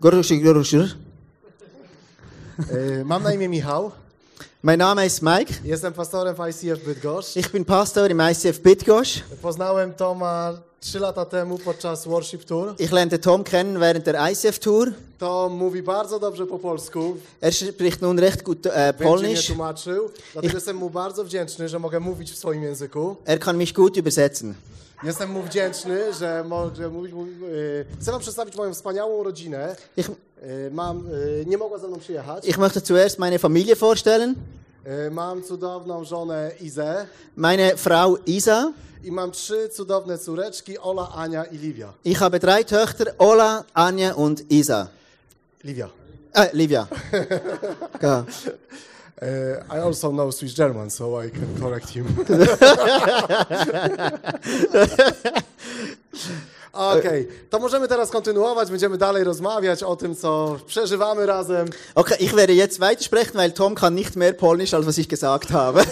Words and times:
Goruszy, 0.00 0.36
goruszy. 0.36 0.94
E, 3.00 3.04
Mam 3.04 3.22
na 3.22 3.32
imię 3.34 3.48
Michał. 3.48 3.90
Mein 4.62 4.78
Name 4.78 5.06
ist 5.06 5.22
Mike. 5.22 5.54
Jestem 5.64 5.92
pastorem 5.92 6.34
w 6.36 6.38
ICF 6.48 6.84
Bydgoszcz. 6.84 7.36
Ich 7.36 7.50
bin 7.52 7.64
Pastor 7.64 8.10
im 8.10 8.20
ICF 8.32 8.58
Bitgosch. 8.58 9.08
Poznałem 9.42 9.94
Toma 9.94 10.52
3 10.80 10.98
lata 11.00 11.24
temu 11.24 11.58
podczas 11.58 12.06
Worship 12.06 12.44
Tour. 12.44 12.74
Ich 12.78 12.92
lernte 12.92 13.18
Tom 13.18 13.44
kennen 13.44 13.78
während 13.80 14.04
der 14.04 14.16
ICF 14.32 14.58
Tour. 14.58 14.92
Tom 15.18 15.52
mówi 15.52 15.82
bardzo 15.82 16.18
dobrze 16.18 16.46
po 16.46 16.58
polsku. 16.58 17.16
Er 17.40 17.52
spricht 17.54 18.02
nun 18.02 18.18
recht 18.18 18.42
gut 18.42 18.66
äh, 18.66 18.92
Polnisch. 18.94 19.46
tłumaczył. 19.46 20.10
Dlatego 20.32 20.54
jestem 20.54 20.76
mu 20.76 20.90
bardzo 20.90 21.24
wdzięczny, 21.24 21.68
że 21.68 21.78
mogę 21.78 22.00
mówić 22.00 22.32
w 22.32 22.36
swoim 22.38 22.62
języku. 22.62 23.16
Er 23.26 23.38
kann 23.40 23.56
mich 23.56 23.72
gut 23.72 23.96
übersetzen. 23.96 24.54
Jestem 25.02 25.30
mu 25.30 25.42
wdzięczny, 25.42 26.12
że 26.14 26.44
mogę 26.48 26.88
mówić. 26.88 27.12
e, 27.14 28.00
Chcę 28.00 28.10
wam 28.12 28.20
przedstawić 28.20 28.56
moją 28.56 28.74
wspaniałą 28.74 29.22
rodzinę. 29.22 29.76
Ich, 29.96 30.10
E, 30.42 30.70
Mam, 30.70 30.98
e, 31.42 31.44
nie 31.46 31.58
mogła 31.58 31.78
ze 31.78 31.88
mną 31.88 31.98
przyjechać. 31.98 32.44
ich 32.48 32.58
möchte 32.58 32.80
zuerst 32.80 33.18
meine 33.18 33.38
Familie 33.38 33.76
vorstellen. 33.76 34.34
Mam 35.10 35.42
cudowną 35.42 36.04
żonę 36.04 36.50
Izę 36.60 37.06
Meine 37.36 37.76
Frau 37.76 38.16
Isa. 38.26 38.72
i 39.04 39.12
mam 39.12 39.30
trzy 39.30 39.68
cudowne 39.68 40.18
córeczki, 40.18 40.78
Ola, 40.78 41.08
Ania 41.14 41.44
i 41.44 41.56
Livia. 41.58 41.92
Ich 42.04 42.18
habe 42.18 42.38
drei 42.40 42.64
Töchter, 42.64 43.14
Ola, 43.18 43.64
Anja 43.74 44.14
und 44.14 44.50
Isa. 44.50 44.88
Livia. 45.64 45.88
Äh, 46.34 46.48
Livia. 46.52 46.86
E, 49.22 49.26
I 49.70 49.78
also 49.78 50.10
know 50.10 50.30
Swiss 50.32 50.54
German, 50.54 50.90
so 50.90 51.24
I 51.24 51.30
can 51.30 51.60
correct 51.60 51.90
him. 51.90 52.06
Okej, 56.72 57.28
to 57.50 57.58
możemy 57.58 57.88
teraz 57.88 58.10
kontynuować, 58.10 58.70
będziemy 58.70 58.98
dalej 58.98 59.24
rozmawiać 59.24 59.82
o 59.82 59.96
tym, 59.96 60.16
co 60.16 60.58
przeżywamy 60.66 61.26
razem. 61.26 61.68
Okay, 61.94 62.18
ich 62.18 62.34
werde 62.34 62.54
jetzt 62.54 62.78
weitersprechen, 62.78 63.34
weil 63.34 63.52
Tom 63.52 63.74
kann 63.74 63.94
nicht 63.94 64.16
mehr 64.16 64.36
Polnisch, 64.36 64.74
als 64.74 64.86
was 64.86 64.98
ich 64.98 65.08
gesagt 65.08 65.50
habe. 65.50 65.84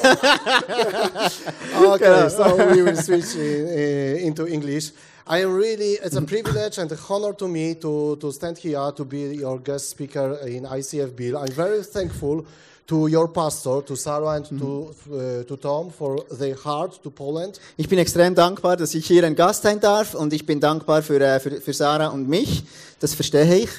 Okay, 1.87 2.31
so 2.31 2.57
we 2.57 2.85
will 2.85 2.97
switch 2.97 3.35
in, 3.35 3.69
in, 3.69 4.17
into 4.17 4.47
English. 4.47 4.93
I 5.27 5.39
am 5.39 5.55
really, 5.55 5.92
it's 6.03 6.17
a 6.17 6.22
privilege 6.22 6.77
and 6.77 6.92
a 6.92 6.98
honor 7.08 7.33
to 7.33 7.48
me 7.48 7.77
to, 7.77 8.17
to 8.17 8.30
stand 8.30 8.58
here 8.58 8.92
to 8.94 9.05
be 9.05 9.36
your 9.36 9.58
guest 9.58 9.89
speaker 9.89 10.39
in 10.47 10.64
ICF 10.64 11.17
Bill. 11.17 11.39
I'm 11.39 11.50
very 11.50 11.83
thankful 11.83 12.44
to 12.86 13.06
your 13.06 13.28
pastor, 13.28 13.80
to 13.80 13.97
Sarah 13.97 14.33
and 14.33 14.45
to, 14.58 14.95
uh, 15.11 15.45
to 15.45 15.56
Tom 15.56 15.91
for 15.91 16.22
their 16.30 16.55
heart 16.55 17.02
to 17.02 17.11
Poland. 17.11 17.58
Ich 17.78 17.89
bin 17.89 17.98
extrem 17.98 18.34
dankbar, 18.34 18.77
dass 18.77 18.95
ich 18.95 19.06
hier 19.06 19.25
ein 19.25 19.34
Gast 19.34 19.62
sein 19.62 19.80
darf 19.80 20.14
und 20.14 20.34
ich 20.34 20.45
bin 20.45 20.61
dankbar 20.61 21.02
für, 21.02 21.19
äh, 21.19 21.41
für, 21.41 21.58
für 21.58 21.72
Sarah 21.72 22.08
und 22.08 22.28
mich. 22.28 22.62
Das 23.00 23.14
verstehe 23.14 23.61
ich. 23.61 23.70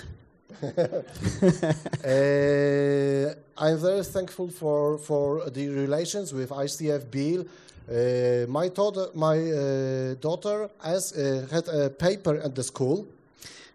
Uh, 0.63 0.71
I'm 3.57 3.77
very 3.77 4.03
thankful 4.03 4.49
for, 4.49 4.97
for 4.97 5.43
the 5.53 5.69
relations 5.69 6.33
with 6.33 6.49
ICF 6.49 7.11
Bill. 7.11 7.45
Uh, 7.87 8.47
my 8.47 8.69
daughter, 8.69 9.09
my 9.13 9.37
uh, 9.37 10.15
daughter 10.15 10.69
has, 10.79 11.13
uh, 11.13 11.45
had 11.51 11.67
a 11.69 11.89
paper 11.89 12.41
at 12.43 12.55
the 12.55 12.63
school. 12.63 13.05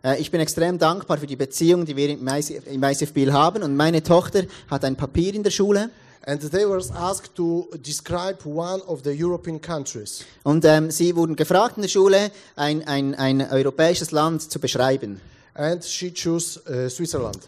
Äh, 0.02 0.20
Ich 0.20 0.30
bin 0.30 0.40
extrem 0.40 0.78
dankbar 0.78 1.18
für 1.18 1.26
die 1.26 1.36
Beziehung, 1.36 1.84
die 1.84 1.94
wir 1.94 2.08
im 2.08 2.26
ICF 2.26 2.66
im 2.66 2.82
ICF 2.82 3.12
Biel 3.12 3.32
haben. 3.32 3.62
Und 3.62 3.76
meine 3.76 4.02
Tochter 4.02 4.44
hat 4.68 4.84
ein 4.84 4.96
Papier 4.96 5.34
in 5.34 5.42
der 5.42 5.50
Schule. 5.50 5.90
And 6.26 6.50
they 6.50 6.68
were 6.68 6.82
asked 6.94 7.34
to 7.36 7.68
describe 7.78 8.44
one 8.44 8.82
of 8.86 9.00
the 9.04 9.10
European 9.10 9.60
countries. 9.60 10.24
Und 10.42 10.64
ähm, 10.64 10.90
sie 10.90 11.14
wurden 11.16 11.34
gefragt 11.36 11.76
in 11.76 11.82
der 11.82 11.88
Schule, 11.88 12.30
ein, 12.56 12.86
ein, 12.86 13.14
ein 13.14 13.50
europäisches 13.50 14.10
Land 14.10 14.50
zu 14.50 14.58
beschreiben. 14.58 15.20
And 15.54 15.84
she 15.84 16.12
chose 16.12 16.60
uh, 16.68 16.88
Switzerland. 16.88 17.38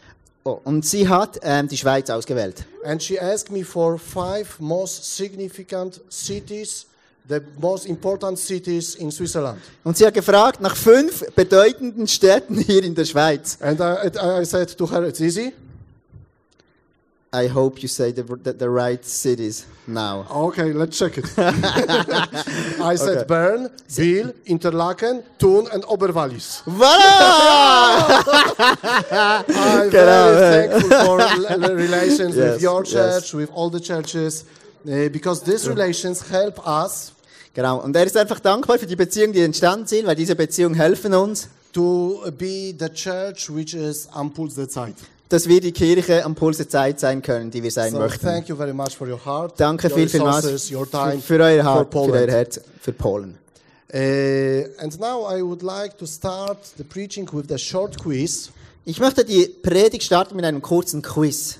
Oh, 0.44 0.58
und 0.64 0.84
sie 0.84 1.08
hat 1.08 1.38
ähm, 1.42 1.68
die 1.68 1.76
Schweiz 1.76 2.10
ausgewählt. 2.10 2.64
And 2.84 3.00
she 3.00 3.20
asked 3.20 3.52
me 3.52 3.64
for 3.64 3.96
five 3.96 4.58
most 4.58 5.16
significant 5.16 6.00
cities, 6.10 6.86
the 7.28 7.40
most 7.60 7.86
important 7.86 8.38
cities 8.38 8.96
in 8.96 9.12
Switzerland. 9.12 9.60
Und 9.84 9.96
sie 9.96 10.04
hat 10.04 10.14
gefragt 10.14 10.60
nach 10.60 10.74
fünf 10.74 11.24
bedeutenden 11.36 12.08
Städten 12.08 12.58
hier 12.58 12.82
in 12.82 12.96
der 12.96 13.04
Schweiz. 13.04 13.56
And 13.60 13.78
I, 13.78 14.40
I 14.40 14.44
said 14.44 14.76
to 14.76 14.90
her, 14.90 15.04
it's 15.04 15.20
easy. 15.20 15.52
I 17.34 17.46
hope 17.46 17.80
you 17.82 17.88
say 17.88 18.12
the, 18.12 18.22
the, 18.24 18.52
the 18.52 18.68
right 18.68 19.02
cities 19.02 19.64
now. 19.86 20.26
Okay, 20.30 20.72
let's 20.74 20.98
check 20.98 21.16
it. 21.16 21.24
I 21.38 22.94
said 22.96 23.16
Okay. 23.18 23.26
Bern, 23.26 23.70
Biel, 23.96 24.34
Interlaken, 24.44 25.22
Thun, 25.38 25.66
and 25.72 25.82
Oberwallis. 25.84 26.62
Voilà! 26.66 28.22
I'm 29.48 29.90
Genau, 29.90 30.34
very 30.34 30.68
yeah. 30.68 30.78
thankful 30.78 31.06
for 31.06 31.74
relations 31.74 32.36
Yes, 32.36 32.52
with 32.52 32.62
your 32.62 32.84
yes. 32.84 32.92
church, 32.92 33.32
with 33.34 33.50
all 33.54 33.70
the 33.70 33.80
churches, 33.80 34.44
uh, 34.86 35.08
because 35.08 35.42
these 35.42 35.66
relations 35.68 36.28
help 36.28 36.58
us 36.66 37.12
Genau. 37.54 37.78
Und 37.80 37.94
er 37.96 38.04
ist 38.06 38.16
einfach 38.16 38.40
dankbar 38.40 38.78
für 38.78 38.86
die 38.86 38.96
Beziehungen, 38.96 39.34
die 39.34 39.40
entstanden 39.40 39.86
sind, 39.86 40.06
weil 40.06 40.16
diese 40.16 40.34
Beziehungen 40.34 40.74
helfen 40.74 41.12
uns, 41.14 41.48
to 41.72 42.22
be 42.38 42.74
the 42.78 42.88
church 42.88 43.50
which 43.54 43.74
is 43.74 44.08
am 44.12 44.32
Puls 44.32 44.54
der 44.54 44.68
Zeit. 44.70 44.94
Dass 45.32 45.48
wir 45.48 45.62
die 45.62 45.72
Kirche 45.72 46.24
am 46.26 46.34
Puls 46.34 46.58
der 46.58 46.68
Zeit 46.68 47.00
sein 47.00 47.22
können, 47.22 47.50
die 47.50 47.62
wir 47.62 47.70
sein 47.70 47.92
So 47.92 47.98
möchten. 47.98 48.20
thank 48.26 48.48
you 48.48 48.56
very 48.56 48.74
much 48.74 48.94
for 48.94 49.08
your 49.08 49.24
heart, 49.24 49.58
Danke 49.58 49.88
your 49.88 49.96
viel, 49.96 50.08
vielmals 50.08 50.44
resources, 50.44 50.70
your 50.70 50.86
für, 50.86 51.18
für 51.20 51.42
euer 51.42 51.64
Herz, 51.64 51.88
für 51.90 52.12
euer 52.12 52.28
Herz, 52.28 52.60
für 52.80 52.92
Polen. 52.92 53.38
Uh, 53.94 53.98
and 54.78 54.98
now 55.00 55.26
I 55.26 55.42
would 55.42 55.62
like 55.62 55.96
to 55.98 56.06
start 56.06 56.58
the 56.76 56.84
preaching 56.84 57.26
with 57.32 57.46
the 57.48 57.58
short 57.58 57.98
quiz. 57.98 58.50
Ich 58.84 59.00
möchte 59.00 59.24
die 59.24 59.46
Predigt 59.46 60.02
starten 60.02 60.36
mit 60.36 60.44
einem 60.44 60.60
kurzen 60.60 61.00
Quiz. 61.00 61.58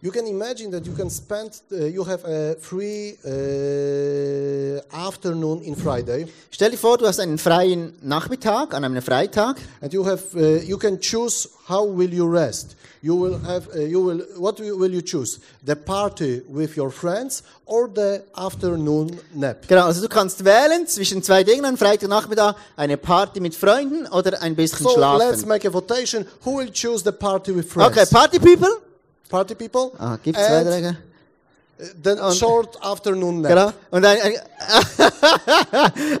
You 0.00 0.10
can 0.10 0.26
imagine 0.26 0.70
that 0.70 0.86
you 0.86 0.94
can 0.94 1.10
spend, 1.10 1.62
uh, 1.70 1.84
you 1.84 2.06
have 2.06 2.24
a 2.24 2.56
free 2.58 3.14
uh, 3.24 4.80
afternoon 4.90 5.62
in 5.62 5.76
Friday, 5.76 6.26
Stell 6.50 6.70
dir 6.70 6.76
vor, 6.78 6.98
du 6.98 7.06
hast 7.06 7.20
einen 7.20 7.38
freien 7.38 7.92
Nachmittag 8.02 8.74
an 8.74 8.84
einem 8.84 9.02
Freitag 9.02 9.56
and 9.80 9.92
you 9.92 10.04
have, 10.04 10.22
you 10.64 10.78
can 10.78 10.98
choose 10.98 11.48
how 11.68 11.86
will 11.86 12.12
you 12.12 12.26
rest. 12.26 12.74
You 13.04 13.16
will 13.16 13.36
have, 13.44 13.68
uh, 13.74 13.80
you 13.80 14.00
will, 14.00 14.20
what 14.36 14.60
will 14.60 14.92
you 14.94 15.02
choose? 15.02 15.40
The 15.64 15.74
party 15.74 16.40
with 16.48 16.76
your 16.76 16.90
friends 16.90 17.42
or 17.66 17.88
the 17.88 18.22
afternoon 18.36 19.18
nap? 19.34 19.66
Genau, 19.66 19.86
also 19.86 20.00
du 20.02 20.08
kannst 20.08 20.44
wählen 20.44 20.86
zwischen 20.86 21.20
zwei 21.20 21.42
Dingen 21.42 21.64
am 21.64 21.76
Freitagnachmittag, 21.76 22.54
eine 22.76 22.96
Party 22.96 23.40
mit 23.40 23.56
Freunden 23.56 24.06
oder 24.06 24.40
ein 24.40 24.54
bisschen 24.54 24.84
So 24.86 24.90
let's 24.90 25.40
schlafen. 25.40 25.48
make 25.48 25.66
a 25.66 25.72
votation. 25.72 26.24
Who 26.44 26.58
will 26.58 26.70
choose 26.72 27.02
the 27.02 27.10
party 27.10 27.52
with 27.52 27.66
friends? 27.68 27.90
Okay, 27.90 28.06
Party 28.08 28.38
People? 28.38 28.70
Party 29.28 29.54
people? 29.56 29.90
Ah, 29.98 30.16
gibt 30.22 30.38
es 30.38 30.46
zwei 30.46 30.62
Regeln? 30.62 30.96
Then 32.02 32.18
short 32.34 32.78
afternoon 32.80 33.40
nap. 33.40 33.50
Genau. 33.50 33.72
Und 33.90 34.04
ein, 34.04 34.18
ein, 34.20 34.34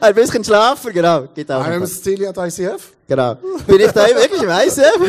ein 0.00 0.14
bisschen 0.16 0.42
schlafen, 0.42 0.92
genau. 0.92 1.28
Geht 1.32 1.48
auch. 1.52 1.64
I 1.64 1.74
am 1.74 1.86
still 1.86 2.26
at 2.26 2.36
ICF. 2.36 2.92
Genau. 3.12 3.34
Bin 3.66 3.78
ich 3.80 3.92
da 3.92 4.06
wirklich 4.06 4.42
im 4.42 4.48
ICF? 4.48 5.02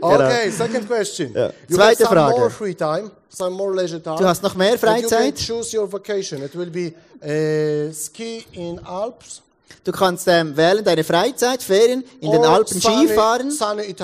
Okay, 0.00 0.50
second 0.50 0.86
question. 0.86 1.32
Ja. 1.34 1.50
You 1.68 1.76
Zweite 1.76 2.04
have 2.04 2.14
some 2.14 2.14
Frage. 2.14 2.38
more 2.38 2.50
free 2.50 2.74
time, 2.74 3.10
some 3.28 3.54
more 3.54 3.74
leisure 3.74 4.02
time. 4.02 4.16
Du 4.18 4.24
hast 4.26 4.42
noch 4.42 4.54
mehr 4.54 4.72
And 4.72 4.82
you 4.82 5.08
can 5.08 5.08
Freizeit. 5.08 5.36
choose 5.36 5.76
your 5.76 5.86
vacation. 5.86 6.42
It 6.42 6.54
will 6.56 6.70
be 6.70 6.94
uh, 7.22 7.92
ski 7.92 8.44
in 8.52 8.80
Alps 8.86 9.42
Du 9.84 9.92
kannst 9.92 10.26
ähm, 10.28 10.56
wählen 10.56 10.82
deine 10.82 11.04
Freizeit, 11.04 11.62
Ferien, 11.62 12.04
in 12.20 12.30
den 12.30 12.40
or 12.40 12.48
Alpen 12.48 12.80
sunny, 12.80 13.06
Skifahren 13.06 13.50
sunny 13.50 13.94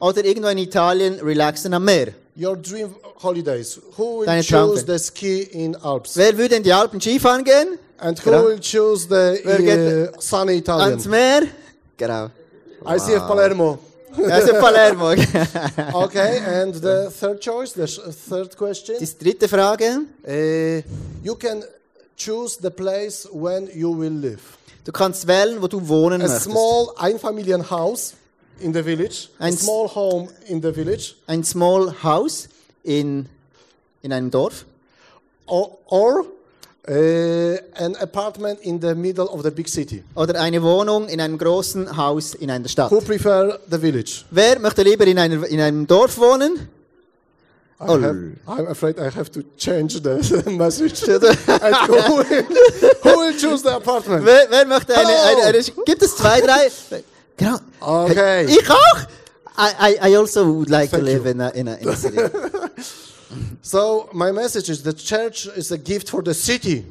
oder 0.00 0.24
irgendwo 0.24 0.48
in 0.48 0.58
Italien 0.58 1.20
relaxen 1.20 1.72
am 1.74 1.84
Meer. 1.84 2.08
Your 2.36 2.56
dream 2.56 2.92
holidays. 3.22 3.80
Who 3.96 4.20
will 4.20 4.26
Deine 4.26 4.42
choose 4.42 4.84
the 4.84 4.98
ski 4.98 5.42
in 5.42 5.76
Alps? 5.76 6.16
Wer 6.16 6.36
würde 6.36 6.56
in 6.56 6.64
die 6.64 6.72
Alpen 6.72 7.00
Skifahren 7.00 7.44
gehen? 7.44 7.78
And 7.98 8.18
who 8.18 8.30
Genau. 8.30 8.44
will 8.46 8.58
choose 8.60 9.06
the 9.08 10.10
uh, 10.14 10.20
sunny 10.20 10.58
Italian? 10.58 10.90
Ans 10.90 11.06
Meer? 11.06 11.42
Genau. 11.98 12.30
ICF 12.84 13.26
Palermo. 13.26 13.78
Also 14.16 14.52
Palermo. 14.54 15.12
Okay, 16.04 16.38
and 16.38 16.74
the 16.80 17.10
third 17.10 17.40
choice, 17.40 17.72
the 17.74 17.86
third 17.86 18.56
question. 18.56 18.96
Die 18.98 19.06
dritte 19.18 19.48
Frage. 19.48 20.06
Uh, 20.26 20.80
you 21.22 21.34
can 21.36 21.62
choose 22.16 22.56
the 22.60 22.70
place 22.70 23.28
when 23.32 23.68
you 23.74 23.90
will 23.92 24.12
live. 24.12 24.40
Du 24.84 24.92
kannst 24.92 25.26
wählen, 25.26 25.60
wo 25.60 25.66
du 25.68 25.86
wohnen 25.86 26.22
A 26.22 26.24
möchtest. 26.24 26.44
small 26.44 26.88
Einfamilienhaus 26.96 28.14
in 28.60 28.72
the 28.72 28.82
village. 28.82 29.28
A 29.38 29.44
Ein 29.44 29.52
s- 29.54 29.60
small 29.60 29.86
home 29.94 30.28
in 30.46 30.62
the 30.62 30.72
village. 30.74 31.14
Ein 31.26 31.44
small 31.44 31.92
house 32.02 32.48
in, 32.82 33.28
in 34.02 34.12
einem 34.12 34.30
Dorf. 34.30 34.64
Or, 35.46 35.76
or 35.86 36.24
uh, 36.88 37.56
an 37.84 37.94
apartment 37.96 38.60
in 38.62 38.80
the 38.80 38.94
middle 38.94 39.26
of 39.28 39.42
the 39.42 39.50
big 39.50 39.68
city. 39.68 40.02
Oder 40.14 40.40
eine 40.40 40.62
Wohnung 40.62 41.08
in 41.08 41.20
einem 41.20 41.38
großen 41.38 41.96
Haus 41.96 42.34
in 42.34 42.50
einer 42.50 42.68
Stadt. 42.68 42.90
Who 42.90 43.00
prefer 43.00 43.58
the 43.70 43.78
village? 43.78 44.24
Wer 44.30 44.58
möchte 44.58 44.82
lieber 44.82 45.06
in, 45.06 45.18
einer, 45.18 45.46
in 45.46 45.60
einem 45.60 45.86
Dorf 45.86 46.18
wohnen? 46.18 46.68
I 47.80 47.84
Oh. 47.86 48.00
have, 48.00 48.16
I'm 48.48 48.66
afraid 48.66 48.98
I 48.98 49.08
have 49.08 49.30
to 49.30 49.42
change 49.56 50.00
the 50.02 50.18
message. 50.50 51.00
who, 51.06 52.16
will, 52.16 52.42
who 53.04 53.18
will 53.20 53.32
choose 53.38 53.62
the 53.62 53.76
apartment? 53.76 54.24
Wer, 54.24 54.46
wer 54.50 54.66
möchte 54.66 54.96
eine, 54.96 55.08
eine, 55.08 55.42
eine, 55.44 55.62
Gibt 55.86 56.02
es 56.02 56.16
zwei, 56.16 56.40
drei? 56.40 56.68
Genau. 57.36 57.58
Okay. 57.80 58.46
Ich 58.46 58.68
auch. 58.68 58.98
I, 59.56 59.70
I, 59.80 60.10
I 60.10 60.16
also 60.16 60.44
would 60.46 60.70
like 60.70 60.90
Thank 60.90 61.04
to 61.04 61.10
live 61.10 61.24
you. 61.24 61.30
in 61.30 61.40
a, 61.40 61.48
in 61.50 61.68
a, 61.68 61.74
in 61.74 61.88
a 61.88 61.96
city. 61.96 62.16
So 63.70 64.08
my 64.14 64.32
message 64.32 64.70
is 64.70 64.82
the 64.82 64.94
church 64.94 65.44
is 65.54 65.70
a 65.72 65.76
gift 65.76 66.08
for 66.08 66.22
the 66.22 66.32
city. 66.32 66.86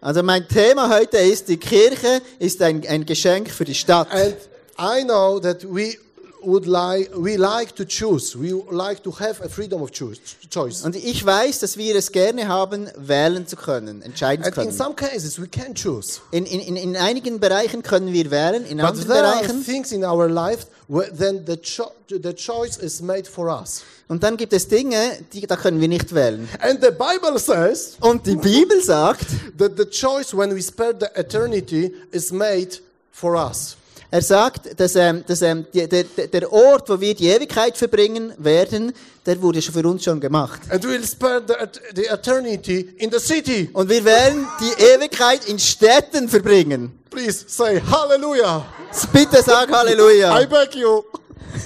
Also 0.00 0.22
mein 0.22 0.48
Thema 0.48 0.88
heute 0.88 1.18
ist, 1.18 1.46
die 1.46 1.58
Kirche 1.58 2.22
ist 2.38 2.62
ein, 2.62 2.86
ein 2.86 3.04
Geschenk 3.04 3.50
für 3.50 3.66
die 3.66 3.74
Stadt. 3.74 4.10
And 4.10 4.36
I 4.78 5.04
know 5.04 5.38
that 5.40 5.62
we 5.62 5.98
would 6.44 6.66
like 6.66 7.10
we 7.16 7.36
like 7.36 7.74
to 7.76 7.84
choose. 7.84 8.38
We 8.38 8.52
like 8.70 9.02
to 9.04 9.12
have 9.18 9.40
a 9.44 9.48
freedom 9.48 9.82
of 9.82 9.90
choose, 9.92 10.20
choice. 10.50 10.82
Und 10.84 10.96
ich 10.96 11.24
weiß, 11.24 11.60
dass 11.60 11.76
wir 11.76 11.94
es 11.96 12.12
gerne 12.12 12.48
haben, 12.48 12.88
wählen 12.96 13.46
zu 13.46 13.56
können, 13.56 14.02
entscheiden 14.02 14.44
zu 14.44 14.48
And 14.48 14.56
in 14.58 14.64
können. 14.64 14.76
some 14.76 14.94
cases 14.94 15.40
we 15.40 15.46
can 15.48 15.74
choose. 15.74 16.20
In, 16.30 16.44
in, 16.46 16.60
in, 16.60 16.76
in 16.76 16.96
einigen 16.96 17.40
Bereichen 17.40 17.82
können 17.82 18.12
wir 18.12 18.30
wählen, 18.30 18.64
in 18.66 18.78
But 18.78 18.86
anderen 18.86 19.08
there 19.08 19.24
are 19.26 19.40
Bereichen. 19.42 19.64
things 19.64 19.92
in 19.92 20.04
our 20.04 20.28
life 20.28 20.66
where 20.88 21.10
then 21.16 21.44
the, 21.46 21.56
cho- 21.56 21.92
the 22.08 22.34
choice 22.34 22.76
is 22.78 23.00
made 23.00 23.24
for 23.28 23.48
us. 23.48 23.82
Und 24.08 24.22
dann 24.22 24.36
gibt 24.36 24.52
es 24.52 24.68
Dinge, 24.68 24.96
die, 25.32 25.46
da 25.46 25.56
können 25.56 25.80
wir 25.80 25.88
nicht 25.88 26.14
wählen. 26.14 26.48
And 26.60 26.80
the 26.82 26.90
Bible 26.90 27.38
says 27.38 27.96
Und 28.00 28.26
die 28.26 28.36
Bibel 28.36 28.82
sagt, 28.82 29.26
that 29.58 29.72
the 29.78 29.86
choice 29.86 30.36
when 30.36 30.54
we 30.54 30.60
spare 30.62 30.94
the 30.98 31.06
eternity 31.18 31.92
is 32.10 32.30
made 32.30 32.78
for 33.10 33.34
us. 33.36 33.76
Er 34.12 34.20
sagt, 34.20 34.78
dass, 34.78 34.94
ähm, 34.94 35.24
dass 35.26 35.40
ähm, 35.40 35.64
die, 35.72 35.88
der, 35.88 36.04
der- 36.04 36.52
Ort, 36.52 36.90
wo 36.90 37.00
wir 37.00 37.14
die 37.14 37.28
Ewigkeit 37.28 37.78
verbringen 37.78 38.34
werden, 38.36 38.92
der 39.24 39.40
wurde 39.40 39.62
schon 39.62 39.72
für 39.72 39.88
uns 39.88 40.04
schon 40.04 40.20
gemacht. 40.20 40.60
And 40.68 40.84
we'll 40.84 41.02
spare 41.06 41.40
the, 41.48 41.54
the 41.96 42.06
eternity 42.08 42.94
in 42.98 43.10
the 43.10 43.18
city. 43.18 43.70
Und 43.72 43.88
wir 43.88 44.04
werden 44.04 44.46
die 44.60 44.82
Ewigkeit 44.82 45.46
in 45.46 45.58
Städten 45.58 46.28
verbringen. 46.28 46.92
Please 47.08 47.44
say 47.48 47.80
hallelujah. 47.80 48.66
Bitte 49.14 49.42
sag 49.42 49.72
Halleluja. 49.72 50.42
I 50.42 50.46
beg 50.46 50.74
you. 50.74 51.02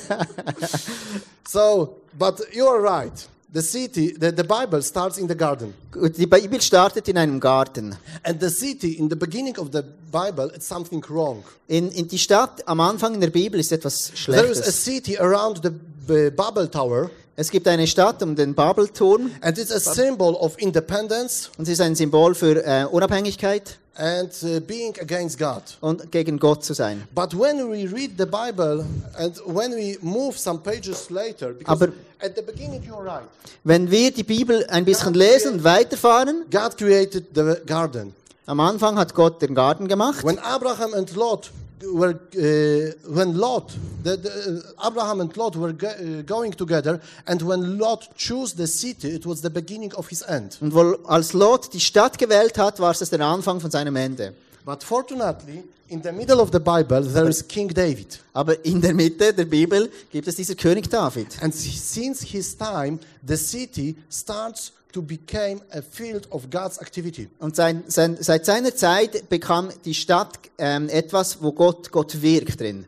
so, 1.46 1.96
but 2.18 2.40
you 2.52 2.66
are 2.66 2.80
right. 2.82 3.12
The 3.56 3.62
city, 3.62 4.12
the, 4.12 4.32
the 4.32 4.44
Bible 4.44 4.82
starts 4.82 5.16
in 5.16 5.26
the 5.26 5.34
garden. 5.34 5.72
Die 5.94 6.26
Bibel 6.26 6.60
startet 6.60 7.08
in 7.08 7.16
einem 7.16 7.40
Garten. 7.40 7.96
And 8.22 8.38
the 8.38 8.50
city, 8.50 8.98
in 8.98 9.08
the 9.08 9.16
beginning 9.16 9.56
of 9.56 9.70
the 9.72 9.82
Bible, 10.12 10.50
it's 10.54 10.68
something 10.68 11.02
wrong. 11.08 11.42
In, 11.66 11.90
in 11.92 12.06
die 12.06 12.18
Stadt 12.18 12.68
am 12.68 12.80
Anfang 12.80 13.14
in 13.14 13.20
der 13.22 13.30
Bibel 13.30 13.58
ist 13.58 13.72
etwas 13.72 14.12
schlechtes. 14.14 14.42
There 14.42 14.52
is 14.52 14.60
a 14.60 14.70
city 14.70 15.16
around 15.18 15.62
the 15.62 15.70
Babel 16.06 16.68
Tower, 16.68 17.10
Es 17.38 17.50
gibt 17.50 17.68
eine 17.68 17.86
Stadt 17.86 18.22
um 18.22 18.34
den 18.34 18.54
Babelturm 18.54 19.30
and 19.42 19.58
it's 19.58 19.70
a 19.70 19.78
symbol 19.78 20.34
of 20.34 20.54
independence 20.58 21.50
und 21.58 21.66
sie 21.66 21.72
ist 21.72 21.80
ein 21.82 21.94
Symbol 21.94 22.34
für 22.34 22.64
äh, 22.64 22.84
Unabhängigkeit 22.90 23.78
and 23.98 24.30
uh, 24.42 24.60
being 24.60 24.94
against 25.00 25.38
God. 25.38 25.62
und 25.80 26.10
gegen 26.12 26.38
Gott 26.38 26.64
zu 26.64 26.72
sein. 26.74 27.02
But 27.14 27.38
when 27.38 27.58
we 27.70 27.90
read 27.94 28.12
the 28.18 28.24
Bible 28.26 28.84
and 29.18 29.36
when 29.46 29.72
we 29.72 29.98
move 30.00 30.38
some 30.38 30.60
pages 30.60 31.10
later, 31.10 31.52
because 31.52 31.72
Aber- 31.84 31.92
at 32.20 32.34
the 32.36 32.42
beginning 32.42 32.82
you're 32.82 33.04
right, 33.04 33.26
Wenn 33.64 33.90
wir 33.90 34.12
die 34.12 34.22
Bibel 34.22 34.64
ein 34.68 34.84
bisschen 34.86 35.12
lesen 35.14 35.54
und 35.54 35.64
weiterfahren, 35.64 36.44
God 36.50 36.76
created 36.78 37.26
the 37.34 37.56
garden. 37.66 38.14
am 38.46 38.60
Anfang 38.60 38.96
hat 38.98 39.14
Gott 39.14 39.42
den 39.42 39.54
Garten 39.54 39.88
gemacht. 39.88 40.24
When 40.24 40.38
Abraham 40.38 40.94
and 40.94 41.14
Lot 41.16 41.50
were, 41.82 42.14
uh, 42.14 43.14
when 43.14 43.36
Lot, 43.36 43.72
the, 44.02 44.16
the, 44.16 44.62
uh, 44.78 44.88
Abraham 44.88 45.20
and 45.20 45.36
Lot 45.36 45.56
were 45.56 45.72
go, 45.72 45.88
uh, 45.88 46.22
going 46.22 46.52
together, 46.52 47.00
and 47.26 47.42
when 47.42 47.78
Lot 47.78 48.08
chose 48.16 48.54
the 48.54 48.66
city, 48.66 49.08
it 49.08 49.26
was 49.26 49.42
the 49.42 49.50
beginning 49.50 49.92
of 49.94 50.08
his 50.08 50.22
end. 50.22 50.58
Und 50.60 50.74
wo, 50.74 50.96
als 51.06 51.32
Lot 51.32 51.72
die 51.72 51.80
Stadt 51.80 52.18
gewählt 52.18 52.58
hat, 52.58 52.80
war 52.80 52.92
es 52.92 53.10
der 53.10 53.20
Anfang 53.20 53.60
von 53.60 53.70
seinem 53.70 53.96
Ende. 53.96 54.32
But 54.64 54.82
fortunately, 54.82 55.62
in 55.88 56.02
the 56.02 56.12
middle 56.12 56.40
of 56.40 56.50
the 56.50 56.58
Bible, 56.58 57.02
there 57.02 57.28
is 57.28 57.46
King 57.46 57.68
David. 57.68 58.20
Aber 58.32 58.64
in 58.64 58.80
der 58.80 58.94
Mitte 58.94 59.32
der 59.32 59.44
Bibel 59.44 59.90
gibt 60.10 60.26
es 60.26 60.34
diesen 60.34 60.56
König 60.56 60.90
David. 60.90 61.28
And 61.40 61.54
since 61.54 62.24
his 62.24 62.56
time, 62.56 62.98
the 63.26 63.36
city 63.36 63.96
starts 64.10 64.72
to 64.96 65.02
become 65.02 65.60
a 65.74 65.82
field 65.82 66.26
of 66.30 66.48
God's 66.48 66.78
activity. 66.78 67.28
Und 67.38 67.54
sein, 67.54 67.84
sein, 67.86 68.16
seit 68.18 68.46
seiner 68.46 68.74
Zeit 68.74 69.28
bekam 69.28 69.68
die 69.84 69.92
Stadt 69.92 70.38
ähm, 70.56 70.88
etwas, 70.88 71.42
wo 71.42 71.52
Gott, 71.52 71.92
Gott 71.92 72.22
wirkt 72.22 72.60
drin. 72.60 72.86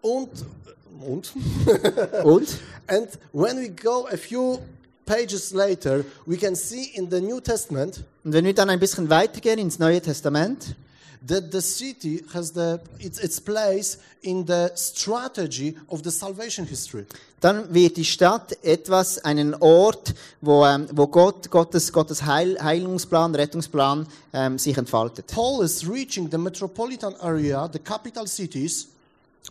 Und, 0.00 0.30
und, 1.04 1.32
Und 2.22 2.48
and 2.86 3.08
when 3.32 3.56
we 3.56 3.68
go 3.68 4.06
a 4.12 4.16
few 4.16 4.60
pages 5.06 5.52
later, 5.52 6.04
we 6.24 6.36
can 6.36 6.54
see 6.54 6.92
in 6.94 7.10
the 7.10 7.20
New 7.20 7.40
Testament 7.40 8.04
Und 8.22 8.32
wenn 8.32 8.44
wir 8.44 8.54
dann 8.54 8.70
ein 8.70 8.78
bisschen 8.78 9.10
weitergehen 9.10 9.58
ins 9.58 9.80
Neue 9.80 10.00
Testament, 10.00 10.76
that 11.26 11.52
the 11.52 11.60
city 11.60 12.22
has 12.32 12.52
the, 12.52 12.80
its, 12.98 13.18
its 13.18 13.40
place 13.40 13.98
in 14.22 14.44
the 14.46 14.70
strategy 14.74 15.76
of 15.88 16.02
the 16.02 16.10
salvation 16.10 16.66
history. 16.66 17.06
dann 17.40 17.72
wird 17.74 17.98
die 17.98 18.04
Stadt 18.04 18.56
etwas, 18.62 19.18
einen 19.22 19.54
Ort, 19.54 20.14
wo, 20.40 20.64
ähm, 20.64 20.86
wo 20.92 21.06
Gott, 21.06 21.50
Gottes, 21.50 21.92
Gottes 21.92 22.24
Heil, 22.24 22.56
Heilungsplan, 22.62 23.34
Rettungsplan 23.34 24.06
ähm, 24.32 24.58
sich 24.58 24.78
entfaltet. 24.78 25.26
Paul 25.26 25.62
is 25.62 25.86
reaching 25.86 26.30
the 26.30 26.38
metropolitan 26.38 27.14
area, 27.20 27.68
the 27.70 27.78
capital 27.78 28.26
cities, 28.26 28.88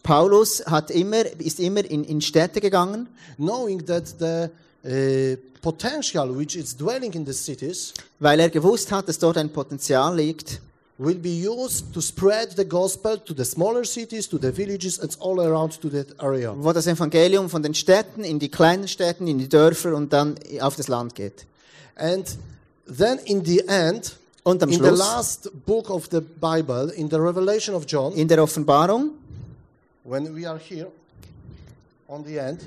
Paulus 0.01 0.63
hat 0.65 0.89
immer, 0.89 1.23
ist 1.39 1.59
immer 1.59 1.85
in, 1.85 2.03
in 2.03 2.19
Städte 2.19 2.59
gegangen, 2.59 3.07
knowing 3.37 3.85
that 3.85 4.15
the 4.19 4.49
uh, 4.85 5.37
potential 5.61 6.35
which 6.35 6.55
is 6.55 6.75
dwelling 6.75 7.13
in 7.13 7.25
the 7.25 7.33
cities 7.33 7.93
weil 8.19 8.39
er 8.39 8.49
gewusst 8.49 8.91
hat, 8.91 9.07
dass 9.07 9.19
dort 9.19 9.37
ein 9.37 9.51
Potenzial 9.51 10.15
liegt, 10.15 10.61
will 10.97 11.17
be 11.17 11.29
used 11.47 11.91
to 11.93 12.01
spread 12.01 12.51
the 12.55 12.65
gospel 12.65 13.17
to 13.17 13.33
the 13.33 13.43
smaller 13.43 13.83
cities, 13.83 14.27
to 14.27 14.37
the 14.37 14.51
villages, 14.51 14.99
and 14.99 15.15
all 15.19 15.39
around 15.41 15.79
to 15.81 15.89
that 15.89 16.07
area. 16.21 16.53
wo 16.55 16.71
das 16.71 16.87
Evangelium 16.87 17.49
von 17.49 17.63
den 17.63 17.73
Städten 17.73 18.23
in 18.23 18.39
die 18.39 18.49
kleinen 18.49 18.87
Städten, 18.87 19.27
in 19.27 19.39
die 19.39 19.49
Dörfer 19.49 19.95
und 19.95 20.13
dann 20.13 20.35
auf 20.61 20.75
das 20.75 20.87
Land 20.87 21.15
geht. 21.15 21.45
And 21.95 22.37
then 22.85 23.19
in 23.25 23.43
the 23.43 23.61
end, 23.67 24.17
Und 24.43 24.61
am 24.61 24.69
in 24.69 24.83
the 24.83 24.89
last 24.89 25.49
book 25.65 25.89
of 25.89 26.09
the 26.11 26.19
Bible, 26.19 26.91
in 26.95 27.09
the 27.09 27.15
Revelation 27.15 27.73
of 27.75 27.85
John, 27.87 28.13
in 28.13 28.27
der 28.27 28.43
Offenbarung, 28.43 29.11
when 30.03 30.35
we 30.35 30.45
are 30.45 30.59
here 30.59 30.87
on 32.07 32.25
the 32.25 32.37
end, 32.37 32.59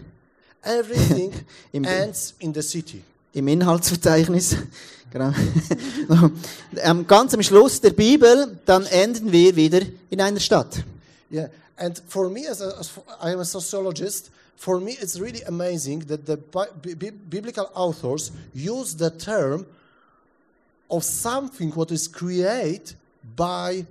everything 0.62 1.32
ends 1.72 2.34
in 2.38 2.54
the 2.54 2.62
city. 2.62 3.02
Im 3.36 3.48
Inhaltsverzeichnis, 3.48 4.56
genau. 5.10 5.30
am, 6.82 7.06
ganz 7.06 7.34
am 7.34 7.42
Schluss 7.42 7.80
der 7.82 7.90
Bibel, 7.90 8.58
dann 8.64 8.86
enden 8.86 9.30
wir 9.30 9.54
wieder 9.54 9.82
in 10.08 10.22
einer 10.22 10.40
Stadt. 10.40 10.82
Yeah, 11.30 11.50
and 11.76 12.02
for 12.08 12.30
me, 12.30 12.48
as, 12.48 12.62
a, 12.62 12.70
as 12.80 12.92
I 13.20 13.32
am 13.32 13.40
a 13.40 13.44
sociologist, 13.44 14.30
for 14.56 14.80
me 14.80 14.92
it's 14.92 15.20
really 15.20 15.42
amazing 15.46 16.06
that 16.06 16.24
the 16.24 16.38
bi- 16.38 16.70
bi- 16.82 16.94
bi- 16.94 17.10
biblical 17.10 17.68
authors 17.74 18.32
use 18.54 18.96
the 18.96 19.10
term 19.10 19.66
of 20.88 21.04
something 21.04 21.72
what 21.72 21.90
is 21.90 22.08
created 22.08 22.94
by 23.36 23.84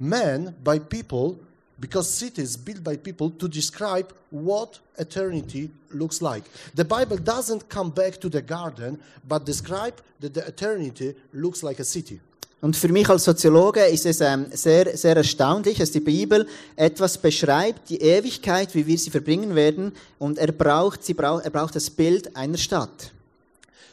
men, 0.00 0.54
by 0.64 0.78
people, 0.78 1.38
because 1.78 2.08
cities 2.08 2.56
built 2.56 2.82
by 2.82 2.96
people 2.96 3.30
to 3.30 3.48
describe 3.48 4.12
what 4.30 4.78
eternity 4.98 5.70
looks 5.92 6.20
like. 6.20 6.44
The 6.74 6.84
Bible 6.84 7.16
doesn't 7.16 7.68
come 7.68 7.90
back 7.90 8.20
to 8.20 8.28
the 8.28 8.42
garden, 8.42 9.00
but 9.26 9.44
describe 9.44 9.94
that 10.20 10.34
the 10.34 10.46
eternity 10.46 11.14
looks 11.32 11.62
like 11.62 11.80
a 11.80 11.84
city. 11.84 12.20
Und 12.60 12.76
für 12.76 12.88
mich 12.88 13.10
als 13.10 13.24
Soziologe 13.24 13.84
ist 13.84 14.06
es 14.06 14.22
ähm, 14.22 14.46
sehr, 14.50 14.96
sehr 14.96 15.14
erstaunlich, 15.14 15.76
dass 15.76 15.90
die 15.90 16.00
Bibel 16.00 16.46
etwas 16.76 17.18
beschreibt, 17.18 17.90
die 17.90 18.00
Ewigkeit, 18.00 18.74
wie 18.74 18.86
wir 18.86 18.96
sie 18.96 19.10
verbringen 19.10 19.54
werden, 19.54 19.92
und 20.18 20.38
er 20.38 20.50
braucht, 20.50 21.04
sie 21.04 21.12
braucht, 21.12 21.44
er 21.44 21.50
braucht 21.50 21.76
das 21.76 21.90
Bild 21.90 22.34
einer 22.34 22.56
Stadt. 22.56 23.12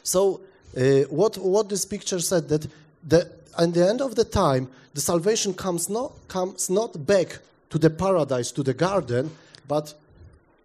So, 0.02 0.40
uh, 0.74 1.04
what, 1.10 1.38
what 1.38 1.68
this 1.68 1.84
picture 1.84 2.18
said 2.18 2.48
that 2.48 2.62
the, 3.06 3.26
at 3.56 3.74
the 3.74 3.82
end 3.82 4.00
of 4.00 4.14
the 4.16 4.24
time, 4.24 4.68
the 4.94 5.02
salvation 5.02 5.54
comes 5.54 5.90
not, 5.90 6.12
comes 6.28 6.70
not 6.70 6.92
back 7.06 7.40
to 7.72 7.78
the 7.78 7.88
paradise, 7.90 8.52
to 8.52 8.62
the 8.62 8.74
garden, 8.74 9.30
but 9.66 9.94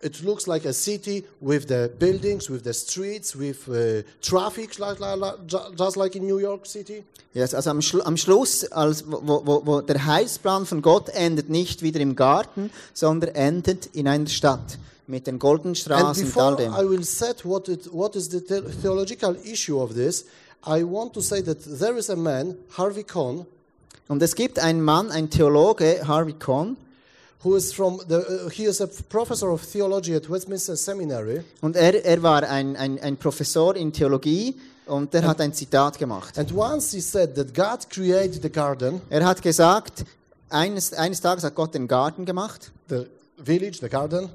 it 0.01 0.21
looks 0.23 0.45
like 0.45 0.65
a 0.65 0.73
city 0.73 1.23
with 1.39 1.67
the 1.67 1.89
buildings, 1.97 2.49
with 2.49 2.63
the 2.63 2.73
streets, 2.73 3.33
with 3.33 3.67
uh, 3.69 4.03
traffic, 4.21 4.77
like, 4.77 4.99
like, 4.99 5.47
just 5.75 5.95
like 5.95 6.15
in 6.17 6.25
New 6.27 6.37
York 6.39 6.65
City. 6.65 7.03
Yes, 7.33 7.53
also 7.53 7.69
am, 7.69 7.81
Schlu 7.81 8.01
am 8.05 8.17
Schluss, 8.17 8.65
als, 8.71 9.03
wo, 9.07 9.41
wo, 9.45 9.61
wo 9.65 9.81
der 9.81 10.05
Heilsplan 10.05 10.65
von 10.65 10.81
Gott 10.81 11.09
endet 11.09 11.49
nicht 11.49 11.81
wieder 11.81 12.01
im 12.01 12.15
Garten, 12.15 12.71
sondern 12.93 13.33
endet 13.35 13.87
in 13.95 14.07
einer 14.07 14.27
Stadt 14.27 14.77
mit 15.07 15.25
den 15.27 15.39
goldenen 15.39 15.69
And 15.69 15.77
Straßen 15.77 16.25
und 16.25 16.37
all 16.37 16.55
before 16.55 16.55
dem. 16.57 16.73
I 16.73 16.89
will 16.89 17.05
set 17.05 17.45
what, 17.45 17.69
it, 17.69 17.89
what 17.93 18.15
is 18.17 18.29
the 18.29 18.39
the- 18.39 18.63
theological 18.81 19.35
issue 19.45 19.79
of 19.81 19.93
this, 19.93 20.25
I 20.65 20.83
want 20.83 21.13
to 21.13 21.21
say 21.21 21.41
that 21.41 21.59
there 21.79 21.97
is 21.97 22.09
a 22.09 22.15
man, 22.17 22.55
Harvey 22.77 23.03
Cohn, 23.03 23.45
Und 24.09 24.21
es 24.21 24.35
gibt 24.35 24.59
einen 24.59 24.81
Mann, 24.81 25.11
ein 25.11 25.29
Theologe, 25.29 26.01
Harvey 26.07 26.33
Cohn, 26.33 26.77
who 27.43 27.55
is 27.55 27.71
from 27.73 27.99
the, 28.07 28.17
uh, 28.45 28.49
he 28.49 28.65
is 28.65 28.81
a 28.81 28.87
professor 28.87 29.49
of 29.51 29.61
theology 29.63 30.15
at 30.15 30.29
Westminster 30.29 30.75
Seminary. 30.75 31.43
und 31.61 31.75
er, 31.75 32.03
er 32.03 32.21
war 32.23 32.43
ein, 32.43 32.75
ein, 32.75 32.99
ein 32.99 33.17
Professor 33.17 33.75
in 33.75 33.91
Theologie 33.93 34.55
und 34.87 35.13
der 35.13 35.27
hat 35.27 35.39
ein 35.41 35.53
Zitat 35.53 35.97
gemacht. 35.97 36.37
And 36.37 36.51
once 36.53 36.91
he 36.91 37.01
said 37.01 37.35
that 37.35 37.53
God 37.53 37.89
created 37.89 38.41
the 38.41 38.49
garden, 38.49 39.01
Er 39.09 39.25
hat 39.25 39.41
gesagt, 39.41 40.05
eines, 40.49 40.93
eines 40.93 41.21
Tages 41.21 41.43
hat 41.43 41.55
Gott 41.55 41.73
den 41.73 41.87
Garten 41.87 42.25
gemacht, 42.25 42.71
the 42.89 43.05
village, 43.37 43.79
the 43.81 43.89
garden. 43.89 44.29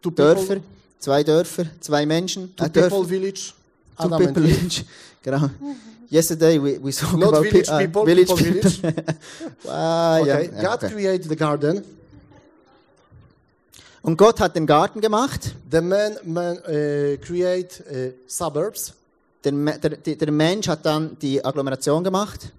Two 0.00 0.10
Dörfer, 0.12 0.54
people, 0.54 0.62
zwei 1.00 1.24
Dörfer, 1.24 1.64
zwei 1.80 2.06
Menschen, 2.06 2.54
two 2.56 2.64
äh, 2.64 2.68
people 2.68 2.88
Dörfer, 2.90 3.04
village. 3.08 3.52
two 3.98 4.04
Adam 4.04 4.18
people 4.18 4.42
village. 4.42 4.84
Genau. 5.22 5.50
Yesterday 6.10 6.58
we, 6.58 6.78
we 6.78 6.90
spoke 6.92 7.18
Not 7.18 7.28
about 7.34 7.42
village 7.44 7.68
pe- 7.68 7.74
uh, 7.74 7.78
people, 7.78 8.04
village 8.06 8.28
people 8.28 8.44
village. 8.44 8.80
Ah, 9.68 10.18
ja, 10.24 10.36
Okay, 10.36 10.50
ja, 10.54 10.62
God 10.62 10.84
okay. 10.84 10.90
created 10.94 11.28
the 11.28 11.36
garden. 11.36 11.84
Und 14.02 14.16
Gott 14.16 14.40
hat 14.40 14.54
den 14.56 14.66
Garten 14.66 15.00
gemacht. 15.00 15.54
The 15.70 15.80
man, 15.80 16.16
man 16.24 16.56
uh, 16.58 17.16
create 17.20 17.82
uh, 17.90 18.12
suburbs, 18.26 18.94
Der, 19.44 19.52
der, 19.52 20.16
der 20.16 20.32
Mensch 20.32 20.66
hat 20.68 20.84
dann 20.84 21.16
die 21.20 21.44
Agglomeration 21.44 22.02
gemacht 22.02 22.50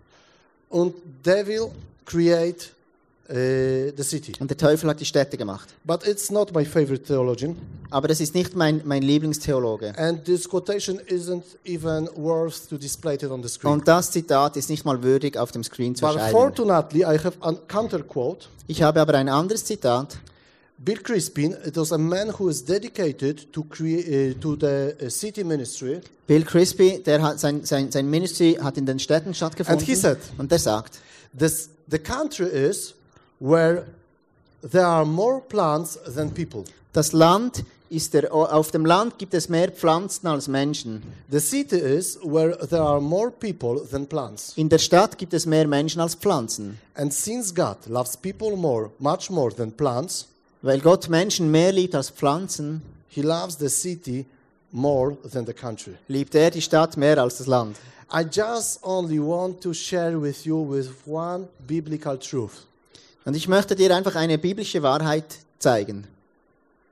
and 0.72 0.94
devil 1.25 1.72
create 2.06 2.72
uh, 3.29 3.91
the 3.95 4.03
city. 4.03 4.33
und 4.39 4.50
der 4.50 4.57
Teufel 4.57 4.89
hat 4.89 5.00
die 5.00 5.05
Städte 5.05 5.38
gemacht. 5.38 5.69
But 5.83 6.05
it's 6.07 6.29
not 6.31 6.53
my 6.53 6.65
favorite 6.65 7.03
theologian, 7.03 7.55
Aber 7.89 8.07
das 8.07 8.19
ist 8.19 8.36
nicht 8.36 8.55
mein, 8.55 8.81
mein 8.86 9.01
Lieblingstheologe. 9.01 9.93
and 9.98 10.24
this 10.25 10.48
quotation 10.48 11.00
isn't 11.07 11.43
even 11.65 12.09
worth 12.15 12.67
to 12.69 12.77
display 12.77 13.15
it 13.15 13.24
on 13.25 13.41
the 13.43 13.50
screen. 13.50 13.74
Und 13.74 13.88
das 13.88 14.12
Zitat 14.12 14.57
ist 14.57 14.69
nicht 14.69 14.86
mal 14.86 15.01
würdig, 15.03 15.38
auf 15.38 15.51
dem 15.51 15.63
Screen 15.63 15.95
zu 15.95 16.05
But 16.05 16.15
erscheinen. 16.15 16.31
fortunately, 16.31 17.01
I 17.01 17.17
have 17.24 17.33
a 17.41 17.53
counter 17.67 18.03
quote. 18.03 18.48
Ich 18.67 18.81
habe 18.81 19.01
aber 19.01 19.13
ein 19.15 19.29
anderes 19.29 19.65
Zitat. 19.65 20.17
Bill 20.81 20.98
Crispin, 21.01 21.57
it 21.65 21.75
was 21.75 21.91
a 21.91 21.98
man 21.98 22.29
who 22.39 22.48
is 22.48 22.63
dedicated 22.63 23.51
to, 23.51 23.62
uh, 23.62 24.33
to 24.39 24.55
the 24.55 24.93
uh, 25.05 25.09
city 25.09 25.43
ministry, 25.43 26.00
Bill 26.25 26.45
Crispy, 26.45 27.03
der 27.03 27.21
hat 27.21 27.39
sein, 27.39 27.65
sein, 27.65 27.91
sein 27.91 28.09
Ministry 28.09 28.57
hat 28.62 28.77
in 28.77 28.86
den 28.86 28.98
Städten 29.00 29.33
stattgefunden. 29.33 29.79
And 29.79 29.86
he 29.86 29.95
said- 29.95 30.19
und 30.38 30.50
der 30.51 30.59
sagt, 30.59 31.00
This, 31.38 31.69
the 31.89 32.00
country 32.00 32.48
is 32.48 32.93
where 33.39 33.86
there 34.62 34.86
are 34.86 35.05
more 35.05 35.41
plants 35.41 35.98
than 36.15 36.31
people. 36.31 36.63
das 36.93 37.13
Land 37.13 37.63
ist 37.89 38.13
der, 38.13 38.31
auf 38.34 38.69
dem 38.72 38.86
Land 38.86 39.17
gibt 39.17 39.34
es 39.34 39.50
mehr 39.50 39.72
Pflanzen 39.72 40.27
als 40.27 40.48
Menschen. 40.48 41.01
The 41.31 41.39
city 41.39 41.77
is 41.77 42.19
where 42.24 42.55
there 42.67 42.84
are 42.84 43.01
more 43.01 43.31
people 43.31 43.81
than 43.89 44.05
plants. 44.05 44.53
In 44.55 44.69
der 44.69 44.77
Stadt 44.77 45.17
gibt 45.17 45.34
es 45.34 45.46
mehr 45.46 45.67
Menschen 45.67 46.00
als 46.01 46.15
Pflanzen. 46.15 46.77
And 46.93 47.12
since 47.12 47.53
God 47.53 47.77
loves 47.88 48.15
people 48.15 48.55
more, 48.55 48.91
much 49.00 49.29
more 49.29 49.53
than 49.53 49.72
plants, 49.72 50.27
Weil 50.62 50.81
Gott 50.81 51.08
Menschen 51.08 51.50
mehr 51.50 51.72
liebt 51.72 51.96
als 51.96 52.10
Pflanzen, 52.10 52.81
he 53.08 53.22
loves 53.22 53.58
the 53.58 53.69
city 53.69 54.25
more 54.72 55.17
than 55.31 55.46
the 55.46 55.53
country. 55.53 55.96
liebt 56.08 56.36
er 56.36 56.51
die 56.51 56.62
Stadt 56.62 56.96
mehr 56.98 57.17
als 57.17 57.38
das 57.38 57.48
Land. 57.48 57.77
I 58.13 58.24
just 58.24 58.79
only 58.84 59.19
want 59.19 59.62
to 59.62 59.74
share 59.74 60.19
with 60.22 60.43
you 60.46 60.58
with 60.69 60.89
one 61.08 61.48
biblical 61.65 62.17
truth 62.17 62.65
Und 63.25 63.35
ich 63.35 63.47
möchte 63.47 63.75
dir 63.75 63.95
einfach 63.95 64.15
eine 64.15 64.38
biblische 64.38 64.81
Wahrheit 64.81 65.25
zeigen. 65.59 66.07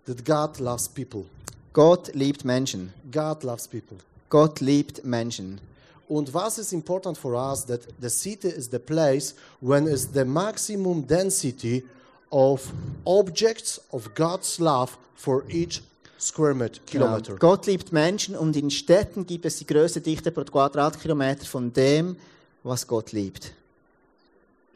that 0.05 0.23
God 0.23 0.59
loves 0.59 0.87
people. 0.87 1.25
Gott 1.73 2.13
liebt 2.15 2.45
Menschen. 2.45 2.93
God 3.11 3.43
loves 3.43 3.67
people. 3.67 3.97
Gott 4.29 4.61
liebt 4.61 5.03
Menschen. 5.03 5.59
Und 6.07 6.33
was 6.33 6.57
is 6.57 6.71
important 6.71 7.17
for 7.17 7.33
us 7.33 7.65
that 7.65 7.81
the 7.99 8.09
city 8.09 8.47
is 8.47 8.69
the 8.71 8.79
place 8.79 9.35
when 9.59 9.85
is 9.85 10.07
the 10.13 10.23
maximum 10.23 11.05
density 11.05 11.83
of 12.29 12.71
objects 13.05 13.81
of 13.91 14.09
God's 14.15 14.59
love 14.59 14.93
for 15.15 15.43
each 15.49 15.81
square 16.17 16.53
met- 16.55 16.79
Genau. 16.89 17.05
kilometer. 17.17 17.35
Gott 17.35 17.65
liebt 17.65 17.91
Menschen 17.91 18.37
und 18.37 18.55
in 18.55 18.71
Städten 18.71 19.25
gibt 19.25 19.45
es 19.45 19.57
die 19.57 19.67
größte 19.67 19.99
Dichte 19.99 20.31
pro 20.31 20.43
Quadratkilometer 20.45 21.45
von 21.45 21.73
dem, 21.73 22.15
was 22.63 22.87
Gott 22.87 23.11
liebt. 23.11 23.51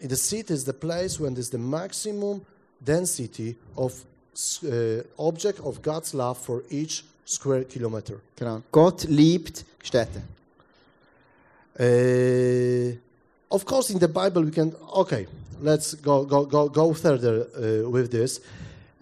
In 0.02 0.08
the 0.08 0.16
city 0.16 0.54
is 0.54 0.64
the 0.64 0.74
place 0.74 1.20
when 1.20 1.36
there's 1.36 1.52
the 1.52 1.60
maximum 1.60 2.42
density 2.84 3.56
of 3.78 3.94
uh, 4.66 5.04
object 5.20 5.60
of 5.60 5.82
God's 5.82 6.14
love 6.16 6.40
for 6.40 6.64
each 6.72 7.04
square 7.24 7.64
kilometer. 7.64 8.20
Genau. 8.36 8.64
Gott 8.72 9.06
liebt 9.08 9.64
Städte. 9.84 10.22
Uh, 11.80 12.98
of 13.52 13.64
course, 13.66 13.92
in 13.92 14.00
the 14.00 14.08
Bible, 14.08 14.44
we 14.44 14.52
can. 14.52 14.74
Okay, 14.96 15.28
let's 15.62 15.94
go 15.94 16.26
go 16.26 16.46
go 16.46 16.68
go 16.68 16.94
further 16.94 17.46
uh, 17.56 17.90
with 17.90 18.10
this. 18.12 18.40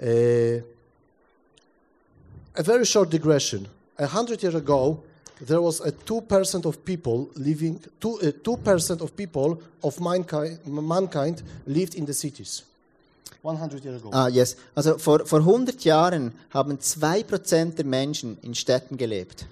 Uh, 0.01 0.61
a 2.55 2.63
very 2.63 2.85
short 2.85 3.09
digression. 3.09 3.67
A 3.97 4.07
hundred 4.07 4.41
years 4.43 4.55
ago, 4.55 5.01
there 5.45 5.61
was 5.61 5.81
a 5.81 5.91
two 5.91 6.21
percent 6.21 6.65
of 6.65 6.83
people 6.83 7.29
living. 7.35 7.79
Two 7.99 8.19
uh, 8.21 8.31
two 8.43 8.57
percent 8.57 9.01
of 9.01 9.15
people 9.15 9.61
of 9.83 9.99
mankind 9.99 10.59
mankind 10.65 11.43
lived 11.65 11.95
in 11.95 12.05
the 12.05 12.13
cities. 12.13 12.63
One 13.41 13.57
hundred 13.57 13.83
years 13.85 14.01
ago. 14.01 14.09
Ah, 14.11 14.27
yes. 14.27 14.55
Also 14.75 14.97
vor, 14.97 15.25
vor 15.25 15.39
100 15.39 15.85
Jahren 15.85 16.33
haben 16.49 16.77
2% 16.77 17.75
der 17.75 17.85
Menschen 17.85 18.37
in 18.41 18.53
Städten 18.53 18.97
gelebt. 18.97 19.45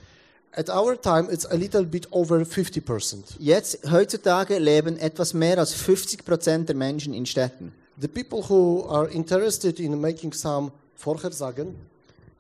At 0.52 0.70
our 0.70 1.00
time, 1.00 1.30
it's 1.32 1.46
a 1.46 1.56
little 1.56 1.86
bit 1.86 2.08
over 2.12 2.44
fifty 2.44 2.82
percent. 2.82 3.36
Jetzt, 3.40 3.90
heutzutage, 3.90 4.58
leben 4.58 4.98
etwas 4.98 5.34
mehr 5.34 5.58
als 5.60 5.74
50% 5.76 6.66
der 6.66 6.76
Menschen 6.76 7.14
in 7.14 7.26
Städten. 7.26 7.72
The 8.02 8.08
people 8.08 8.44
who 8.50 8.86
are 8.90 9.08
interested 9.10 9.80
in 9.80 10.02
making 10.02 10.34
some 10.34 10.72
Vorhersagen, 10.96 11.76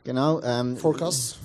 Genau. 0.04 0.42
Ähm, 0.42 0.77
forecasts, 0.77 1.36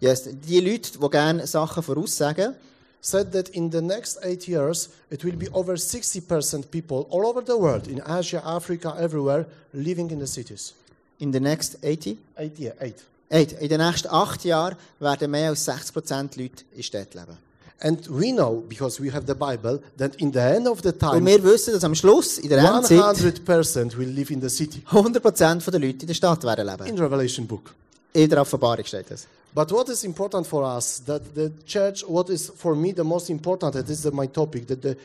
yes. 0.00 0.24
Die 0.24 0.60
Leute, 0.60 0.98
die 0.98 1.10
gerne 1.10 1.46
Sachen 1.46 1.82
voraussagen, 1.82 2.54
said 3.00 3.32
that 3.32 3.48
in 3.50 3.70
the 3.70 3.80
next 3.80 4.18
eight 4.22 4.46
years, 4.46 4.90
it 5.10 5.24
will 5.24 5.36
be 5.36 5.48
over 5.52 5.74
60% 5.74 6.70
people 6.70 7.06
all 7.10 7.24
over 7.24 7.42
the 7.44 7.58
world, 7.58 7.86
in 7.86 8.00
Asia, 8.04 8.42
Africa, 8.44 8.94
everywhere, 8.98 9.46
living 9.72 10.10
in 10.10 10.18
the 10.20 10.26
cities. 10.26 10.74
in 11.20 11.32
the 11.32 11.40
next 11.40 11.76
80, 11.82 12.18
Eight, 12.38 12.58
yeah, 12.58 12.72
eight. 12.80 12.96
eight, 13.30 13.52
in 13.60 13.68
den 13.68 13.80
nächsten 13.80 14.08
8 14.08 14.44
Jahren 14.44 14.76
werden 14.98 15.30
mehr 15.30 15.50
als 15.50 15.68
60% 15.68 16.40
Leute 16.40 16.64
in 16.74 16.82
Städten 16.82 17.18
leben. 17.18 17.36
And 17.82 18.06
we 18.10 18.30
know, 18.32 18.62
because 18.68 19.02
we 19.02 19.10
have 19.10 19.24
the 19.26 19.34
Bible, 19.34 19.80
that 19.96 20.14
in 20.16 20.32
the 20.32 20.38
end 20.38 20.66
of 20.66 20.80
the 20.82 20.88
Und 20.88 20.98
time, 20.98 21.26
wir 21.26 21.42
wissen, 21.44 21.72
dass 21.72 21.84
am 21.84 21.94
Schluss, 21.94 22.36
in 22.38 22.50
der 22.50 22.58
Endzeit, 22.58 23.16
100% 23.16 23.96
will 23.96 24.08
live 24.08 24.30
in 24.30 24.40
the 24.42 24.50
city. 24.50 24.82
100% 24.90 25.70
der 25.70 25.80
Leute 25.80 26.00
in 26.00 26.06
der 26.06 26.14
Stadt 26.14 26.44
werden 26.44 26.66
leben. 26.66 26.86
In 26.86 26.98
Revelation 26.98 27.46
book. 27.46 27.74
In 28.12 28.28
der 28.28 28.42
Offenbarung 28.42 28.84
steht 28.84 29.10
das. 29.10 29.26
But 29.52 29.72
what 29.72 29.88
is 29.88 30.04
important 30.04 30.46
for 30.46 30.64
us, 30.64 31.00
that 31.00 31.34
the 31.34 31.52
church, 31.66 32.04
what 32.06 32.30
is 32.30 32.50
for 32.50 32.76
me 32.76 32.92
the 32.92 33.02
most 33.02 33.30
important, 33.30 33.74
this 33.74 34.04
is 34.04 34.12
my 34.12 34.26
topic, 34.26 34.66
that 34.68 34.80
the, 34.80 34.96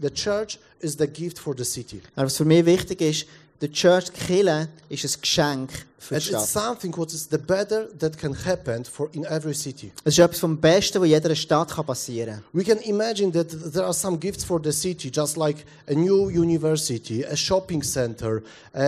the 0.00 0.10
church 0.10 0.58
is 0.80 0.96
the 0.96 1.06
gift 1.06 1.38
for 1.38 1.54
the 1.54 1.64
city. 1.64 2.02
Aber 2.14 2.26
was 2.26 2.36
für 2.36 2.44
mich 2.44 2.66
wichtig 2.66 3.00
ist, 3.00 3.26
der 3.60 3.72
Church 3.72 4.12
Kille 4.12 4.68
ist 4.90 5.04
ein 5.04 5.20
Geschenk 5.20 5.70
für 5.98 6.14
And 6.14 6.24
die 6.24 6.32
it's 6.32 6.50
Stadt. 6.50 6.64
something 6.64 6.96
what 6.96 7.12
is 7.12 7.28
the 7.30 7.38
better 7.38 7.88
that 7.98 8.18
can 8.18 8.34
happen 8.44 8.84
for 8.84 9.08
in 9.12 9.24
every 9.24 9.54
city. 9.54 9.92
Es 10.04 10.14
ist 10.14 10.18
etwas 10.18 10.40
vom 10.40 10.58
Besten, 10.58 11.00
was 11.00 11.08
jeder 11.08 11.34
Stadt 11.34 11.70
kann 11.70 11.86
passieren 11.86 12.42
We 12.52 12.64
can 12.64 12.78
imagine 12.80 13.32
that 13.32 13.48
there 13.72 13.84
are 13.84 13.94
some 13.94 14.18
gifts 14.18 14.44
for 14.44 14.60
the 14.62 14.72
city, 14.72 15.10
just 15.10 15.36
like 15.36 15.64
a 15.88 15.94
new 15.94 16.28
university, 16.30 17.24
a 17.24 17.36
shopping 17.36 17.82
center, 17.82 18.42
uh, 18.74 18.80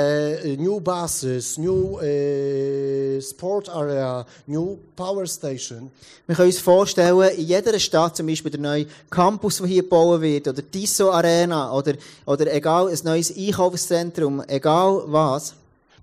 new 0.57 0.81
buses, 0.81 1.57
new 1.59 1.99
uh, 1.99 3.21
sport 3.21 3.69
area, 3.69 4.27
new 4.47 4.79
power 4.95 5.27
station. 5.27 5.91
Wir 6.27 6.37
können 6.37 6.49
uns 6.51 6.59
vorstellen, 6.61 7.19
in 7.37 7.47
jeder 7.47 7.79
Stadt, 7.81 8.17
zum 8.17 8.27
Beispiel 8.27 8.51
der 8.51 8.61
neue 8.61 8.87
Campus, 9.11 9.57
der 9.57 9.67
hier 9.67 9.83
gebaut 9.83 10.21
wird, 10.21 10.47
oder 10.47 10.61
die 10.61 10.81
Tissot 10.81 11.15
Arena, 11.15 11.73
oder, 11.73 11.95
oder 12.27 12.53
egal, 12.53 12.89
ein 12.89 12.99
neues 13.03 13.35
Einkaufszentrum, 13.35 14.43
egal 14.47 15.05
was. 15.07 15.55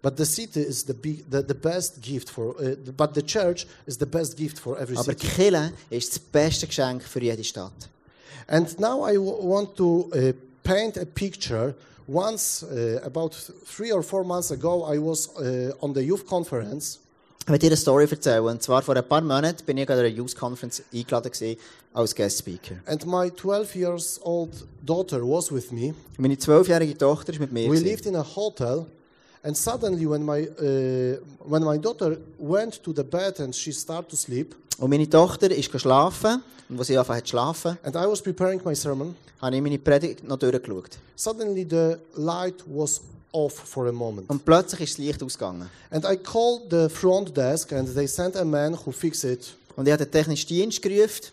But 0.05 0.17
the 0.17 0.25
city 0.25 0.59
is 0.59 0.83
the, 0.85 0.93
big, 0.93 1.25
the, 1.31 1.41
the 1.41 1.55
best 1.55 1.99
gift 1.99 2.29
for, 2.29 2.55
uh, 2.61 2.75
but 2.95 3.15
the 3.15 3.23
church 3.23 3.65
is 3.87 3.97
the 3.97 4.05
best 4.05 4.37
gift 4.37 4.59
for 4.59 4.77
every 4.79 4.95
Aber 4.95 5.15
die 5.15 5.25
city. 5.25 5.35
Kille 5.35 5.73
ist 5.89 6.11
das 6.11 6.19
beste 6.19 6.67
Geschenk 6.67 7.01
für 7.01 7.19
jede 7.23 7.43
Stadt. 7.43 7.89
And 8.45 8.79
now 8.79 9.03
I 9.03 9.15
w- 9.17 9.49
want 9.49 9.75
to 9.77 10.11
uh, 10.13 10.31
paint 10.61 10.95
a 10.99 11.05
picture. 11.05 11.73
Once, 12.07 12.61
uh, 12.63 12.99
about 13.03 13.31
three 13.65 13.91
or 13.91 14.03
four 14.03 14.23
months 14.23 14.51
ago, 14.51 14.85
I 14.85 14.99
was 14.99 15.27
uh, 15.39 15.73
on 15.81 15.95
the 15.95 16.03
youth 16.03 16.27
conference. 16.27 16.99
Ich 17.47 17.51
will 17.51 17.57
dir 17.57 17.67
eine 17.69 17.77
Story 17.77 18.05
erzählen. 18.07 18.43
Und 18.43 18.61
zwar 18.61 18.83
vor 18.83 18.95
ein 18.95 19.07
paar 19.09 19.21
Monaten 19.21 19.65
bin 19.65 19.77
ich 19.77 19.89
an 19.89 19.97
einer 19.97 20.07
Youth 20.07 20.35
Conference 20.35 20.83
eingeladen 20.93 21.31
gewesen, 21.31 21.59
als 21.93 22.13
Guest 22.13 22.37
Speaker. 22.39 22.75
And 22.85 23.03
my 23.07 23.31
12 23.31 23.75
years 23.75 24.19
old 24.23 24.51
daughter 24.85 25.21
was 25.23 25.51
with 25.51 25.71
me. 25.71 25.95
Meine 26.19 26.37
zwölfjährige 26.37 26.95
Tochter 26.95 27.33
ist 27.33 27.39
mit 27.39 27.51
mir. 27.51 27.63
We 27.71 27.75
gewesen. 27.77 27.85
lived 27.85 28.05
in 28.05 28.15
a 28.15 28.23
hotel, 28.35 28.85
and 29.45 29.55
suddenly, 29.55 30.05
when 30.05 30.23
my 30.25 30.47
uh, 30.59 31.17
when 31.47 31.63
my 31.63 31.77
daughter 31.77 32.17
went 32.39 32.81
to 32.83 32.91
the 32.93 33.03
bed 33.03 33.39
and 33.39 33.53
she 33.55 33.71
started 33.71 34.09
to 34.09 34.15
sleep, 34.17 34.55
Und 34.77 34.89
meine 34.89 35.09
Tochter 35.09 35.49
ist 35.51 35.71
geschlafen. 35.71 36.41
Und 36.67 36.79
als 36.79 36.87
sie 36.87 36.97
angefangen 36.97 37.17
hat 37.19 37.25
zu 37.27 37.29
schlafen, 37.31 37.77
and 37.83 37.95
I 37.95 38.05
was 38.09 38.21
preparing 38.21 38.59
my 38.65 38.75
sermon, 38.75 39.15
habe 39.41 39.55
ich 39.55 39.61
meine 39.61 39.77
Predigt 39.79 40.23
noch 40.27 40.37
durchgeschaut. 40.37 40.97
suddenly 41.15 41.65
the 41.69 41.95
light 42.15 42.55
was 42.67 43.01
off 43.31 43.53
for 43.53 43.87
a 43.87 43.91
moment, 43.91 44.29
Und 44.29 44.43
plötzlich 44.43 44.81
ist 44.81 44.93
das 44.93 45.05
Licht 45.05 45.21
ausgegangen. 45.23 45.69
and 45.91 46.03
I 46.05 46.17
called 46.17 46.63
the 46.71 46.89
front 46.89 47.35
desk, 47.37 47.71
and 47.71 47.93
they 47.95 48.07
sent 48.07 48.35
a 48.35 48.43
man 48.43 48.73
who 48.85 48.91
fixed 48.91 49.23
it. 49.25 49.55
Und 49.75 49.85
ich 49.87 49.93
habe 49.93 50.05
den 50.05 50.11
technischen 50.11 50.47
Dienst 50.47 50.81
gerufen. 50.81 51.31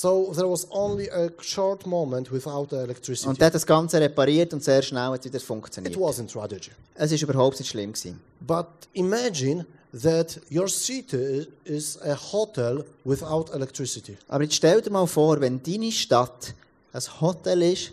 So 0.00 0.32
there 0.32 0.48
was 0.48 0.64
only 0.70 1.10
a 1.10 1.28
short 1.40 1.84
moment 1.84 2.30
without 2.30 2.72
electricity. 2.72 3.28
Und 3.28 3.40
der 3.40 3.48
hat 3.48 3.54
das 3.56 3.66
Ganze 3.66 4.00
repariert 4.00 4.52
und 4.52 4.62
sehr 4.62 4.80
schnell 4.80 5.10
hat 5.10 5.24
wieder 5.24 5.38
It 5.38 5.96
wasn't 5.96 6.30
tragedy. 6.30 6.70
Es 6.94 7.10
ist 7.10 7.20
überhaupt 7.20 7.58
nicht 7.58 7.68
schlimm 7.68 7.92
gewesen. 7.92 8.20
But 8.40 8.68
imagine 8.92 9.66
that 10.00 10.40
your 10.52 10.68
city 10.68 11.48
is 11.64 12.00
a 12.00 12.14
hotel 12.14 12.84
without 13.04 13.46
electricity. 13.52 14.16
Aber 14.28 14.44
jetzt 14.44 14.54
stell 14.54 14.80
dir 14.80 14.90
mal 14.90 15.08
vor, 15.08 15.40
wenn 15.40 15.60
deine 15.60 15.90
Stadt 15.90 16.54
ein 16.92 17.02
Hotel 17.20 17.60
ist 17.62 17.90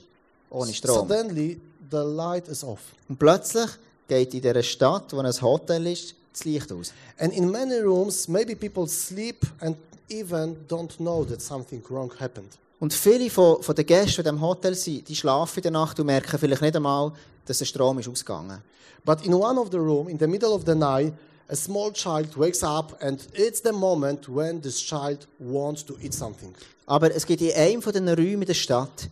ohne 0.52 0.76
Strom. 0.76 1.08
Suddenly, 1.08 1.60
the 1.90 2.04
light 2.06 2.48
is 2.48 2.64
off. 2.64 2.82
Und 3.10 3.18
plötzlich 3.18 3.72
geht 4.08 4.32
in 4.36 4.42
dieser 4.42 4.62
Stadt, 4.62 5.12
wo 5.12 5.22
ein 5.22 5.42
Hotel 5.42 5.88
ist, 5.88 6.14
das 6.32 6.46
Licht 6.46 6.72
aus. 6.72 6.94
And 7.18 7.34
in 7.34 7.50
many 7.50 7.80
rooms, 7.80 8.28
maybe 8.28 8.56
people 8.56 8.88
sleep 8.88 9.44
and 9.60 9.76
even 10.10 10.56
don't 10.68 10.98
know 10.98 11.26
that 11.26 11.42
something 11.42 11.84
wrong 11.90 12.12
happened. 12.20 12.58
Und 12.80 12.94
viele 12.94 13.30
von, 13.30 13.64
von 13.64 13.76
den 13.76 13.86
Gästen, 13.86 14.22
die 14.24 14.30
in 14.30 14.36
diesem 14.36 14.42
Hotel 14.42 14.76
sind, 14.76 15.08
die 15.08 15.16
schlafen 15.16 15.60
in 15.60 15.64
der 15.64 15.72
Nacht 15.72 16.00
und 16.00 16.08
merken 16.08 16.38
vielleicht 16.38 16.62
nicht 16.62 16.76
einmal, 16.76 17.14
dass 17.46 17.60
der 17.60 17.66
Strom 17.66 18.00
ist 18.00 18.10
ausgegangen. 18.10 18.62
But 19.06 19.26
in 19.26 19.34
one 19.34 19.60
of 19.60 19.70
the 19.72 19.78
room, 19.78 20.10
in 20.10 20.20
the 20.20 20.28
middle 20.28 20.50
of 20.50 20.64
the 20.66 20.76
night, 20.76 21.14
a 21.48 21.56
small 21.56 21.92
child 21.94 22.36
wakes 22.38 22.64
up 22.64 22.98
and 23.02 23.26
it's 23.34 23.62
the 23.64 23.72
moment 23.72 24.28
when 24.28 24.62
this 24.62 24.80
child 24.80 25.28
wants 25.40 25.86
to 25.86 25.96
eat 26.02 26.14
something. 26.14 26.54
Aber 26.88 27.14
es 27.14 27.26
gibt 27.26 27.42
in 27.42 27.54
einem 27.54 27.82
von 27.82 27.94
den 27.94 28.10
Räumen 28.10 28.42
in 28.42 28.48
der 28.48 28.54
Stadt, 28.54 29.10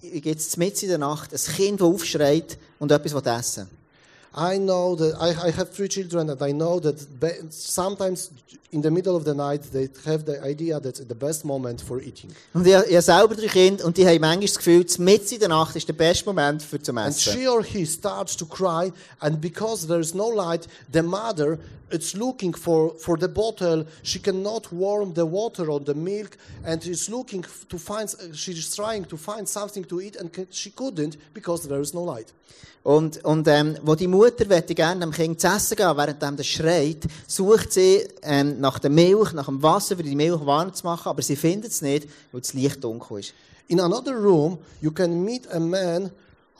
gibt 0.00 0.40
es 0.40 0.56
mitten 0.56 0.84
in 0.84 0.88
der 0.88 0.98
Nacht 0.98 1.32
ein 1.32 1.54
Kind, 1.54 1.80
das 1.80 1.86
aufschreit 1.86 2.58
und 2.78 2.90
etwas 2.90 3.14
will 3.14 3.32
essen 3.32 3.68
I 4.36 4.58
know 4.58 4.96
that 4.96 5.14
I, 5.20 5.48
I 5.48 5.50
have 5.52 5.70
three 5.70 5.88
children, 5.88 6.28
and 6.28 6.42
I 6.42 6.52
know 6.52 6.80
that 6.80 6.96
sometimes 7.50 8.30
in 8.72 8.82
the 8.82 8.90
middle 8.90 9.14
of 9.14 9.24
the 9.24 9.34
night 9.34 9.62
they 9.72 9.88
have 10.04 10.24
the 10.24 10.42
idea 10.42 10.80
that's 10.80 10.98
the 10.98 11.14
best 11.14 11.44
moment 11.44 11.80
for 11.80 12.00
eating. 12.00 12.30
Und 12.52 12.66
ich, 12.66 12.74
ich 12.88 13.00
selber 13.04 13.36
drei 13.36 13.46
Kinder 13.46 13.84
und 13.84 13.96
die 13.96 14.04
haben 14.04 14.20
manchmal 14.20 14.46
das 14.46 14.56
Gefühl, 14.56 14.84
mitten 14.98 15.34
in 15.34 15.38
der 15.40 15.48
Nacht 15.48 15.76
ist 15.76 15.86
der 15.86 15.92
beste 15.92 16.24
Moment 16.26 16.62
für 16.62 16.78
And 16.88 16.98
Essen. 17.08 17.32
she 17.32 17.48
or 17.48 17.62
he 17.62 17.86
starts 17.86 18.36
to 18.36 18.44
cry, 18.44 18.92
and 19.20 19.40
because 19.40 19.86
there 19.86 20.00
is 20.00 20.14
no 20.14 20.28
light, 20.30 20.66
the 20.92 21.02
mother 21.02 21.58
is 21.94 22.14
looking 22.14 22.52
for, 22.52 22.94
for 22.98 23.16
the 23.16 23.28
bottle. 23.28 23.86
She 24.02 24.18
cannot 24.18 24.72
warm 24.72 25.14
the 25.14 25.24
water 25.24 25.70
or 25.70 25.80
the 25.80 25.94
milk, 25.94 26.36
and 26.64 26.84
is 26.86 27.08
looking 27.08 27.44
to 27.68 27.78
find. 27.78 28.08
She's 28.32 28.74
trying 28.74 29.04
to 29.06 29.16
find 29.16 29.48
something 29.48 29.84
to 29.84 30.00
eat, 30.00 30.16
and 30.16 30.30
she 30.50 30.70
couldn't 30.70 31.16
because 31.32 31.68
there 31.68 31.80
is 31.80 31.94
no 31.94 32.04
light. 32.04 32.32
Und, 32.84 33.24
und 33.24 33.48
ähm, 33.48 33.78
wo 33.82 33.94
die 33.94 34.06
Mutter 34.06 34.44
möchte 34.46 34.74
gerne 34.74 35.00
dem 35.00 35.10
Kind 35.10 35.40
zu 35.40 35.46
essen 35.46 35.76
gehen, 35.76 35.96
während 35.96 36.20
das 36.38 36.46
schreit, 36.46 37.04
sucht 37.26 37.72
sie 37.72 38.06
ähm, 38.22 38.60
nach 38.60 38.78
der 38.78 38.90
Milch, 38.90 39.32
nach 39.32 39.46
dem 39.46 39.62
Wasser, 39.62 39.96
für 39.96 40.02
die 40.02 40.14
Milch 40.14 40.44
warm 40.44 40.74
zu 40.74 40.84
machen, 40.84 41.08
aber 41.08 41.22
sie 41.22 41.34
findet 41.34 41.72
es 41.72 41.80
nicht, 41.80 42.06
weil 42.30 42.42
das 42.42 42.52
Licht 42.52 42.84
dunkel 42.84 43.20
ist. 43.20 43.32
In 43.68 43.80
another 43.80 44.12
room, 44.12 44.58
you 44.82 44.90
can 44.90 45.24
meet 45.24 45.50
a 45.50 45.58
man 45.58 46.10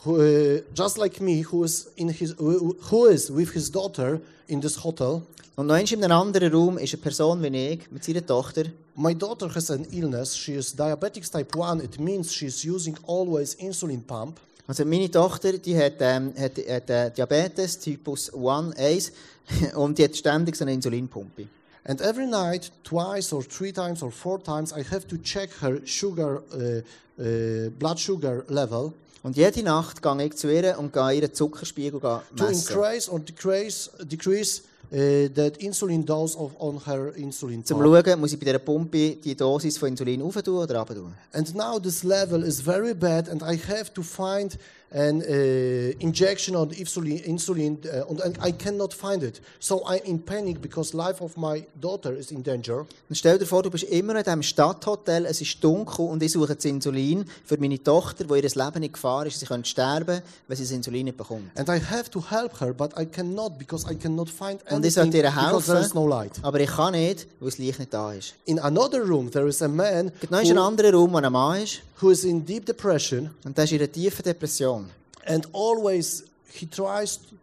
who, 0.05 0.21
uh, 0.21 0.61
just 0.75 0.99
like 0.99 1.21
me, 1.21 1.43
who 1.43 1.65
is 1.65 1.89
in 1.97 2.09
his, 2.09 2.35
who 2.39 3.07
is 3.07 3.31
with 3.31 3.53
his 3.53 3.71
daughter 3.71 4.21
in 4.49 4.61
this 4.61 4.83
hotel. 4.83 5.23
Und 5.57 5.69
noch 5.69 5.77
in 5.77 6.03
einem 6.03 6.13
anderen 6.13 6.53
Raum 6.53 6.79
ist 6.79 6.95
eine 6.95 7.03
Person 7.03 7.41
wie 7.43 7.57
ich 7.57 7.91
mit 7.91 8.03
seiner 8.03 8.27
Tochter. 8.27 8.65
My 8.97 9.15
daughter 9.15 9.49
has 9.55 9.71
an 9.71 9.87
illness. 9.93 10.37
She 10.37 10.55
is 10.55 10.75
diabetic 10.75 11.31
type 11.31 11.57
1. 11.57 11.83
It 11.83 12.01
means 12.01 12.33
she's 12.33 12.65
using 12.65 12.97
always 13.07 13.55
insulin 13.55 14.03
pump. 14.03 14.41
Also 14.67 14.85
meine 14.85 15.11
Tochter, 15.11 15.59
die 15.59 15.77
hat, 15.77 15.97
ähm, 16.01 16.33
hat, 16.39 16.57
hat 16.57 16.91
äh, 16.91 17.11
Diabetes 17.11 17.79
Typus 17.79 18.33
1, 18.35 18.77
1 18.77 19.13
und 19.75 19.99
die 19.99 20.05
hat 20.05 20.17
ständig 20.17 20.57
so 20.57 20.65
eine 20.65 20.73
Insulinpumpe. 20.73 21.47
And 21.87 22.01
every 22.01 22.27
night, 22.27 22.73
twice 22.83 23.31
or 23.33 23.43
three 23.43 23.71
times 23.71 24.03
or 24.03 24.11
four 24.11 24.43
times, 24.43 24.73
I 24.73 24.83
have 24.91 25.07
to 25.09 25.19
check 25.19 25.51
her 25.61 25.81
sugar, 25.85 26.43
uh, 26.55 26.81
uh, 27.23 27.71
blood 27.79 28.01
sugar 28.01 28.45
level 28.49 28.95
Und 29.25 29.39
jede 29.39 29.63
Nacht 29.63 30.03
gehe 30.03 30.27
ich 30.27 30.37
zu 30.37 30.53
ihr 30.53 30.79
und 30.79 30.93
gehe 30.93 31.15
ihren 31.15 31.33
Zuckerspiegel 31.33 31.99
to 31.99 32.21
messen. 32.37 32.77
increase 32.77 33.11
or 33.11 33.19
decrease, 33.19 33.91
decrease 34.05 34.61
uh, 34.93 35.29
that 35.35 35.57
insulin 35.61 36.05
dose 36.05 36.37
of, 36.37 36.53
on 36.59 36.79
her 36.85 37.11
insulin 37.17 37.65
Zum 37.65 37.81
schauen, 37.83 38.21
muss 38.21 38.35
ich 38.35 38.39
bei 38.39 38.45
dieser 38.45 38.59
Pumpe 38.59 39.17
die 39.17 39.35
Dosis 39.35 39.79
von 39.79 39.89
Insulin 39.89 40.21
tun 40.21 40.55
oder 40.55 40.79
runter. 40.79 41.11
And 41.33 41.55
now 41.55 41.79
this 41.79 42.05
level 42.05 42.43
is 42.43 42.61
very 42.61 42.93
bad, 42.93 43.31
and 43.31 43.43
I 43.43 43.57
have 43.57 43.95
to 43.95 44.03
find 44.03 44.59
an 44.95 45.23
uh, 45.23 45.93
injection 45.99 46.55
of 46.55 46.71
insulin, 46.71 47.21
insulin 47.27 47.85
uh, 47.85 48.23
and, 48.25 48.39
I 48.41 48.53
cannot 48.53 48.95
find 48.95 49.23
it. 49.25 49.41
So 49.59 49.83
I'm 49.87 50.01
in 50.05 50.21
panic 50.21 50.63
because 50.63 50.95
life 50.95 51.21
of 51.21 51.37
my 51.37 51.67
daughter 51.81 52.15
is 52.17 52.31
in 52.31 52.43
danger. 52.45 52.87
Und 53.09 53.17
stell 53.17 53.39
dir 53.39 53.47
vor, 53.47 53.65
du 53.65 53.71
bist 53.71 53.85
immer 53.85 54.15
in 54.17 54.23
diesem 54.23 54.43
Stadthotel, 54.43 55.27
es 55.27 55.41
ist 55.41 55.63
dunkel 55.63 56.07
und 56.07 56.23
ich 56.23 56.33
suche 56.33 56.55
das 56.55 56.65
Insulin 56.65 57.25
für 57.45 57.59
meine 57.59 57.83
Tochter, 57.83 58.29
wo 58.29 58.37
ihr 58.37 58.43
Leben 58.43 58.83
in 58.83 58.93
Gefahr 58.93 59.27
ist. 59.27 59.41
Sie 59.41 59.47
könnte 59.47 59.69
sterben, 59.69 60.23
wenn 60.47 60.57
sie 60.57 60.63
das 60.63 60.71
Insulin 60.71 61.07
nicht 61.07 61.17
bekommt. 61.17 61.51
And 61.57 61.69
I 61.69 61.81
have 61.81 62.09
to 62.11 62.23
help 62.31 62.61
her, 62.61 62.73
but 62.73 62.93
I 62.97 63.05
cannot 63.05 63.59
because 63.59 63.85
I 63.91 63.97
cannot 63.97 64.31
find 64.31 64.61
Und 64.71 64.87
ich 64.87 64.97
anything 64.97 65.13
sollte 65.13 65.17
ihr 65.17 65.23
because 65.25 65.67
there 65.67 65.81
is 65.81 65.87
helfen, 65.87 65.95
no 66.01 66.07
light. 66.07 66.33
aber 66.43 66.61
ich 66.61 66.71
kann 66.71 66.93
nicht, 66.93 67.27
weil 67.41 67.51
das 67.51 67.59
Licht 67.59 67.81
nicht 67.81 67.93
da 67.93 68.13
ist. 68.13 68.35
In 68.45 68.61
another 68.61 69.03
room, 69.03 69.29
there 69.29 69.49
is 69.49 69.61
a 69.61 69.67
man 69.67 70.13
noch 70.31 70.39
einen 70.39 70.57
who, 70.57 70.63
anderen 70.63 70.95
Raum, 70.95 71.13
wo 71.13 71.17
ein 71.17 71.33
Mann 71.33 71.63
ist 71.63 71.81
who 72.01 72.11
is 72.11 72.25
in 72.25 72.45
deep 72.45 72.67
depression, 72.67 73.31
und 73.45 73.57
der 73.57 73.65
ist 73.65 73.73
in 73.73 73.79
einer 73.79 73.91
tiefen 73.91 74.23
Depression. 74.23 74.84
And 75.27 75.47
always 75.53 76.25
he 76.53 76.67
tries, 76.67 77.17
to, 77.17 77.35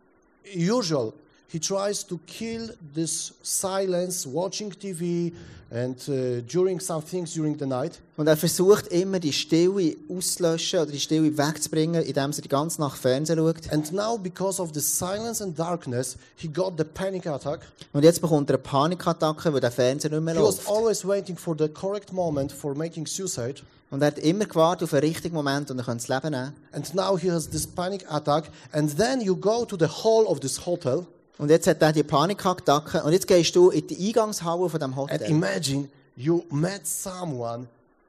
usual, 0.46 1.13
he 1.52 1.60
tries 1.60 2.06
to 2.06 2.20
kill 2.26 2.70
this 2.94 3.34
silence, 3.44 4.26
watching 4.26 4.72
TV, 4.72 5.34
and 5.70 5.96
uh, 6.10 6.42
during 6.48 6.80
some 6.80 7.02
things 7.02 7.34
during 7.34 7.58
the 7.58 7.66
night. 7.66 8.00
Und 8.18 8.28
er 8.28 8.38
versucht 8.38 8.88
immer, 8.88 9.20
die 9.20 9.34
Stille 9.34 9.96
auszulöschen 10.10 10.82
oder 10.82 10.92
die 10.92 11.00
Stille 11.00 11.38
wegzubringen, 11.38 12.04
indem 12.04 12.32
er 12.32 12.42
die 12.42 12.50
ganze 12.50 12.82
Nacht 12.82 12.98
Fernsehen 12.98 13.40
schaut. 13.40 13.72
And 13.72 13.92
now, 13.92 14.18
because 14.18 14.62
of 14.62 14.72
the 14.74 14.82
silence 14.82 15.42
and 15.44 15.58
darkness, 15.58 16.18
he 16.36 16.48
got 16.48 16.74
the 16.78 16.84
panic 16.84 17.26
attack. 17.28 17.62
Und 17.94 18.04
jetzt 18.04 18.22
bekommt 18.22 18.50
er 18.50 18.56
eine 18.56 18.64
Panikattacke, 18.64 19.54
weil 19.54 19.62
der 19.62 19.72
Fernseher 19.72 20.12
nicht 20.12 20.24
mehr 20.24 20.36
He 20.36 20.42
was 20.42 20.68
always 20.68 21.06
waiting 21.06 21.38
for 21.38 21.56
the 21.58 21.68
correct 21.68 22.12
moment 22.12 22.52
for 22.52 22.76
making 22.76 23.06
suicide. 23.08 23.56
Und 23.90 24.02
er 24.02 24.08
hat 24.08 24.20
immer 24.20 24.46
gewartet 24.46 24.84
auf 24.84 24.94
einen 24.94 25.04
richtigen 25.04 25.36
Moment 25.36 25.70
und 25.70 25.78
er 25.78 25.84
könnte 25.84 26.06
das 26.08 26.24
Leben 26.24 26.34
nehmen. 26.34 26.54
And 26.72 26.96
now 26.96 27.18
he 27.18 27.30
has 27.30 27.50
this 27.50 27.68
panic 27.68 28.06
attack. 28.10 28.50
And 28.72 28.96
then 28.98 29.20
you 29.20 29.36
go 29.36 29.66
to 29.66 29.78
the 29.78 29.88
hall 29.88 30.26
of 30.26 30.40
this 30.40 30.66
hotel. 30.66 31.08
Und 31.41 31.49
jetzt 31.49 31.65
hat 31.65 31.82
er 31.82 31.91
die 31.91 32.04
Panikattacke 32.04 33.01
und 33.04 33.13
jetzt 33.13 33.25
gehst 33.27 33.56
du 33.56 33.71
in 33.71 33.88
die 33.88 34.08
Eingangshalle 34.10 34.69
von 34.69 34.80
dem 34.80 34.91
And 34.91 34.95
Hotel. 34.97 35.27
imagine 35.30 35.89
you 36.15 36.43
met 36.51 36.86
someone 36.88 37.65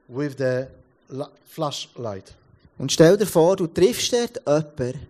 with 0.07 0.33
the 0.37 0.65
la- 1.09 1.31
flashlight. 1.49 2.25
Und 2.77 2.91
stell 2.91 3.17
dir 3.17 3.25
vor, 3.25 3.55
du 3.55 3.65
triffst 3.65 4.13
dort 4.13 4.39
jemanden, 4.45 5.07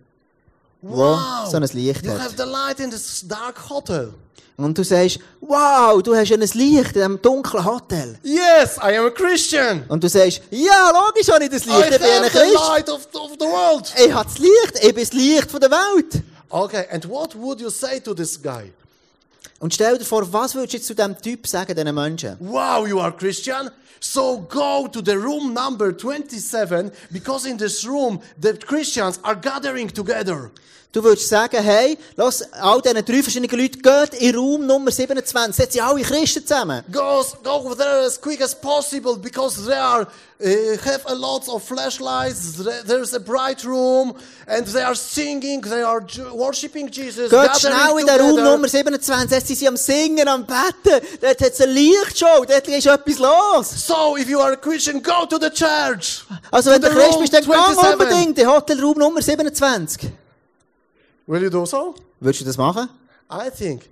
wo 0.80 1.18
so 1.50 1.56
ein 1.58 1.62
Licht 1.74 2.02
you 2.04 2.12
have 2.12 2.22
hat. 2.22 2.36
the 2.38 2.44
light 2.44 2.80
in 2.80 2.90
this 2.90 3.24
dark 3.28 3.68
hotel. 3.68 4.14
Und 4.56 4.78
du 4.78 4.84
sagst, 4.84 5.18
wow, 5.40 6.00
du 6.02 6.14
hast 6.14 6.32
ein 6.32 6.40
Licht 6.40 6.56
in 6.56 6.92
diesem 6.94 7.20
dunklen 7.20 7.62
Hotel. 7.64 8.16
Yes, 8.22 8.76
I 8.78 8.96
am 8.96 9.06
a 9.06 9.10
Christian. 9.10 9.84
Und 9.88 10.02
du 10.02 10.08
sagst, 10.08 10.40
ja, 10.50 10.92
logisch 10.92 11.28
habe 11.30 11.44
ich 11.44 11.50
das 11.50 11.66
I 11.66 11.70
Licht, 11.70 11.90
ich 11.90 11.98
bin 11.98 12.06
ein 12.08 12.22
have 12.24 12.30
the 12.32 12.38
Christ. 12.38 12.54
light 12.54 12.88
of, 12.88 13.06
of 13.14 13.30
the 13.38 13.46
world. 13.46 13.92
Ich 14.06 14.12
habe 14.14 14.24
das 14.30 14.38
Licht, 14.38 14.78
ich 14.82 14.94
bin 14.94 15.04
das 15.04 15.12
Licht 15.12 15.50
von 15.50 15.60
der 15.60 15.70
Welt. 15.70 16.22
Okay, 16.54 16.86
and 16.88 17.04
what 17.06 17.34
would 17.34 17.60
you 17.60 17.68
say 17.68 17.98
to 17.98 18.14
this 18.14 18.40
guy? 18.40 18.70
Und 19.58 19.74
stell 19.74 19.98
dir 19.98 20.04
vor, 20.04 20.32
was 20.32 20.54
würdest 20.54 20.72
du 20.72 20.76
jetzt 20.76 20.86
zu 20.86 20.94
diesem 20.94 21.20
Typ 21.20 21.48
sagen, 21.48 21.74
diesen 21.74 21.92
Menschen? 21.92 22.36
Wow, 22.38 22.86
you 22.86 23.00
are 23.00 23.10
Christian? 23.10 23.72
So 24.00 24.38
go 24.48 24.86
to 24.88 25.00
the 25.02 25.16
room 25.16 25.52
number 25.54 25.92
27 25.96 26.90
because 27.10 27.46
in 27.48 27.56
this 27.58 27.84
room 27.86 28.20
the 28.40 28.54
Christians 28.54 29.18
are 29.22 29.36
gathering 29.36 29.88
together. 29.88 30.50
Du 30.92 31.02
würdest 31.02 31.28
sagen, 31.28 31.60
hey, 31.60 31.98
lass 32.14 32.40
all 32.52 32.80
diese 32.80 33.02
drei 33.02 33.20
verschiedenen 33.20 33.50
Leute, 33.58 33.78
geht 33.80 34.14
in 34.20 34.36
Raum 34.36 34.64
Nummer 34.64 34.92
27, 34.92 35.52
setzen 35.52 35.80
alle 35.80 36.02
Christen 36.02 36.46
zusammen. 36.46 36.84
Go, 36.92 37.24
go 37.42 37.74
there 37.74 38.06
as 38.06 38.16
quick 38.20 38.40
as 38.40 38.54
possible 38.54 39.16
because 39.16 39.56
they 39.66 39.74
are 39.76 40.06
uh, 40.40 40.46
have 40.84 41.00
a 41.06 41.14
lot 41.14 41.48
of 41.48 41.64
flashlights. 41.64 42.62
There- 42.62 42.84
There's 42.86 43.12
a 43.12 43.18
bright 43.18 43.64
room 43.64 44.14
and 44.46 44.66
they 44.68 44.82
are 44.84 44.94
singing. 44.94 45.62
They 45.62 45.82
are 45.82 46.00
worshiping 46.32 46.88
Jesus. 46.88 47.28
Geht 47.28 47.56
schnell 47.58 47.98
in 47.98 48.06
den 48.06 48.20
Raum. 48.20 48.36
Nummer 48.44 48.68
27, 48.68 49.40
sie 49.44 49.54
sind 49.56 49.68
am 49.68 49.76
Singen, 49.76 50.28
am 50.28 50.46
Betten, 50.46 51.00
dort 51.20 51.40
hat 51.40 51.52
es 51.54 51.60
eine 51.60 51.72
Lichtshow, 51.72 52.44
dort 52.46 52.68
ist 52.68 52.86
etwas 52.86 53.18
los. 53.18 53.83
So 53.86 54.16
if 54.16 54.30
you 54.30 54.40
are 54.40 54.52
a 54.52 54.56
Christian, 54.56 55.00
go 55.02 55.26
to 55.26 55.38
the 55.38 55.50
church. 55.50 56.24
Also 56.50 56.70
wenn 56.70 56.80
du 56.80 56.88
the 56.88 56.94
Christ 56.94 57.20
bist, 57.20 57.34
dann 57.34 57.42
27. 57.42 57.92
unbedingt 57.92 58.38
in 58.38 58.46
Hotelraum 58.46 58.98
Nummer 58.98 59.20
27. 59.20 60.10
Will 61.26 61.42
you 61.42 61.50
do 61.50 61.66
so? 61.66 61.94
Würdest 62.18 62.40
du 62.40 62.44
das 62.46 62.56
machen? 62.56 62.88
I 63.30 63.50
think 63.50 63.90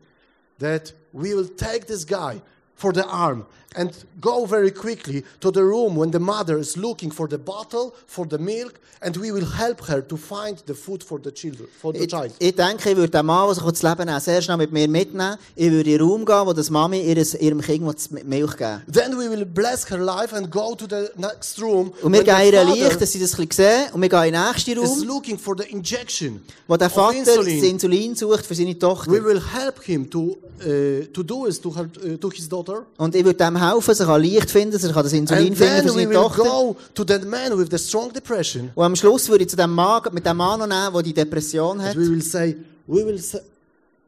that 0.59 0.95
we 1.13 1.35
will 1.35 1.49
take 1.49 1.87
this 1.87 2.07
guy 2.07 2.41
for 2.75 2.95
the 2.95 3.07
arm 3.07 3.45
and 3.75 3.91
go 4.21 4.47
very 4.47 4.71
quickly 4.71 5.25
to 5.41 5.51
the 5.51 5.61
room 5.61 5.97
when 5.97 6.11
the 6.11 6.19
mother 6.19 6.59
is 6.59 6.77
looking 6.77 7.11
for 7.13 7.29
the 7.29 7.39
bottle 7.39 7.93
for 8.07 8.27
the 8.27 8.39
milk 8.39 8.75
and 9.01 9.17
we 9.17 9.33
will 9.33 9.47
help 9.59 9.81
her 9.89 10.01
to 10.01 10.17
find 10.17 10.63
the 10.67 10.75
food 10.75 11.03
for 11.03 11.19
the 11.19 11.33
children 11.33 11.69
for 11.81 11.93
the 11.93 12.05
Ich, 12.05 12.09
child 12.09 12.33
ich 12.39 12.55
denke, 12.55 12.91
ich 12.91 12.97
würde 12.97 13.11
den 13.11 13.27
Mann, 13.27 13.47
der 13.47 13.55
sich 13.55 13.65
das 13.65 13.83
Leben 13.83 14.07
nehmen 14.07 14.21
sehr 14.21 14.43
schnell 14.43 14.57
mit 14.57 14.73
mir 14.73 14.89
mitnehmen. 14.89 15.37
Ich 15.57 15.71
würde 15.71 15.91
in 15.91 15.99
den 15.99 16.07
Raum 16.07 16.25
gehen, 16.25 16.47
wo 16.47 16.53
das 16.53 16.71
Mami 16.71 17.01
ihres, 17.01 17.35
ihrem 17.35 17.61
Kind 17.61 17.83
Milch 18.25 18.57
geben 18.57 18.83
then 18.91 19.17
we 19.17 19.29
will 19.29 19.45
bless 19.45 19.89
her 19.91 19.99
life 19.99 20.33
and 20.33 20.51
go 20.51 20.75
to 20.75 20.87
the 20.87 21.09
next 21.17 21.61
room 21.61 21.93
Und 22.03 22.13
wir 22.13 22.25
the 22.25 22.31
ihr 22.31 22.65
Licht, 22.65 23.01
dass 23.01 23.13
sie 23.13 23.21
das 23.21 23.39
ein 23.39 23.47
bisschen 23.49 23.65
sehen. 23.65 23.93
Und 23.93 24.03
wir 24.03 24.09
gehen 24.09 24.25
in 24.25 24.33
den 24.33 24.43
nächsten 24.43 24.83
is 24.83 25.05
looking 25.05 25.39
for 25.39 25.57
the 25.57 25.65
injection 25.71 26.41
wo 26.67 26.77
der 26.77 26.91
Vater 26.91 27.19
insulin. 27.19 27.61
das 27.61 27.69
Insulin 27.71 28.15
sucht 28.15 28.47
für 28.47 28.55
seine 28.55 28.79
Tochter. 28.79 29.11
we 29.11 29.25
will 29.25 29.41
help 29.41 29.83
him 29.83 30.09
to 30.09 30.39
uh, 30.65 31.05
to 31.13 31.23
do 31.23 31.47
it 31.47 31.63
to 31.63 31.75
her 31.75 31.89
uh, 32.05 32.17
to 32.17 32.31
his 32.31 32.49
daughter 32.49 32.87
Und 32.99 33.15
ich 33.15 33.25
würde 33.25 33.39
dem 33.39 33.61
helfen, 33.63 33.95
sich 33.95 34.07
an 34.07 34.21
Licht 34.21 34.51
finden, 34.51 34.73
dass 34.73 34.85
er 34.85 34.93
das 35.03 35.13
Insulin 35.13 35.55
finden 35.57 35.89
für 35.89 35.93
seine 35.93 36.13
Tochter. 36.13 36.77
to 36.95 37.05
that 37.05 37.25
man 37.25 37.57
with 37.57 37.69
the 37.71 37.79
strong 37.79 38.13
depression 38.13 38.71
Und 38.75 38.85
am 38.85 38.97
Schluss 38.97 39.29
würde 39.29 39.45
ich 39.45 39.51
zu 39.51 39.57
dem 39.57 39.75
Mann, 39.75 40.03
mit 40.13 40.27
dem 40.27 40.37
Mann 40.37 40.61
nehmen, 40.61 40.93
der 40.93 41.03
die 41.03 41.15
Depression 41.15 41.81
hat. 41.81 41.97
And 41.97 42.07
we 42.07 42.11
will 42.11 42.23
say, 42.23 42.57
we 42.87 43.05
will 43.05 43.19
say, 43.19 43.41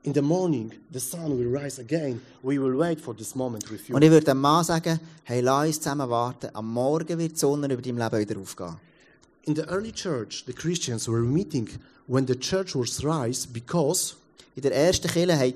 in 0.02 0.12
the 0.12 0.20
morning, 0.20 0.70
the 0.92 1.00
sun 1.00 1.38
will 1.38 1.48
rise 1.48 1.80
again. 1.80 2.20
We 2.42 2.58
will 2.58 2.78
wait 2.78 3.00
for 3.00 3.16
this 3.16 3.34
moment 3.34 3.70
with 3.70 3.88
you. 3.88 3.96
Und 3.96 4.02
ich 4.02 4.10
würde 4.10 4.26
dem 4.26 4.40
Mann 4.40 4.64
sagen, 4.64 5.00
hey, 5.24 5.40
lass 5.40 5.66
uns 5.66 5.80
zusammen 5.80 6.08
warten. 6.10 6.50
Am 6.52 6.70
Morgen 6.70 7.18
wird 7.18 7.32
die 7.32 7.38
Sonne 7.38 7.72
über 7.72 7.80
deinem 7.80 7.98
Leben 7.98 8.18
wieder 8.18 8.40
aufgehen. 8.40 8.76
In 9.44 9.54
the 9.54 9.62
early 9.62 9.92
church, 9.92 10.44
the 10.46 10.52
Christians 10.52 11.08
were 11.08 11.22
meeting 11.22 11.68
when 12.06 12.26
the 12.26 12.38
church 12.38 12.74
was 12.74 13.02
rise 13.04 13.46
because 13.46 14.14
In 14.56 14.62
der 14.62 14.74
ersten 14.74 15.08
Kirche 15.08 15.36
haben, 15.36 15.54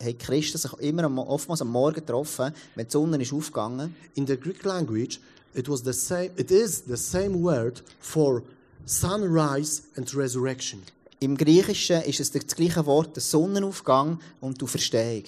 haben, 0.00 0.18
Christen 0.18 0.58
sich 0.58 0.72
immer 0.80 1.28
oftmals 1.28 1.62
am 1.62 1.68
Morgen 1.68 1.94
getroffen, 1.94 2.52
wenn 2.74 2.86
die 2.86 2.90
Sonne 2.90 3.22
ist 3.22 3.32
aufgegangen 3.32 3.94
in 4.14 4.26
the 4.26 4.36
Greek 4.36 4.64
language, 4.64 5.20
it 5.54 5.68
was 5.68 5.82
the 5.84 5.92
same, 5.92 6.30
it 6.36 6.50
is 6.50 6.82
the 6.86 6.96
same 6.96 7.40
word 7.40 7.82
for 8.00 8.42
sunrise 8.86 9.82
and 9.96 10.12
resurrection. 10.16 10.82
Im 11.20 11.36
Griechischen 11.36 12.02
ist 12.02 12.20
es 12.20 12.30
das 12.30 12.46
gleiche 12.46 12.84
Wort, 12.86 13.16
der 13.16 13.22
Sonnenaufgang 13.22 14.20
und 14.40 14.60
die 14.60 14.64
Auferstehung. 14.64 15.24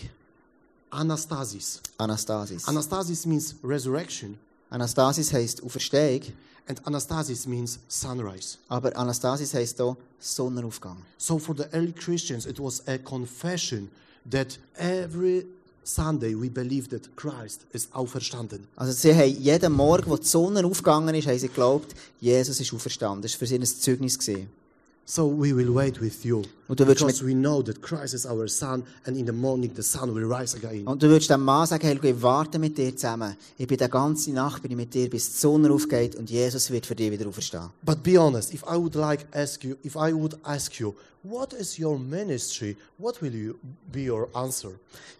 Anastasis. 0.91 1.81
Anastasis. 1.99 2.67
Anastasis 2.67 3.27
means 3.27 3.55
resurrection, 3.63 4.39
Anastasis 4.69 5.33
heisst 5.33 5.63
Auferstehung, 5.63 6.23
and 6.69 6.85
anastasis 6.85 7.47
means 7.47 7.79
sunrise. 7.89 8.59
aber 8.69 8.97
Anastasis 8.97 9.55
heisst 9.55 9.81
auch 9.81 9.97
Sonnenaufgang. 10.19 10.99
So 11.19 11.39
for 11.39 11.57
the 11.57 11.65
early 11.73 11.93
Christians, 11.93 12.47
it 12.47 12.59
was 12.59 12.87
a 12.87 12.99
confession 12.99 13.91
that 14.31 14.59
every 14.77 15.47
Sunday 15.83 16.35
we 16.35 16.49
believe 16.49 16.89
that 16.91 17.17
Christ 17.17 17.63
is 17.73 17.89
auferstanden. 17.93 18.67
Also 18.77 18.93
sie 18.93 19.15
haben 19.15 19.43
jeden 19.43 19.73
Morgen, 19.73 20.11
wo 20.11 20.17
die 20.17 20.27
Sonne 20.27 20.65
aufgegangen 20.65 21.15
ist, 21.15 21.27
haben 21.27 21.39
sie 21.39 21.49
geglaubt, 21.49 21.95
Jesus 22.21 22.61
ist 22.61 22.73
auferstanden. 22.73 23.23
Das 23.23 23.33
war 23.33 23.39
für 23.39 23.47
sie 23.47 23.57
ein 23.57 23.65
Zeugnis. 23.65 24.19
Gewesen. 24.19 24.60
So 25.05 25.27
we 25.27 25.55
will 25.55 25.75
wait 25.75 26.01
with 26.01 26.25
you 26.25 26.43
Und 26.69 26.79
du 26.79 26.87
würdest 26.87 27.05
because 27.05 27.27
we 27.27 27.35
know 27.35 27.63
that 27.63 27.83
Christ 27.83 28.15
is 28.15 28.25
our 28.25 28.47
Son, 28.47 28.85
and 29.05 29.17
in 29.17 29.27
the 29.27 29.33
morning 29.33 29.73
the 29.75 29.83
sun 29.83 30.15
will 30.15 30.25
rise 30.25 30.57
again. 30.57 30.87
Und 30.87 31.03
du 31.03 31.09
würdest 31.09 31.29
dem 31.31 31.43
Mann 31.43 31.67
sagen, 31.67 31.99
schau, 32.01 32.09
ich 32.09 32.23
warte 32.23 32.61
mit 32.61 32.79
dir 32.79 32.95
zusammen. 32.95 33.37
Ich 33.59 33.67
bin 33.67 33.77
die 33.77 33.89
ganze 33.89 34.31
Nacht 34.31 34.63
bin 34.63 34.71
ich 34.71 34.77
mit 34.77 34.95
dir, 34.95 35.11
bis 35.11 35.33
die 35.33 35.39
Sonne 35.39 35.73
aufgeht 35.73 36.15
und 36.15 36.31
Jesus 36.31 36.71
wird 36.71 36.87
für 36.87 36.95
dich 36.95 37.11
wieder 37.11 37.29
auferstehen. 37.29 37.71
But 37.83 38.05
be 38.05 38.17
honest, 38.21 38.55
if 38.55 38.63
I 38.63 38.77
would 38.77 38.95
like 38.95 39.27
ask 39.33 39.65
you, 39.65 39.75
if 39.85 39.97
I 39.97 40.15
would 40.15 40.39
ask 40.45 40.79
you, 40.79 40.95
what 41.25 41.53
is 41.55 41.77
your 41.77 41.99
ministry? 41.99 42.77
What 42.97 43.21
will 43.21 43.35
you 43.35 43.57
be 43.91 44.09
your 44.09 44.29
answer? 44.33 44.71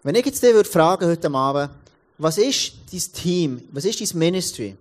Wenn 0.05 0.15
ich 0.15 0.25
jetzt 0.25 0.41
dich 0.41 0.55
würde 0.55 0.69
fragen 0.69 1.07
heute 1.09 1.29
Abend, 1.33 1.71
was 2.17 2.39
ist 2.39 2.75
dein 2.93 3.03
Team, 3.13 3.63
was 3.73 3.85
ist 3.85 4.01
dein 4.01 4.19
Ministry? 4.19 4.77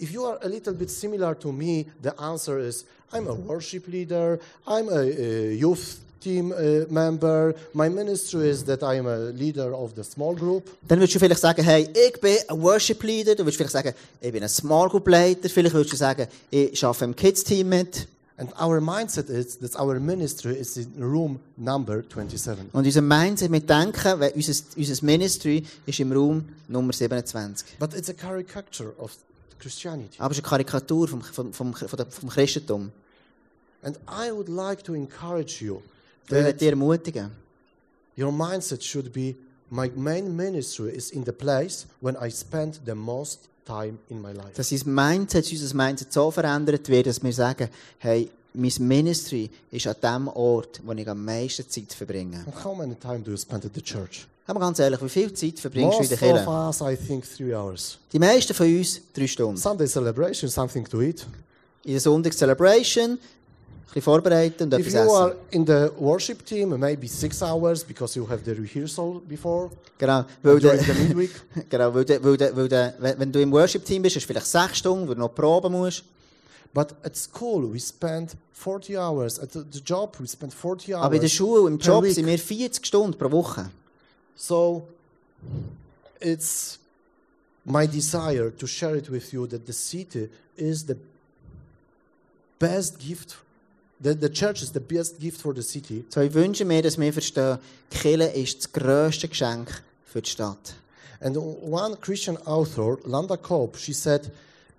If 0.00 0.12
you 0.12 0.24
are 0.24 0.38
a 0.42 0.48
little 0.48 0.74
bit 0.74 0.90
similar 0.90 1.34
to 1.36 1.52
me, 1.52 1.86
the 2.02 2.14
answer 2.20 2.58
is 2.58 2.84
I'm 3.12 3.26
a 3.26 3.34
worship 3.34 3.88
leader, 3.88 4.38
I'm 4.66 4.88
a, 4.88 5.00
a 5.00 5.54
youth 5.54 6.00
team 6.20 6.52
uh, 6.52 6.84
member. 6.90 7.54
My 7.72 7.88
ministry 7.88 8.48
is 8.48 8.64
that 8.64 8.82
I 8.82 8.96
am 8.96 9.06
a 9.06 9.16
leader 9.32 9.74
of 9.74 9.94
the 9.94 10.04
small 10.04 10.34
group. 10.34 10.68
Dann 10.86 11.00
würdest 11.00 11.14
du 11.14 11.18
vielleicht 11.18 11.40
sagen, 11.40 11.64
hey, 11.64 11.88
ich 11.92 12.20
bin 12.20 12.36
ein 12.48 12.62
Worship 12.62 13.02
Leader. 13.02 13.34
Du 13.34 13.42
würdest 13.44 13.56
vielleicht 13.56 13.72
sagen, 13.72 13.94
ich 14.20 14.32
bin 14.32 14.42
ein 14.42 14.48
Small 14.48 14.88
Group 14.88 15.08
Leiter. 15.08 15.48
Vielleicht 15.48 15.74
würdest 15.74 15.92
du 15.92 15.96
sagen, 15.96 16.26
ich 16.50 16.84
arbeite 16.84 17.04
im 17.04 17.16
Kids 17.16 17.44
Team 17.44 17.68
mit. 17.68 18.06
And 18.36 18.52
our 18.60 18.80
mindset 18.80 19.30
is 19.30 19.58
that 19.58 19.74
our 19.74 19.98
ministry 19.98 20.54
is 20.54 20.76
in 20.76 20.92
room 20.96 21.40
number 21.56 22.04
27. 22.04 22.72
Und 22.72 22.86
unser 22.86 23.02
Mindset 23.02 23.50
mit 23.50 23.68
denken, 23.68 24.20
weil 24.20 24.30
unser, 24.32 24.52
unser 24.76 25.04
Ministry 25.04 25.64
ist 25.86 25.98
im 25.98 26.12
Raum 26.12 26.44
Nummer 26.68 26.92
27. 26.92 27.66
But 27.80 27.94
it's 27.94 28.08
a 28.08 28.12
caricature 28.12 28.92
of. 28.98 29.16
Aber 29.58 30.30
es 30.30 30.38
ist 30.38 30.44
eine 30.44 30.64
Karikatur 30.64 31.08
vom, 31.08 31.22
vom, 31.22 31.52
vom, 31.52 31.74
vom, 31.74 32.28
Christentum. 32.28 32.90
And 33.82 33.96
I 34.08 34.32
would 34.32 34.48
like 34.48 34.82
to 34.84 34.94
encourage 34.94 35.64
you 35.64 35.76
Und 35.76 35.82
ich 36.26 36.30
möchte 36.32 36.44
that 36.52 36.60
dich 36.60 36.68
ermutigen. 36.68 37.30
your 38.16 38.32
mindset 38.32 38.82
should 38.82 39.12
be 39.12 39.36
my 39.70 39.90
main 39.94 40.34
ministry 40.34 40.90
is 40.90 41.10
in 41.10 41.24
the 41.24 41.32
place 41.32 41.86
when 42.00 42.16
I 42.16 42.30
spend 42.30 42.80
the 42.84 42.94
most 42.94 43.48
time 43.64 43.98
in 44.08 44.20
my 44.20 44.32
life. 44.32 44.54
dass 44.54 44.72
unser 44.72 44.88
Mindset, 44.88 45.50
unser 45.52 45.76
Mindset 45.76 46.12
so 46.12 46.30
verändert 46.30 46.88
wird, 46.88 47.06
dass 47.06 47.22
wir 47.22 47.32
sagen, 47.32 47.68
hey, 47.98 48.30
mein 48.54 48.72
Ministry 48.80 49.50
ist 49.70 49.86
an 49.86 49.96
dem 50.02 50.28
Ort, 50.28 50.80
wo 50.84 50.92
ich 50.92 51.08
am 51.08 51.24
meisten 51.24 51.68
Zeit 51.68 51.92
verbringe. 51.92 52.38
And 52.46 52.64
how 52.64 52.74
many 52.74 52.94
time 52.94 53.20
do 53.20 53.30
you 53.30 53.36
spend 53.36 53.64
at 53.64 53.74
the 53.74 53.82
church? 53.82 54.26
Aber 54.48 54.60
ganz 54.60 54.78
ehrlich, 54.78 55.00
wie 55.02 55.08
viel 55.10 55.32
Zeit 55.34 55.60
verbringst 55.60 55.98
du 55.98 56.02
in 56.02 56.08
Most 56.08 56.10
der 56.10 56.32
of 56.32 56.44
Kirche? 56.44 56.48
us, 56.48 56.80
I 56.80 56.96
think, 56.96 57.24
three 57.36 57.54
hours. 57.54 57.98
Die 58.10 58.18
meisten 58.18 58.54
von 58.54 58.66
uns 58.66 59.00
drei 59.12 59.26
Stunden. 59.26 59.58
Sunday 59.58 59.86
celebration, 59.86 60.50
something 60.50 60.88
to 60.88 61.02
eat. 61.02 61.26
In 61.84 61.92
der 61.92 62.00
Sonntag 62.00 62.32
Celebration, 62.32 63.18
bisschen 63.84 64.02
vorbereiten 64.02 64.64
und 64.64 64.72
etwas 64.72 64.92
you 64.94 65.14
are 65.14 65.30
essen. 65.32 65.38
in 65.50 65.66
the 65.66 65.90
worship 65.98 66.44
team, 66.46 66.70
maybe 66.80 67.06
six 67.06 67.42
hours 67.42 67.84
because 67.84 68.18
you 68.18 68.26
have 68.26 68.40
the 68.44 68.52
rehearsal 68.52 69.20
before 69.28 69.70
Genau, 69.98 70.24
weil 70.42 70.54
midweek. 70.56 71.30
genau, 71.68 71.92
weil 71.94 72.04
der, 72.06 72.24
weil 72.24 72.36
der, 72.36 72.56
weil 72.56 72.68
der, 72.68 72.94
wenn 72.98 73.32
du 73.32 73.42
im 73.42 73.52
Worship-Team 73.52 74.00
bist, 74.02 74.16
hast 74.16 74.24
du 74.24 74.28
vielleicht 74.28 74.46
sechs 74.46 74.78
Stunden, 74.78 75.08
wo 75.08 75.12
du 75.14 75.20
noch 75.20 75.34
proben 75.34 75.72
musst. 75.72 76.04
But 76.72 76.94
at 77.02 77.16
school, 77.16 77.72
we 77.72 77.80
spend 77.80 78.36
40 78.52 78.96
hours. 78.96 79.40
At 79.40 79.52
the, 79.52 79.80
job, 79.84 80.16
we 80.20 80.28
spend 80.28 80.54
40 80.54 80.94
hours. 80.94 81.04
Aber 81.04 81.14
in 81.16 81.20
der 81.20 81.28
Schule, 81.28 81.68
im 81.68 81.78
Job 81.78 82.06
sind 82.06 82.26
wir 82.26 82.38
40 82.38 82.86
Stunden 82.86 83.18
pro 83.18 83.30
Woche. 83.30 83.70
So 84.38 84.86
it's 86.20 86.78
my 87.66 87.86
desire 87.86 88.50
to 88.50 88.66
share 88.66 88.94
it 88.96 89.10
with 89.10 89.32
you 89.32 89.46
that 89.48 89.66
the 89.66 89.72
city 89.72 90.30
is 90.56 90.86
the 90.86 90.96
best 92.58 92.98
gift, 93.00 93.36
that 94.00 94.20
the 94.20 94.30
church 94.30 94.62
is 94.62 94.70
the 94.70 94.80
best 94.80 95.18
gift 95.20 95.40
for 95.40 95.52
the 95.52 95.62
city. 95.62 96.04
So, 96.08 96.20
ich 96.20 96.32
wünsche 96.32 96.64
mir, 96.64 96.82
dass 96.82 96.96
wir 96.96 97.12
verstehen, 97.12 97.58
die 97.92 97.98
Kirche 97.98 98.28
ist 98.28 98.58
das 98.58 98.72
grösste 98.72 99.28
Geschenk 99.28 99.82
für 100.04 100.22
die 100.22 100.30
Stadt. 100.30 100.74
And 101.20 101.36
one 101.36 101.96
Christian 101.96 102.36
author, 102.46 102.98
Landa 103.04 103.36
Cope, 103.36 103.76
she 103.76 103.92
said 103.92 104.30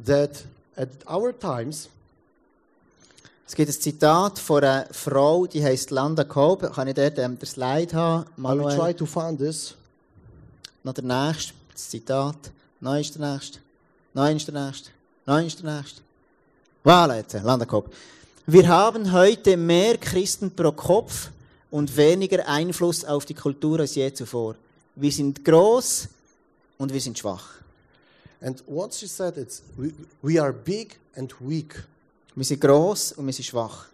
that 0.06 0.42
at 0.78 0.90
our 1.06 1.38
times, 1.38 1.90
Es 3.50 3.56
gibt 3.56 3.68
ein 3.68 3.82
Zitat 3.82 4.38
von 4.38 4.64
einer 4.64 4.86
Frau, 4.92 5.48
die 5.48 5.64
heißt 5.64 5.90
Landa 5.90 6.24
Cobb. 6.24 6.72
Kann 6.72 6.88
ich 6.88 6.94
dort 6.94 7.18
ähm, 7.18 7.40
den 7.40 7.48
Slide 7.48 7.96
haben? 7.96 8.26
I 8.38 8.44
will 8.44 8.44
Manuel? 8.44 8.78
try 8.78 8.94
to 8.94 9.08
find 9.08 9.40
this. 9.40 9.74
Noch 10.84 10.94
der 10.94 11.04
nächste, 11.04 11.54
das 11.72 11.90
Zitat. 11.90 12.36
Nein 12.80 13.02
ist 13.02 13.16
der 13.16 13.34
nächste. 13.34 13.58
Nein 14.14 14.38
ist 14.38 14.48
der 14.48 14.54
nächste. 14.54 14.92
Nein 15.26 15.48
ist 15.48 15.64
der 15.64 15.78
nächste. 15.78 16.02
Voilà, 16.86 17.16
jetzt, 17.16 17.34
Landa 17.44 17.66
Cobb. 17.66 17.92
Wir 18.46 18.68
haben 18.68 19.12
heute 19.12 19.58
mehr 19.58 19.98
Christen 19.98 20.52
pro 20.52 20.72
Kopf 20.72 21.32
und 21.72 21.98
weniger 21.98 22.48
Einfluss 22.48 23.04
auf 23.04 23.26
die 23.26 23.34
Kultur 23.34 23.80
als 23.80 23.96
je 23.96 24.14
zuvor. 24.14 24.58
Wir 24.96 25.12
sind 25.12 25.44
groß 25.44 26.08
und 26.78 26.94
wir 26.94 27.02
sind 27.02 27.18
schwach. 27.18 27.50
And 28.42 28.64
what 28.68 28.94
she 28.94 29.08
said 29.08 29.38
is, 29.38 29.64
we, 29.76 29.92
we 30.22 30.40
are 30.40 30.54
big 30.54 31.00
and 31.16 31.34
weak 31.40 31.84
Wir 32.40 32.46
sind 32.46 32.62
groß 32.62 33.12
und 33.18 33.26
wir 33.26 33.34
sind 33.34 33.44
schwach. 33.46 33.90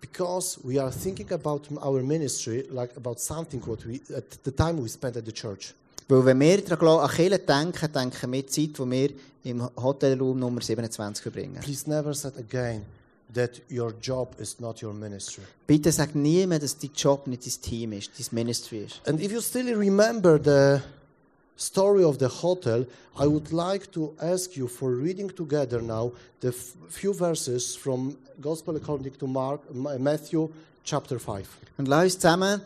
because 0.00 0.58
we 0.64 0.82
are 0.82 0.90
thinking 0.90 1.30
about 1.32 1.62
our 1.80 2.02
ministry 2.02 2.66
like 2.70 2.90
about 2.96 3.20
something 3.20 3.62
what 3.64 3.86
we 3.86 4.00
at 4.16 4.24
the 4.42 4.50
time 4.50 4.82
we 4.82 4.88
spent 4.88 5.16
at 5.16 5.24
the 5.24 5.32
church. 5.32 5.72
Weil 6.08 6.24
wenn 6.24 6.40
wir 6.40 6.58
an 6.58 7.08
Kirche 7.08 7.38
denken, 7.38 7.92
denken 7.92 8.32
wir 8.32 8.42
die 8.42 8.46
Zeit, 8.46 8.76
die 8.76 8.90
wir 8.90 9.10
im 9.44 9.68
Hotelraum 9.76 10.40
Nummer 10.40 10.60
27 10.60 11.22
verbringen. 11.22 11.60
Please 11.60 11.88
never 11.88 12.12
say 12.12 12.32
again 12.36 12.82
that 13.32 13.62
your 13.70 13.94
job 14.00 14.34
is 14.40 14.58
not 14.58 14.82
your 14.82 14.92
ministry. 14.92 15.44
Bitte 15.64 15.92
sag 15.92 16.16
niemand, 16.16 16.64
dass 16.64 16.76
dein 16.76 16.90
Job 16.96 17.28
nicht 17.28 17.46
dein 17.46 17.62
Team 17.62 17.92
ist, 17.92 18.10
dein 18.18 18.26
Ministry 18.32 18.86
ist. 18.86 19.00
And 19.06 19.20
if 19.20 19.30
you 19.30 19.40
still 19.40 19.72
remember 19.76 20.36
the 20.42 20.82
story 21.56 22.04
of 22.04 22.18
the 22.18 22.28
hotel, 22.28 22.86
I 23.18 23.26
would 23.26 23.52
like 23.52 23.92
to 23.92 24.14
ask 24.20 24.56
you 24.56 24.68
for 24.68 24.90
reading 24.90 25.28
together 25.28 25.82
now 25.82 26.12
the 26.40 26.52
few 26.52 27.12
verses 27.12 27.76
from 27.76 28.16
Gospel 28.40 28.76
according 28.76 29.12
to 29.18 29.26
Mark, 29.26 29.60
Matthew 29.74 30.48
chapter 30.84 31.18
5. 31.18 31.46
Und 31.78 31.88
lass 31.88 32.04
uns 32.04 32.18
zusammen 32.18 32.60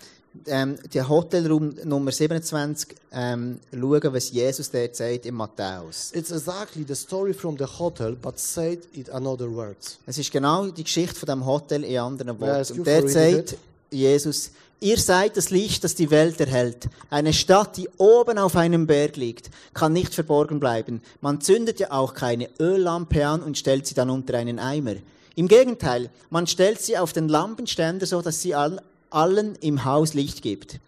ähm, 0.47 0.77
den 0.93 1.09
Hotelraum 1.09 1.75
Nummer 1.85 2.13
27 2.13 2.97
ähm, 3.13 3.61
schauen, 3.73 4.13
was 4.13 4.31
Jesus 4.31 4.71
dort 4.71 4.97
sagt 4.97 5.27
in 5.27 5.35
Matthäus. 5.35 6.13
It's 6.13 6.31
exactly 6.31 6.85
the 6.87 6.95
story 6.95 7.33
from 7.33 7.57
the 7.59 7.65
hotel, 7.65 8.15
but 8.15 8.39
said 8.39 8.81
in 8.93 9.09
another 9.11 9.51
words. 9.51 9.99
Es 10.07 10.19
ist 10.19 10.31
genau 10.31 10.67
die 10.67 10.85
Geschichte 10.85 11.15
von 11.15 11.27
dem 11.27 11.47
Hotel 11.47 11.85
in 11.85 11.99
anderen 11.99 12.39
May 12.39 12.49
I 12.49 12.51
ask 12.61 12.71
Worten. 12.71 12.81
Und 12.81 12.85
reading 12.85 13.09
sagt 13.09 13.57
Jesus, 13.91 14.51
ihr 14.81 14.99
seid 14.99 15.37
das 15.37 15.51
Licht, 15.51 15.85
das 15.85 15.95
die 15.95 16.11
Welt 16.11 16.41
erhält. 16.41 16.89
Eine 17.11 17.33
Stadt, 17.33 17.77
die 17.77 17.89
oben 17.99 18.39
auf 18.39 18.57
einem 18.57 18.87
Berg 18.87 19.17
liegt, 19.17 19.51
kann 19.75 19.93
nicht 19.93 20.15
verborgen 20.15 20.61
bleiben. 20.61 21.03
Man 21.21 21.41
zündet 21.41 21.81
ja 21.81 21.91
auch 21.93 22.15
keine 22.15 22.49
Öllampe 22.61 23.27
an 23.27 23.43
und 23.43 23.59
stellt 23.59 23.87
sie 23.87 23.95
dann 23.95 24.11
unter 24.11 24.37
einen 24.37 24.59
Eimer. 24.59 24.97
Im 25.35 25.49
Gegenteil, 25.49 26.11
man 26.31 26.47
stellt 26.47 26.81
sie 26.81 26.97
auf 26.97 27.13
den 27.13 27.29
Lampenständer, 27.29 28.07
so 28.07 28.23
dass 28.23 28.41
sie 28.41 28.55
all, 28.55 28.81
allen 29.11 29.57
im 29.57 29.85
Haus 29.85 30.15
Licht 30.15 30.43
gibt. 30.43 30.81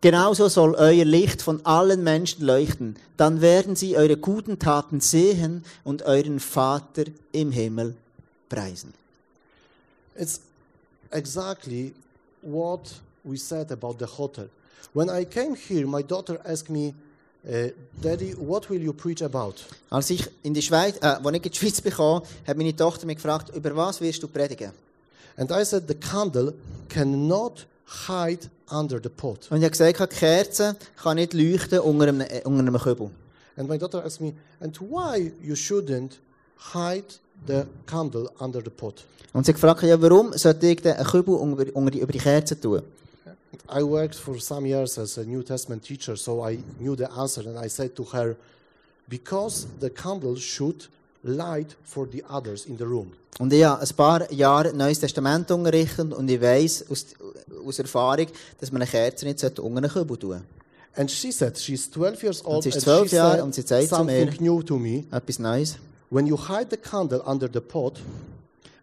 Genauso 0.00 0.48
soll 0.48 0.74
euer 0.76 1.04
Licht 1.04 1.42
von 1.42 1.64
allen 1.66 2.02
Menschen 2.02 2.44
leuchten. 2.44 2.96
Dann 3.18 3.42
werden 3.42 3.76
sie 3.76 3.98
eure 3.98 4.16
guten 4.16 4.58
Taten 4.58 5.00
sehen 5.00 5.64
und 5.84 6.02
euren 6.02 6.40
Vater 6.40 7.04
im 7.32 7.52
Himmel 7.52 7.94
preisen. 8.48 8.94
It's 10.16 10.40
exactly 11.10 11.92
what 12.42 13.00
we 13.24 13.36
said 13.36 13.70
about 13.70 13.98
the 13.98 14.06
hotel. 14.06 14.48
When 14.92 15.08
I 15.08 15.24
came 15.24 15.54
here, 15.54 15.86
my 15.86 16.02
daughter 16.02 16.40
asked 16.44 16.70
me, 16.70 16.94
uh, 17.48 17.68
Daddy, 18.00 18.32
what 18.32 18.68
will 18.68 18.80
you 18.80 18.92
preach 18.92 19.22
about? 19.22 19.62
Als 19.90 20.10
ich 20.10 20.28
in 20.42 20.54
die 20.54 20.62
Schweiz, 20.62 20.96
äh, 21.00 21.06
als 21.06 21.20
ich 21.26 21.34
in 21.34 21.42
die 21.42 21.58
Schweiz 21.58 21.80
bekam, 21.80 22.22
hat 22.46 22.56
meine 22.56 22.74
Tochter 22.74 23.06
mich 23.06 23.16
gefragt, 23.16 23.54
über 23.54 23.74
was 23.76 24.00
wirst 24.00 24.22
du 24.22 24.28
predigen? 24.28 24.72
And 25.36 25.50
I 25.50 25.64
said, 25.64 25.86
the 25.86 25.94
candle 25.94 26.54
cannot 26.88 27.66
hide 28.06 28.50
under 28.70 29.00
the 29.02 29.08
pot. 29.08 29.46
Und 29.50 29.58
ich 29.58 29.64
habe 29.64 29.70
gesagt, 29.70 30.12
die 30.12 30.16
Kerze 30.16 30.76
kann 30.96 31.16
nicht 31.16 31.32
leuchten 31.34 31.80
unter 31.80 32.08
einem, 32.08 32.20
äh, 32.20 32.42
unter 32.44 32.60
einem 32.60 32.78
Kübel. 32.78 33.10
And 33.56 33.68
my 33.68 33.78
daughter 33.78 34.04
asked 34.04 34.20
me, 34.20 34.34
and 34.60 34.80
why 34.80 35.32
you 35.42 35.54
shouldn't 35.54 36.18
hide 36.72 37.18
the 37.46 37.64
candle 37.86 38.30
under 38.40 38.62
the 38.62 38.70
pot? 38.70 39.04
Und 39.32 39.46
sie 39.46 39.52
gefragt, 39.52 39.82
ja, 39.82 40.00
warum 40.00 40.32
sollte 40.36 40.66
ich 40.66 40.84
einen 40.84 41.04
Kübel 41.04 41.34
unter, 41.34 41.64
unter 41.74 41.90
die, 41.90 42.00
über 42.00 42.12
die 42.12 42.18
Kerze 42.18 42.58
tun? 42.60 42.82
I 43.72 43.82
worked 43.82 44.16
for 44.16 44.40
some 44.40 44.66
years 44.66 44.98
as 44.98 45.16
a 45.18 45.22
New 45.22 45.42
Testament 45.42 45.84
teacher, 45.84 46.16
so 46.16 46.44
I 46.48 46.58
knew 46.80 46.96
the 46.96 47.04
answer, 47.06 47.46
and 47.46 47.56
I 47.64 47.68
said 47.68 47.94
to 47.96 48.04
her, 48.12 48.36
because 49.08 49.66
the 49.80 49.90
candle 49.90 50.36
should 50.36 50.88
light 51.24 51.76
for 51.84 52.06
the 52.10 52.22
others 52.28 52.66
in 52.66 52.76
the 52.76 52.84
room. 52.84 53.12
Und 53.38 53.52
ich 53.52 53.64
habe 53.64 53.80
ein 53.80 53.96
paar 53.96 54.30
Jahre 54.32 54.72
Neues 54.74 54.98
Testament 55.00 55.50
unterrichtet 55.50 56.12
und 56.12 56.28
ich 56.30 56.40
weiss 56.40 56.84
aus, 56.90 57.06
aus 57.66 57.78
Erfahrung, 57.78 58.26
dass 58.60 58.70
man 58.72 58.82
eine 58.82 58.90
Kerze 58.90 59.24
nicht 59.24 59.38
sollte 59.38 59.62
unter 59.62 59.78
einen 59.78 59.90
Kübel 59.90 60.16
tun 60.16 60.42
And 60.96 61.08
she 61.10 61.30
said, 61.30 61.56
she's 61.56 61.88
12 61.90 62.22
years 62.24 62.44
old, 62.44 62.64
sie 62.64 62.70
ist 62.70 62.76
and 62.76 62.84
12 62.84 63.08
she 63.10 63.16
Jahre 63.16 63.44
und 63.44 63.54
sie 63.54 63.62
sagt 63.62 63.88
zu 63.88 64.04
mir- 64.04 64.28
new 64.40 64.60
to 64.62 64.76
me. 64.76 65.04
Etwas 65.12 65.38
Neues. 65.38 65.76
When 66.10 66.26
you 66.26 66.36
hide 66.36 66.66
the 66.70 66.76
candle 66.76 67.22
under 67.26 67.48
the 67.52 67.60
pot, 67.60 68.00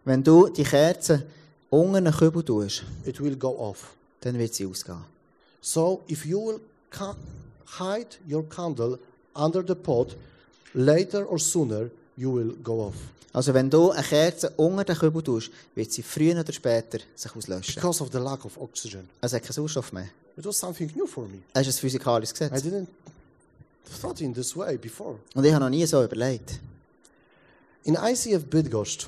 Wenn 0.06 0.24
du 0.24 0.48
die 0.48 0.64
Kerze 0.64 1.24
unter 1.70 1.98
einen 1.98 2.14
Kübel 2.14 2.42
tust, 2.44 2.84
it 3.06 3.20
will 3.22 3.36
go 3.36 3.50
off. 3.60 3.94
dann 4.22 4.38
wird 4.38 4.54
sie 4.54 4.66
ausgehen. 4.66 5.04
So 5.62 6.02
if 6.08 6.26
you 6.26 6.40
will 6.48 6.60
hide 7.80 8.08
your 8.30 8.44
candle 8.48 8.98
under 9.36 9.62
the 9.68 9.76
pot, 9.76 10.16
later 10.74 11.26
or 11.30 11.38
sooner 11.40 11.90
you 12.16 12.32
will 12.34 12.56
go 12.64 12.86
off. 12.88 12.96
Also 13.34 13.54
wenn 13.54 13.70
du 13.70 13.92
eine 13.92 14.02
Kerze 14.04 14.50
unter 14.56 14.86
den 14.86 14.96
Kübel 14.98 15.22
tust, 15.22 15.52
wird 15.76 15.92
sie 15.92 16.02
früher 16.04 16.40
oder 16.40 16.54
später 16.54 17.00
sich 17.16 17.36
auslöschen. 17.36 17.76
Because 17.76 18.02
of 18.02 18.10
the 18.12 18.18
lack 18.20 18.46
of 18.46 18.58
oxygen. 18.58 19.08
Es 19.22 19.34
hat 19.34 19.44
keinen 19.44 19.52
Sauerstoff 19.54 19.92
mehr. 19.92 20.08
It 20.38 20.46
was 20.46 20.58
something 20.58 20.90
new 20.96 21.06
for 21.06 21.26
me. 21.28 21.40
Das 21.54 21.68
ist 21.68 21.78
ein 21.78 21.82
physikalisches 21.82 22.40
I 22.40 22.46
Gesetz. 22.50 22.64
didn't 22.64 22.88
thought 24.02 24.22
in 24.22 24.34
this 24.34 24.56
way 24.56 24.78
before. 24.78 25.18
Und 25.36 25.44
ich 25.44 25.52
habe 25.54 25.66
noch 25.66 25.70
nie 25.70 25.86
so 25.86 26.02
überlegt. 26.04 26.60
In 27.88 27.96
ICF 27.96 28.50
Bydgoszcz, 28.50 29.08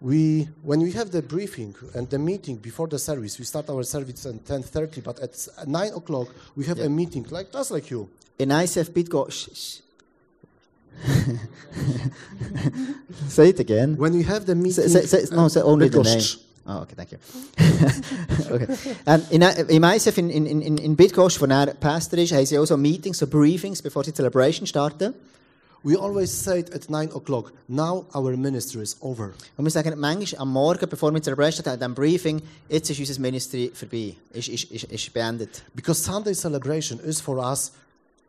we 0.00 0.48
when 0.62 0.82
we 0.82 0.92
have 0.92 1.10
the 1.10 1.22
briefing 1.22 1.74
and 1.94 2.08
the 2.10 2.18
meeting 2.18 2.62
before 2.62 2.88
the 2.88 2.98
service, 2.98 3.38
we 3.38 3.46
start 3.46 3.70
our 3.70 3.82
service 3.84 4.26
at 4.26 4.34
10:30, 4.44 5.02
but 5.02 5.18
at 5.20 5.48
9 5.66 5.92
o'clock 5.94 6.28
we 6.54 6.66
have 6.66 6.78
Yeah. 6.78 6.86
a 6.86 6.90
meeting 6.90 7.26
like 7.30 7.50
just 7.50 7.70
like 7.70 7.90
you. 7.90 8.08
In 8.38 8.50
ICF 8.50 8.90
Bitgo... 8.92 9.30
Say 13.28 13.48
it 13.48 13.58
again. 13.60 13.96
When 13.96 14.12
we 14.12 14.22
have 14.24 14.44
the 14.44 14.54
meeting, 14.54 14.88
Say, 14.88 15.06
say, 15.06 15.24
say, 15.24 15.34
no, 15.34 15.48
say 15.48 15.62
only 15.62 15.88
the 15.88 16.02
name. 16.02 16.22
Oh, 16.66 16.82
okay, 16.82 16.94
thank 16.94 17.12
you. 17.12 17.18
okay. 18.54 18.66
Um, 19.06 19.22
in, 19.30 19.42
Im 19.42 19.82
ICF 19.82 20.18
in, 20.18 20.30
in, 20.30 20.46
in, 20.46 20.78
in 20.78 20.98
wo 20.98 21.46
er 21.46 21.74
Pastor 21.74 22.18
ist, 22.18 22.32
haben 22.32 22.46
sie 22.46 22.58
auch 22.58 22.66
so 22.66 22.76
Meetings, 22.76 23.18
so 23.18 23.26
Briefings, 23.26 23.82
bevor 23.82 24.04
sie 24.04 24.12
die 24.12 24.16
Celebration 24.16 24.66
starten. 24.66 25.14
We 25.84 25.96
always 25.96 26.32
say 26.32 26.60
it 26.60 26.74
at 26.74 26.88
9 26.88 27.10
o'clock. 27.14 27.52
Now 27.68 28.06
our 28.14 28.34
ministry 28.38 28.82
is 28.82 28.96
over. 29.02 29.34
Und 29.58 29.66
wir 29.66 29.70
sagen 29.70 30.00
manchmal 30.00 30.40
am 30.40 30.50
Morgen, 30.50 30.88
bevor 30.88 31.12
wir 31.12 31.22
Celebration 31.22 31.60
starten, 31.60 31.74
in 31.74 31.80
diesem 31.80 31.94
Briefing, 31.94 32.42
jetzt 32.70 32.88
ist 32.88 32.98
unser 32.98 33.20
Ministry 33.20 33.70
vorbei, 33.74 34.16
ist, 34.32 34.48
ist, 34.48 34.64
ist, 34.70 34.84
ist 34.84 35.12
beendet. 35.12 35.62
Because 35.74 36.02
Sunday 36.02 36.34
celebration 36.34 36.98
is 37.00 37.20
for 37.20 37.36
us 37.36 37.70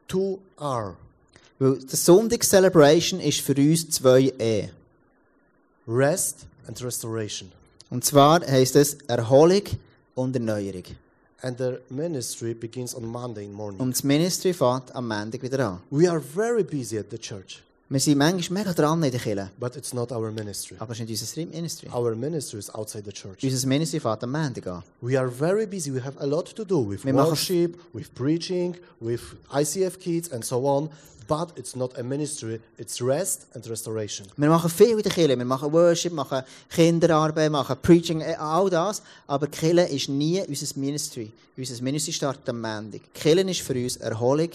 2R. 0.10 0.96
Weil 1.58 1.80
die 1.80 1.96
Sonntags-Celebration 1.96 3.22
ist 3.22 3.40
für 3.40 3.56
uns 3.56 3.90
zwei 3.90 4.34
E. 4.38 4.70
Rest 5.88 6.46
and 6.68 6.84
restoration. 6.84 7.50
Und 7.90 8.04
zwar 8.04 8.42
heisst 8.46 8.76
es 8.76 8.96
Erholung 9.08 9.64
und 10.14 10.36
Erneuerung. 10.36 10.84
And 11.42 11.58
the 11.58 11.80
ministry 11.90 12.54
begins 12.54 12.96
on 12.96 13.06
Monday 13.06 13.48
morning. 13.48 13.80
Und 13.80 13.92
das 13.92 14.04
Ministry 14.04 14.54
fängt 14.54 14.96
am 14.96 15.08
Montag 15.08 15.42
wieder 15.42 15.60
an. 15.68 15.80
We 15.92 16.10
are 16.10 16.20
very 16.20 16.64
busy 16.64 16.98
at 16.98 17.08
the 17.12 17.18
church, 17.18 17.62
Wir 17.88 18.00
sind 18.00 18.18
manchmal 18.18 18.64
mega 18.64 18.74
dran 18.74 19.04
in 19.04 19.12
der 19.12 19.20
Kirche, 19.20 19.52
but 19.60 19.76
it's 19.76 19.94
not 19.94 20.12
our 20.12 20.32
ministry. 20.32 20.76
aber 20.80 20.94
es 20.94 21.00
ist 21.02 21.08
nicht 21.38 21.50
unser 21.50 21.56
Ministry. 21.56 21.90
Our 21.94 22.16
ministry 22.16 22.58
is 22.58 22.74
outside 22.74 23.04
the 23.06 23.12
church. 23.12 23.44
Unser 23.44 23.68
Ministry 23.68 24.00
fängt 24.00 24.24
am 24.24 24.32
Montag 24.32 24.66
an. 24.68 24.84
We 25.02 25.20
are 25.20 25.30
very 25.30 25.68
busy. 25.68 25.94
We 25.94 26.04
have 26.04 26.18
a 26.20 26.26
lot 26.26 26.56
to 26.56 26.64
do 26.66 26.80
with 26.90 27.06
Wir 27.06 27.14
worship, 27.14 27.78
with 27.94 28.14
preaching, 28.16 28.76
with 29.00 29.22
ICF 29.52 30.00
kids, 30.00 30.32
and 30.32 30.44
so 30.44 30.66
on. 30.66 30.90
But 31.28 31.58
it's 31.58 31.76
not 31.76 31.98
a 31.98 32.04
ministry. 32.04 32.60
It's 32.78 33.02
rest 33.02 33.48
and 33.54 33.68
restoration. 33.68 34.28
Wir 34.38 34.50
machen 34.50 34.70
viel 34.70 34.98
in 34.98 35.02
der 35.02 35.12
Kirche. 35.12 35.38
Wir 35.38 35.46
machen 35.46 35.72
Worship, 35.72 36.14
machen 36.14 36.44
Kinderarbeit, 36.70 37.52
machen 37.52 37.78
Preaching, 37.82 38.22
äh, 38.22 38.36
all 38.36 38.70
das. 38.70 39.02
Aber 39.28 39.48
Kirche 39.48 39.94
ist 39.94 40.10
nie 40.10 40.42
unser 40.48 40.80
Ministry. 40.80 41.32
Unser 41.58 41.82
Ministry 41.82 42.14
startet 42.14 42.48
am 42.50 42.62
Montag. 42.62 43.02
Kirche 43.14 43.50
ist 43.50 43.62
für 43.62 43.74
uns 43.74 43.98
Erholung 43.98 44.50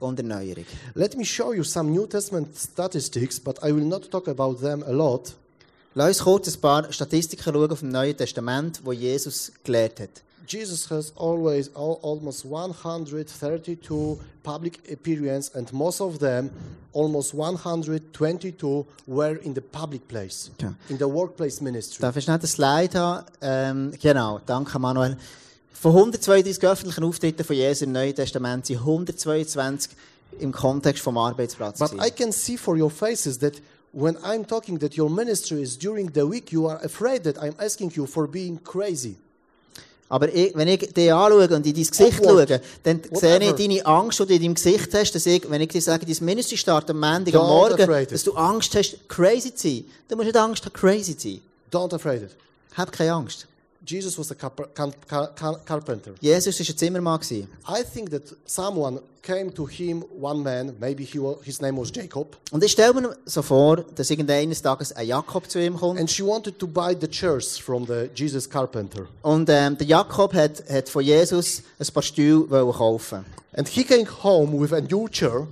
und 0.00 0.18
Erneuerung. 0.18 0.64
Let 0.94 1.16
me 1.16 1.24
show 1.24 1.52
you 1.52 1.64
some 1.64 1.90
New 1.90 2.06
Testament 2.06 2.56
statistics, 2.56 3.38
but 3.38 3.58
I 3.62 3.72
will 3.74 3.84
not 3.84 4.10
talk 4.10 4.28
about 4.28 4.60
them 4.60 4.82
a 4.82 4.90
lot. 4.90 5.34
Lass 5.94 6.08
uns 6.08 6.24
kurz 6.24 6.54
ein 6.54 6.60
paar 6.60 6.92
Statistiken 6.92 7.42
schauen 7.42 7.68
dem 7.68 7.88
Neuen 7.88 8.16
Testament, 8.16 8.80
wo 8.84 8.92
Jesus 8.92 9.50
gelehrt 9.64 10.00
hat. 10.00 10.22
Jesus 10.46 10.90
has 10.90 11.12
always 11.16 11.70
al- 11.76 11.98
almost 12.02 12.44
132 12.44 14.18
public 14.42 14.78
appearances, 14.90 15.54
and 15.54 15.72
most 15.72 16.00
of 16.00 16.18
them, 16.18 16.50
almost 16.92 17.34
122, 17.34 18.86
were 19.06 19.36
in 19.42 19.54
the 19.54 19.60
public 19.60 20.06
place, 20.08 20.50
Ja. 20.60 20.72
in 20.88 20.98
the 20.98 21.06
workplace 21.08 21.60
ministry. 21.60 22.00
Darf 22.02 22.16
ich 22.16 22.24
schnell 22.24 22.38
den 22.38 22.48
Slide 22.48 22.98
haben? 22.98 23.26
Ähm, 23.40 23.92
genau, 24.00 24.40
danke 24.46 24.78
Manuel. 24.78 25.16
Von 25.72 25.92
132 25.92 26.62
öffentlichen 26.64 27.04
Auftritten 27.04 27.44
von 27.44 27.56
Jesus 27.56 27.82
im 27.82 27.92
Neuen 27.92 28.14
Testament 28.14 28.66
sind 28.66 28.78
122 28.80 29.90
im 30.38 30.52
Kontext 30.52 31.02
vom 31.02 31.16
Arbeitsplatz. 31.16 31.78
But. 31.78 31.92
I 31.94 32.10
can 32.10 32.32
see 32.32 32.56
for 32.56 32.76
your 32.76 32.90
faces 32.90 33.38
that 33.38 33.54
when 33.92 34.16
I'm 34.18 34.46
talking 34.46 34.78
that 34.80 34.96
your 34.96 35.08
ministry 35.10 35.62
is 35.62 35.78
during 35.78 36.12
the 36.12 36.22
week, 36.28 36.52
you 36.52 36.68
are 36.68 36.78
afraid 36.84 37.24
that 37.24 37.38
I'm 37.38 37.54
asking 37.58 37.92
you 37.96 38.06
for 38.06 38.26
being 38.28 38.58
crazy. 38.62 39.16
Aber 40.10 40.28
ich, 40.34 40.54
wenn 40.56 40.66
ich 40.68 40.92
dich 40.92 41.12
anschaue 41.12 41.44
und 41.44 41.64
in 41.66 41.72
dein 41.72 41.72
Gesicht 41.72 42.20
Awkward. 42.20 42.48
schaue, 42.48 42.60
dann 42.82 42.98
Whatever. 42.98 43.20
sehe 43.20 43.38
ich 43.38 43.52
deine 43.52 43.86
Angst, 43.86 44.18
die 44.18 44.26
du 44.26 44.34
in 44.34 44.42
deinem 44.42 44.54
Gesicht 44.54 44.92
hast, 44.92 45.12
dass 45.12 45.24
ich, 45.24 45.48
wenn 45.48 45.60
ich 45.60 45.68
dir 45.68 45.80
sage, 45.80 46.04
dein 46.04 46.24
Ministry 46.24 46.56
startet 46.56 46.90
am 46.90 47.00
Montag 47.00 47.34
am 47.36 47.46
Morgen, 47.46 48.06
dass 48.10 48.24
du 48.24 48.32
Angst 48.34 48.74
hast, 48.74 49.08
crazy 49.08 49.54
zu 49.54 49.68
sein. 49.68 49.84
Du 50.08 50.16
musst 50.16 50.26
nicht 50.26 50.36
Angst 50.36 50.64
haben, 50.64 50.72
crazy 50.72 51.16
zu 51.16 51.28
sein. 51.28 51.40
Don't 51.72 51.94
afraid 51.94 52.22
it. 52.22 52.30
Hab 52.76 52.90
keine 52.90 53.12
Angst. 53.12 53.46
Jesus 53.86 54.18
was 54.18 54.30
a 54.30 54.34
carp- 54.34 54.74
car- 54.74 54.92
car- 55.08 55.34
car- 55.34 55.60
carpenter. 55.64 56.12
Jesus 56.20 56.58
war 56.60 56.66
ein 56.68 56.76
Zimmermann. 56.76 57.18
gewesen. 57.20 57.48
I 57.66 57.82
think 57.82 58.10
that 58.10 58.22
someone 58.44 59.00
came 59.22 59.52
to 59.54 59.66
him, 59.66 60.04
one 60.20 60.42
man, 60.42 60.74
maybe 60.78 61.02
he 61.04 61.18
wa- 61.18 61.36
his 61.42 61.60
name 61.60 61.80
was 61.80 61.90
Jacob, 61.94 62.36
Und 62.50 62.62
ich 62.62 62.72
stelle 62.72 62.92
mir 62.94 63.16
so 63.24 63.40
vor, 63.42 63.84
dass 63.94 64.10
irgendeines 64.10 64.60
Tages 64.62 64.92
ein 64.92 65.06
Jakob 65.06 65.50
zu 65.50 65.58
ihm 65.62 65.76
kommt. 65.76 65.98
and 65.98 66.10
she 66.10 66.22
wanted 66.24 66.58
to 66.58 66.66
buy 66.66 66.94
the 66.98 67.08
chairs 67.08 67.58
from 67.58 67.86
the 67.86 68.10
Jesus 68.14 68.48
carpenter. 68.48 69.06
Und 69.22 69.48
ähm, 69.48 69.76
der 69.78 69.86
Jakob 69.86 70.34
hat, 70.34 70.62
hat 70.68 70.88
von 70.88 71.02
Jesus 71.02 71.62
ein 71.78 71.86
paar 71.92 72.02
Stühle 72.02 72.46
kaufen. 72.72 73.24
And 73.56 73.66
he 73.66 73.82
came 73.82 74.06
home 74.22 74.60
with 74.60 74.72
a 74.72 74.80
new 74.80 75.08
chair. 75.08 75.46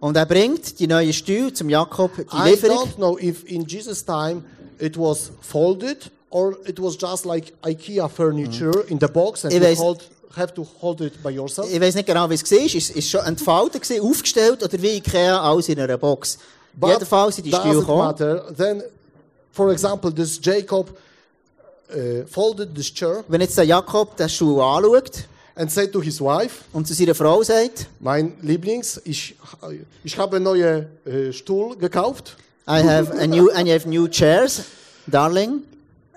Und 0.00 0.16
er 0.16 0.26
bringt 0.26 0.78
die 0.80 0.86
neuen 0.86 1.12
Stühle 1.12 1.52
zum 1.52 1.68
Jakob, 1.70 2.10
die 2.16 2.22
I 2.36 2.50
Lieferung. 2.50 2.78
don't 2.88 2.94
know 2.96 3.18
if 3.18 3.44
in 3.50 3.64
Jesus' 3.66 4.04
time 4.04 4.42
it 4.78 4.98
was 4.98 5.30
folded 5.40 6.10
or 6.34 6.56
it 6.66 6.80
was 6.80 6.96
just 6.96 7.24
like 7.24 7.52
IKEA 7.62 8.10
furniture 8.10 8.84
in 8.88 8.98
the 8.98 9.06
box 9.06 9.44
and 9.44 9.52
Ich 9.52 9.60
you 9.60 9.68
weiss- 9.68 9.78
hold, 9.78 10.02
have 10.36 10.52
to 10.52 10.66
hold 10.80 11.00
it 11.00 11.22
by 11.22 11.30
yourself. 11.30 11.72
Ich 11.72 11.80
weiß 11.80 11.94
nicht 11.94 12.06
genau, 12.06 12.28
wie 12.28 12.34
es 12.34 12.50
war. 12.50 12.58
Ist 12.58 12.96
es 12.96 13.08
schon 13.08 13.24
entfaltet, 13.24 13.82
gewesen, 13.82 14.04
aufgestellt 14.04 14.60
oder 14.64 14.82
wie 14.82 14.96
Ikea, 14.96 15.40
alles 15.40 15.68
in 15.68 15.78
einer 15.78 15.96
Box? 15.96 16.38
But 16.74 16.90
Jedenfalls 16.90 17.36
sind 17.36 17.46
die 17.46 17.52
Stühle 17.52 17.78
gekommen. 17.78 18.16
Then, 18.56 18.82
for 19.52 19.70
example, 19.70 20.12
this 20.12 20.40
Jacob 20.42 20.90
uh, 21.94 22.26
folded 22.26 22.74
this 22.74 22.92
chair 22.92 23.22
Wenn 23.28 23.40
jetzt 23.40 23.56
der 23.56 23.64
Jakob 23.64 24.16
den 24.16 24.28
Stuhl 24.28 24.60
anschaut 24.60 25.28
and 25.54 25.70
said 25.70 25.92
to 25.92 26.02
his 26.02 26.20
wife, 26.20 26.64
und 26.72 26.88
zu 26.88 26.94
seiner 26.94 27.14
Frau 27.14 27.44
sagt, 27.44 27.86
mein 28.00 28.32
Lieblings, 28.42 29.00
ich, 29.04 29.36
ich 30.02 30.18
habe 30.18 30.40
neue 30.40 30.88
äh, 31.06 31.32
Stuhl 31.32 31.76
gekauft. 31.76 32.36
I 32.66 32.82
have 32.82 33.12
a 33.20 33.26
new, 33.28 33.50
I 33.50 33.70
have 33.72 33.88
new 33.88 34.08
chairs, 34.08 34.62
darling. 35.06 35.62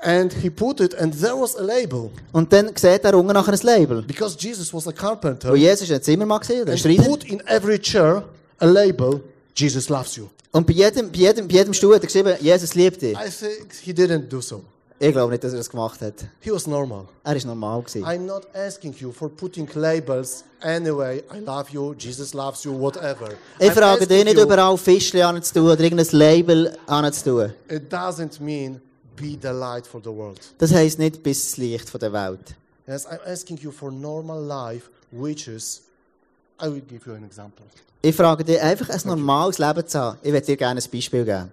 And 0.02 0.32
he 0.32 0.50
put 0.50 0.80
it, 0.80 0.94
and 0.96 1.20
there 1.20 1.36
was 1.36 1.56
a 1.56 1.64
label. 1.64 2.12
Und 2.32 2.54
dann 2.54 2.68
sieht 2.76 3.04
er 3.04 3.16
unten 3.16 3.34
nachher 3.34 3.54
ein 3.54 3.60
Label. 3.64 4.04
Because 4.04 4.38
Jesus 4.40 4.72
was 4.74 4.88
a 4.88 4.92
carpenter. 4.92 5.50
Weil 5.50 5.58
Jesus 5.58 5.90
war 5.90 5.96
ein 5.96 6.04
Zimmermann 6.04 6.40
oder 6.40 6.72
ein 6.72 6.78
Schreiner. 6.78 7.04
put 7.04 7.24
in 7.24 7.40
every 7.48 7.80
chair 7.80 8.24
a 8.60 8.66
label, 8.66 9.22
Jesus 9.56 9.90
loves 9.90 10.16
you. 10.16 10.28
Und 10.52 10.68
bei 10.68 10.74
jedem, 10.74 11.12
bei, 11.12 11.18
jedem, 11.20 11.48
bei 11.48 11.56
jedem 11.56 11.74
Stuhl 11.74 11.96
hat 11.96 12.04
er 12.04 12.08
geschrieben, 12.08 12.36
Jesus 12.40 12.76
liebt 12.76 13.02
dich. 13.02 13.18
I 13.18 13.30
think 13.30 13.74
he 13.82 13.92
didn't 13.92 14.28
do 14.30 14.40
so. 14.40 14.64
Ich 15.00 15.12
glaube 15.12 15.32
nicht, 15.32 15.44
dass 15.44 15.52
er 15.52 15.60
das 15.60 15.70
gemacht 15.70 16.02
hat. 16.02 16.26
He 16.40 16.52
was 16.52 16.66
normal. 16.66 17.06
Er 17.24 17.36
war 17.36 17.46
normal. 17.46 17.82
Gewesen. 17.84 18.04
I'm 18.04 18.26
not 18.26 18.48
asking 18.56 18.96
you 18.98 19.12
for 19.12 19.30
putting 19.30 19.68
labels 19.76 20.44
anyway. 20.62 21.24
I 21.32 21.40
love 21.40 21.72
you, 21.72 21.94
Jesus 21.94 22.34
loves 22.34 22.64
you, 22.64 22.74
whatever. 22.74 23.30
Ich 23.60 23.70
I'm 23.70 23.74
frage 23.74 24.08
dich 24.08 24.24
nicht, 24.24 24.40
überall 24.40 24.76
Fischchen 24.78 25.22
anzutun 25.22 25.70
oder 25.70 25.80
irgendein 25.80 26.08
Label 26.12 26.78
anzutun. 26.88 27.54
It 27.70 27.94
doesn't 27.94 28.42
mean 28.42 28.82
be 29.18 29.38
the 29.42 29.50
light 29.50 29.86
for 29.86 30.00
the 30.02 30.10
world. 30.10 30.40
Das 30.60 30.72
heisst 30.72 31.00
nicht, 31.00 31.24
bis 31.24 31.44
das 31.46 31.58
Licht 31.58 31.90
von 31.90 32.00
der 32.00 32.14
Welt. 32.14 32.56
Yes, 32.88 33.06
I'm 33.06 33.20
asking 33.26 33.58
you 33.58 33.72
for 33.72 33.92
normal 33.92 34.42
life, 34.42 34.90
which 35.12 35.48
is, 35.48 35.82
I 36.62 36.68
will 36.68 36.82
give 36.82 37.06
you 37.06 37.16
an 37.16 37.26
example. 37.26 37.66
Ich 38.02 38.16
frage 38.16 38.44
dich, 38.44 38.62
einfach 38.62 38.90
ein 38.90 39.02
normales 39.06 39.58
Leben 39.58 39.86
zu 39.86 40.00
haben. 40.00 40.18
Ich 40.22 40.32
werde 40.32 40.46
dir 40.46 40.56
gerne 40.56 40.80
ein 40.80 40.92
Beispiel 40.92 41.26
geben. 41.26 41.52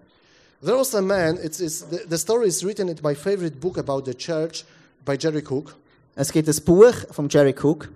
There 0.62 0.78
was 0.78 0.94
a 0.94 1.02
man, 1.02 1.38
it's, 1.42 1.60
it's, 1.60 1.84
the, 1.90 2.00
the 2.08 2.16
story 2.16 2.46
is 2.46 2.64
written 2.64 2.88
in 2.88 2.96
my 3.02 3.14
favorite 3.14 3.58
book 3.60 3.76
about 3.78 4.04
the 4.04 4.14
church 4.14 4.64
by 5.04 5.16
Jerry 5.18 5.42
Cook. 5.42 5.74
Es 6.14 6.30
gibt 6.30 6.48
ein 6.48 6.64
Buch 6.64 6.94
von 7.10 7.28
Jerry 7.28 7.54
Cook, 7.54 7.88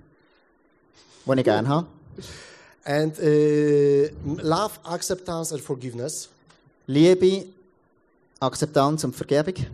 das 1.25 1.37
ich 1.37 1.45
gerne 1.45 1.69
habe. 1.69 1.87
And 2.85 3.19
uh, 3.19 4.09
Love, 4.43 4.73
Acceptance 4.85 5.53
and 5.53 5.63
Forgiveness. 5.63 6.29
Liebe, 6.87 7.47
Akzeptanz 8.41 9.05
und 9.05 9.15
Vergebung. 9.15 9.67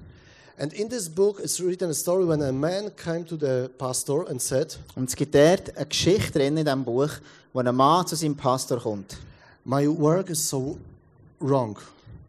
And 0.57 0.72
in 0.72 0.88
this 0.88 1.09
book, 1.09 1.40
it's 1.40 1.61
written 1.61 1.90
a 1.90 1.94
story 1.94 2.24
when 2.24 2.40
a 2.40 2.53
man 2.53 2.94
came 2.96 3.24
to 3.24 3.37
the 3.37 3.68
pastor 3.77 4.29
and 4.29 4.40
said, 4.40 4.79
Und 4.94 5.09
es 5.09 5.16
gibt 5.16 5.35
dort 5.35 5.77
eine 5.77 5.87
Geschichte 5.87 6.38
drin 6.38 6.57
in 6.57 6.64
diesem 6.64 6.85
Buch, 6.85 7.11
wo 7.53 7.59
ein 7.59 7.74
Mann 7.74 8.07
zu 8.07 8.14
seinem 8.14 8.37
Pastor 8.37 8.79
kommt. 8.79 9.16
My 9.64 9.88
work 9.88 10.31
is 10.31 10.48
so 10.48 10.79
wrong. 11.40 11.77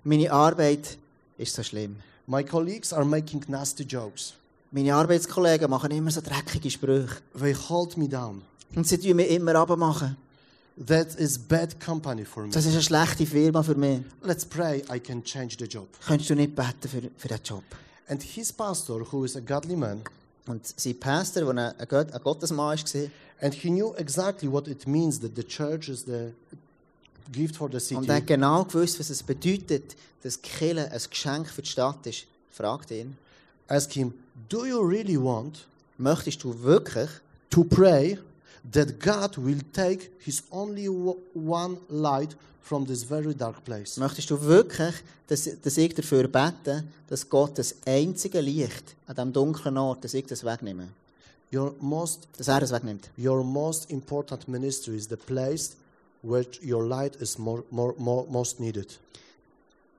Meine 0.03 0.31
Arbeit 0.31 0.97
ist 1.37 1.53
so 1.53 1.61
schlimm. 1.61 1.97
My 2.25 2.43
colleagues 2.43 2.91
are 2.91 3.05
making 3.05 3.43
nasty 3.47 3.83
jokes. 3.83 4.33
Meine 4.71 4.95
Arbeitskollegen 4.95 5.69
machen 5.69 5.91
immer 5.91 6.09
so 6.09 6.21
dreckige 6.21 6.71
Sprüche. 6.71 7.17
They 7.39 7.53
hold 7.53 7.95
me 7.95 8.09
down. 8.09 8.41
Und 8.75 8.87
sie 8.87 8.97
tun 8.97 9.17
mich 9.17 9.29
immer 9.29 9.55
abmachen. 9.55 10.17
That 10.77 11.15
is 11.15 11.37
bad 11.37 11.79
company 11.79 12.25
for 12.25 12.43
me. 12.43 12.49
Das 12.49 12.65
ist 12.65 12.73
eine 12.73 12.81
schlechte 12.81 13.25
Firma 13.25 13.63
für 13.63 13.75
mich. 13.75 14.01
Let's 14.21 14.45
pray 14.45 14.83
I 14.93 14.99
can 14.99 15.23
change 15.23 15.55
the 15.57 15.65
job. 15.65 15.87
Könntest 16.05 16.29
du 16.29 16.35
nicht 16.35 16.53
beten 16.55 16.89
für, 16.89 17.01
für 17.17 17.27
diesen 17.27 17.43
Job? 17.43 17.63
And 18.07 18.21
his 18.21 18.51
pastor, 18.51 19.05
who 19.11 19.23
is 19.23 19.35
a 19.35 19.39
godly 19.39 19.75
man, 19.75 20.01
Und 20.47 20.61
sein 20.79 20.99
Pastor, 20.99 21.53
der 21.53 21.75
ein, 21.79 21.87
Gott, 21.87 22.11
ein 22.11 22.21
Gottesmann 22.21 22.77
war, 22.77 23.09
and 23.41 23.53
he 23.53 23.69
knew 23.69 23.95
exactly 23.95 24.51
what 24.51 24.67
it 24.67 24.85
means 24.85 25.19
that 25.21 25.31
the 25.35 25.43
church 25.43 25.89
is 25.89 26.05
the 26.05 26.33
gift 27.31 27.55
for 27.55 27.69
the 27.71 27.79
city. 27.79 27.95
und 27.95 28.09
er 28.09 28.17
hat 28.17 28.27
genau 28.27 28.63
gewusst, 28.63 28.99
was 28.99 29.09
es 29.09 29.23
bedeutet, 29.23 29.95
dass 30.21 30.41
Kille 30.41 30.91
ein 30.91 31.01
Geschenk 31.09 31.47
für 31.49 31.61
die 31.61 31.69
Stadt 31.69 32.05
ist, 32.05 32.25
fragt 32.51 32.91
ihn, 32.91 33.17
Ask 33.67 33.93
him, 33.93 34.13
Do 34.49 34.65
you 34.65 34.79
really 34.79 35.17
want 35.17 35.65
möchtest 35.97 36.43
du 36.43 36.61
wirklich, 36.61 37.09
to 37.49 37.63
pray 37.63 38.19
that 38.71 38.99
God 38.99 39.37
will 39.37 39.61
take 39.73 40.11
his 40.19 40.43
only 40.51 40.87
one 40.87 41.77
light 41.89 42.35
from 42.61 42.85
this 42.85 43.03
very 43.03 43.33
dark 43.33 43.63
place? 43.63 43.97
möchtest 43.97 44.29
du 44.29 44.41
wirklich, 44.41 44.95
dass, 45.27 45.49
dass 45.61 45.77
ich 45.77 45.93
dafür 45.93 46.27
bete, 46.27 46.83
dass 47.07 47.29
Gott 47.29 47.57
das 47.57 47.75
einzige 47.85 48.41
Licht 48.41 48.95
an 49.07 49.15
diesem 49.15 49.33
dunklen 49.33 49.77
Ort, 49.77 50.03
dass 50.03 50.13
ich 50.13 50.25
das 50.25 50.43
wegnehme, 50.43 50.87
Your 51.53 51.75
most, 51.79 52.27
dass 52.37 52.47
er 52.47 52.61
es 52.63 52.71
wegnimmt? 52.71 53.09
your 53.17 53.43
most 53.43 53.89
important 53.91 54.47
ministry 54.47 54.95
is 54.95 55.07
the 55.07 55.15
place 55.15 55.75
where 56.23 56.45
your 56.61 56.83
light 56.83 57.15
is 57.21 57.37
more, 57.37 57.63
more, 57.69 57.93
more, 57.97 58.25
most 58.29 58.59
needed. 58.59 58.99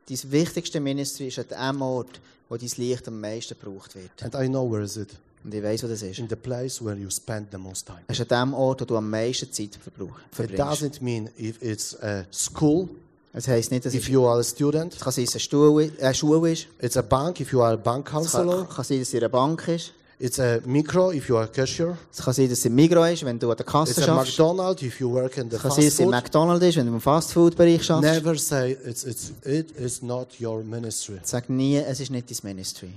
Dein 0.08 0.18
wichtigste 0.30 0.80
Ministry 0.80 1.28
ist 1.28 1.38
an 1.38 1.74
dem 1.74 1.82
Ort, 1.82 2.20
wo 2.48 2.56
dein 2.56 2.70
Licht 2.76 3.08
am 3.08 3.20
meisten 3.20 3.56
gebraucht 3.58 3.94
wird. 3.94 4.22
And 4.22 4.34
I 4.34 4.48
know 4.48 4.70
where 4.70 4.82
is 4.82 4.96
it. 4.96 5.16
Und 5.44 5.54
ich 5.54 5.62
weiß, 5.62 5.84
wo 5.84 5.86
das 5.88 6.02
ist. 6.02 6.18
In 6.18 6.28
the 6.28 6.34
place 6.36 6.84
where 6.84 6.96
you 6.96 7.08
spend 7.10 7.48
the 7.52 7.58
most 7.58 7.86
time. 7.86 8.00
Es 8.08 8.18
ist 8.18 8.32
an 8.32 8.48
dem 8.50 8.54
Ort, 8.54 8.80
wo 8.80 8.84
du 8.84 8.96
am 8.96 9.08
meisten 9.08 9.50
Zeit 9.52 9.78
verbrauch- 9.82 10.16
It 10.18 10.34
verbringst. 10.34 10.62
doesn't 10.62 11.02
mean 11.02 11.28
if 11.38 11.62
it's 11.62 11.96
a 12.02 12.24
school, 12.32 12.88
Es 13.32 13.46
heisst 13.46 13.70
nicht, 13.70 13.84
dass 13.84 13.94
if 13.94 14.04
es, 14.04 14.08
you 14.08 14.26
are 14.26 14.40
a 14.40 14.42
student. 14.42 14.94
es 14.94 15.00
kann 15.00 15.12
sein, 15.12 15.24
dass 15.26 15.34
es 15.34 15.34
eine 15.34 15.40
Stuhl- 15.40 15.92
äh, 15.98 16.14
Schule 16.14 16.52
ist. 16.52 16.66
It's 16.80 16.96
a 16.96 17.02
bank 17.02 17.38
if 17.40 17.52
you 17.52 17.60
are 17.62 17.74
a 17.74 17.76
bank 17.76 18.06
Es 18.06 18.12
kann, 18.12 18.22
counselor. 18.22 18.66
kann 18.68 18.84
sein, 18.84 18.98
dass 18.98 19.08
es 19.08 19.14
in 19.14 19.20
einer 19.20 19.28
Bank 19.28 19.68
ist. 19.68 19.92
It's 20.18 20.40
a 20.40 20.60
micro 20.64 21.12
if 21.12 21.28
you 21.28 21.36
are 21.36 21.44
a 21.44 21.48
cashier. 21.48 21.98
Es 22.10 22.22
kann 22.24 22.32
sein, 22.32 22.48
dass 22.48 22.60
es 22.60 22.64
im 22.64 22.74
Migro 22.74 23.04
ist, 23.04 23.22
wenn 23.26 23.38
du 23.38 23.50
an 23.50 23.56
der 23.58 23.66
Kasse 23.66 23.90
It's 23.92 24.00
a 24.00 24.06
schaffst. 24.06 24.38
McDonald's 24.38 24.82
if 24.82 24.98
you 24.98 25.10
work 25.12 25.36
in 25.36 25.50
the 25.50 25.56
Es 25.56 25.62
kann 25.62 25.70
fast 25.70 25.76
sein, 25.76 25.84
dass 25.84 25.92
es 25.94 26.00
im 26.00 26.04
food. 26.06 26.14
McDonald's 26.14 26.64
ist, 26.64 26.76
wenn 26.78 26.86
du 26.86 26.92
im 26.94 27.00
Fastfood-Bereich 27.02 27.84
schaffst. 27.84 28.02
Never 28.02 28.36
say 28.38 28.78
it's, 28.86 29.04
it's, 29.04 29.32
it 29.44 29.70
is 29.72 30.00
not 30.00 30.28
your 30.40 30.64
ministry. 30.64 31.18
Sag 31.22 31.50
nie, 31.50 31.76
es 31.76 32.00
ist 32.00 32.10
nicht 32.10 32.30
dein 32.30 32.38
Ministry. 32.54 32.88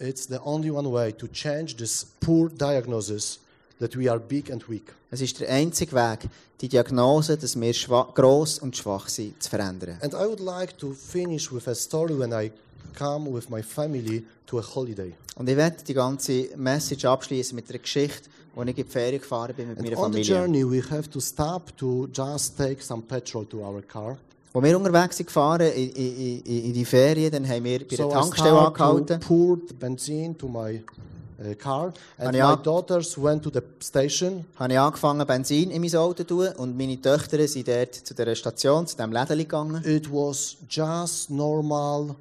It's 0.00 0.26
the 0.26 0.40
only 0.44 0.70
one 0.70 0.90
way 0.90 1.12
to 1.12 1.28
change 1.28 1.76
this 1.76 2.06
poor 2.20 2.48
diagnosis 2.48 3.38
that 3.80 3.94
we 3.96 4.10
are 4.10 4.18
big 4.18 4.50
and 4.50 4.66
weak. 4.68 4.94
Es 5.10 5.20
ist 5.20 5.40
der 5.40 5.50
einzige 5.50 5.92
Weg, 5.94 6.28
die 6.60 6.68
Diagnose, 6.68 7.36
dass 7.36 7.58
wir 7.60 7.72
gross 8.14 8.58
und 8.58 8.76
schwach 8.76 9.08
sind, 9.08 9.42
zu 9.42 9.50
verändern. 9.50 9.98
And 10.02 10.14
I 10.14 10.26
would 10.26 10.40
like 10.40 10.78
to 10.78 10.92
finish 10.92 11.52
with 11.52 11.68
a 11.68 11.74
story 11.74 12.18
when 12.18 12.32
I 12.32 12.50
come 12.96 13.30
with 13.30 13.50
my 13.50 13.62
family 13.62 14.24
to 14.46 14.58
a 14.58 14.62
holiday. 14.62 15.12
Und 15.36 15.48
ich 15.48 15.56
werde 15.56 15.82
die 15.84 15.94
ganze 15.94 16.48
Message 16.56 17.04
abschließen 17.04 17.54
mit 17.54 17.68
einer 17.68 17.78
Geschichte, 17.78 18.28
wo 18.54 18.62
ich 18.62 18.68
in 18.68 18.74
die 18.76 18.84
Ferien 18.84 19.20
gefahren 19.20 19.54
bin 19.54 19.68
mit 19.68 19.78
And 19.78 19.86
meiner 19.86 19.98
on 19.98 20.12
the 20.12 20.24
Familie. 20.24 20.34
journey, 20.34 20.64
we 20.64 20.82
have 20.90 21.10
to 21.10 21.20
stop 21.20 21.76
to 21.76 22.08
just 22.12 22.56
take 22.56 22.82
some 22.82 23.02
petrol 23.02 23.44
to 23.46 23.58
our 23.58 23.82
car. 23.82 24.16
Als 24.52 24.64
wir 24.64 24.76
unterwegs 24.76 25.16
sind 25.16 25.26
gefahren 25.26 25.60
in, 25.60 25.90
in, 25.90 26.42
in, 26.44 26.72
die 26.72 26.84
Ferien, 26.84 27.30
dann 27.30 27.48
haben 27.48 27.62
wir 27.62 27.78
bei 27.80 27.84
der 27.84 27.98
So 27.98 28.10
I 28.10 28.12
Tankstelle 28.12 28.50
to 28.50 28.58
angehalten. 28.58 29.20
the 29.68 29.74
benzene 29.74 30.36
to 30.36 30.48
my 30.48 30.82
uh, 31.38 31.54
car, 31.56 31.92
and 32.18 32.32
my 32.32 32.56
daughters 32.60 33.16
went 33.16 33.44
to 33.44 33.50
the 33.52 33.60
station. 33.80 34.44
habe 34.56 34.72
ich 34.72 34.78
angefangen, 34.78 35.24
Benzin 35.24 35.70
in 35.70 35.80
mein 35.80 35.94
Auto 35.94 36.14
zu 36.14 36.24
tun 36.24 36.48
und 36.56 36.76
meine 36.76 37.00
Töchter 37.00 37.46
sind 37.46 37.68
dort 37.68 37.94
zu 37.94 38.12
dieser 38.12 38.34
Station, 38.34 38.86
zu 38.88 38.96
diesem 38.96 39.12
Läden 39.12 39.38
gegangen. 39.38 39.84
It 39.84 40.10
was 40.10 40.56
just 40.68 41.30
normal 41.30 42.16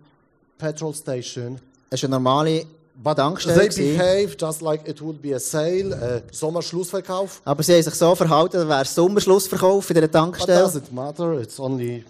petrol 0.59 0.93
station. 0.93 1.59
Es 1.89 2.03
war 2.03 2.09
eine 2.09 2.15
normale 2.15 2.65
But 3.01 3.15
Tankstelle. 3.17 3.69
they 3.69 3.95
behave 3.97 4.35
just 4.37 4.61
like 4.61 4.87
it 4.87 5.01
would 5.01 5.19
be 5.21 5.33
a 5.33 5.39
sale, 5.39 5.95
a 5.95 6.21
Sommerschlussverkauf. 6.31 7.41
Aber 7.45 7.63
sie 7.63 7.73
haben 7.73 7.81
sich 7.81 7.95
so 7.95 8.13
verhalten, 8.13 8.57
als 8.57 8.67
wäre 8.67 8.81
es 8.81 8.93
Sommerschlussverkauf 8.93 9.89
in 9.89 10.01
But 10.01 10.11
Tankstelle. 10.11 10.65
doesn't 10.65 10.91
matter. 10.91 11.39
It's 11.41 11.59
only 11.59 12.03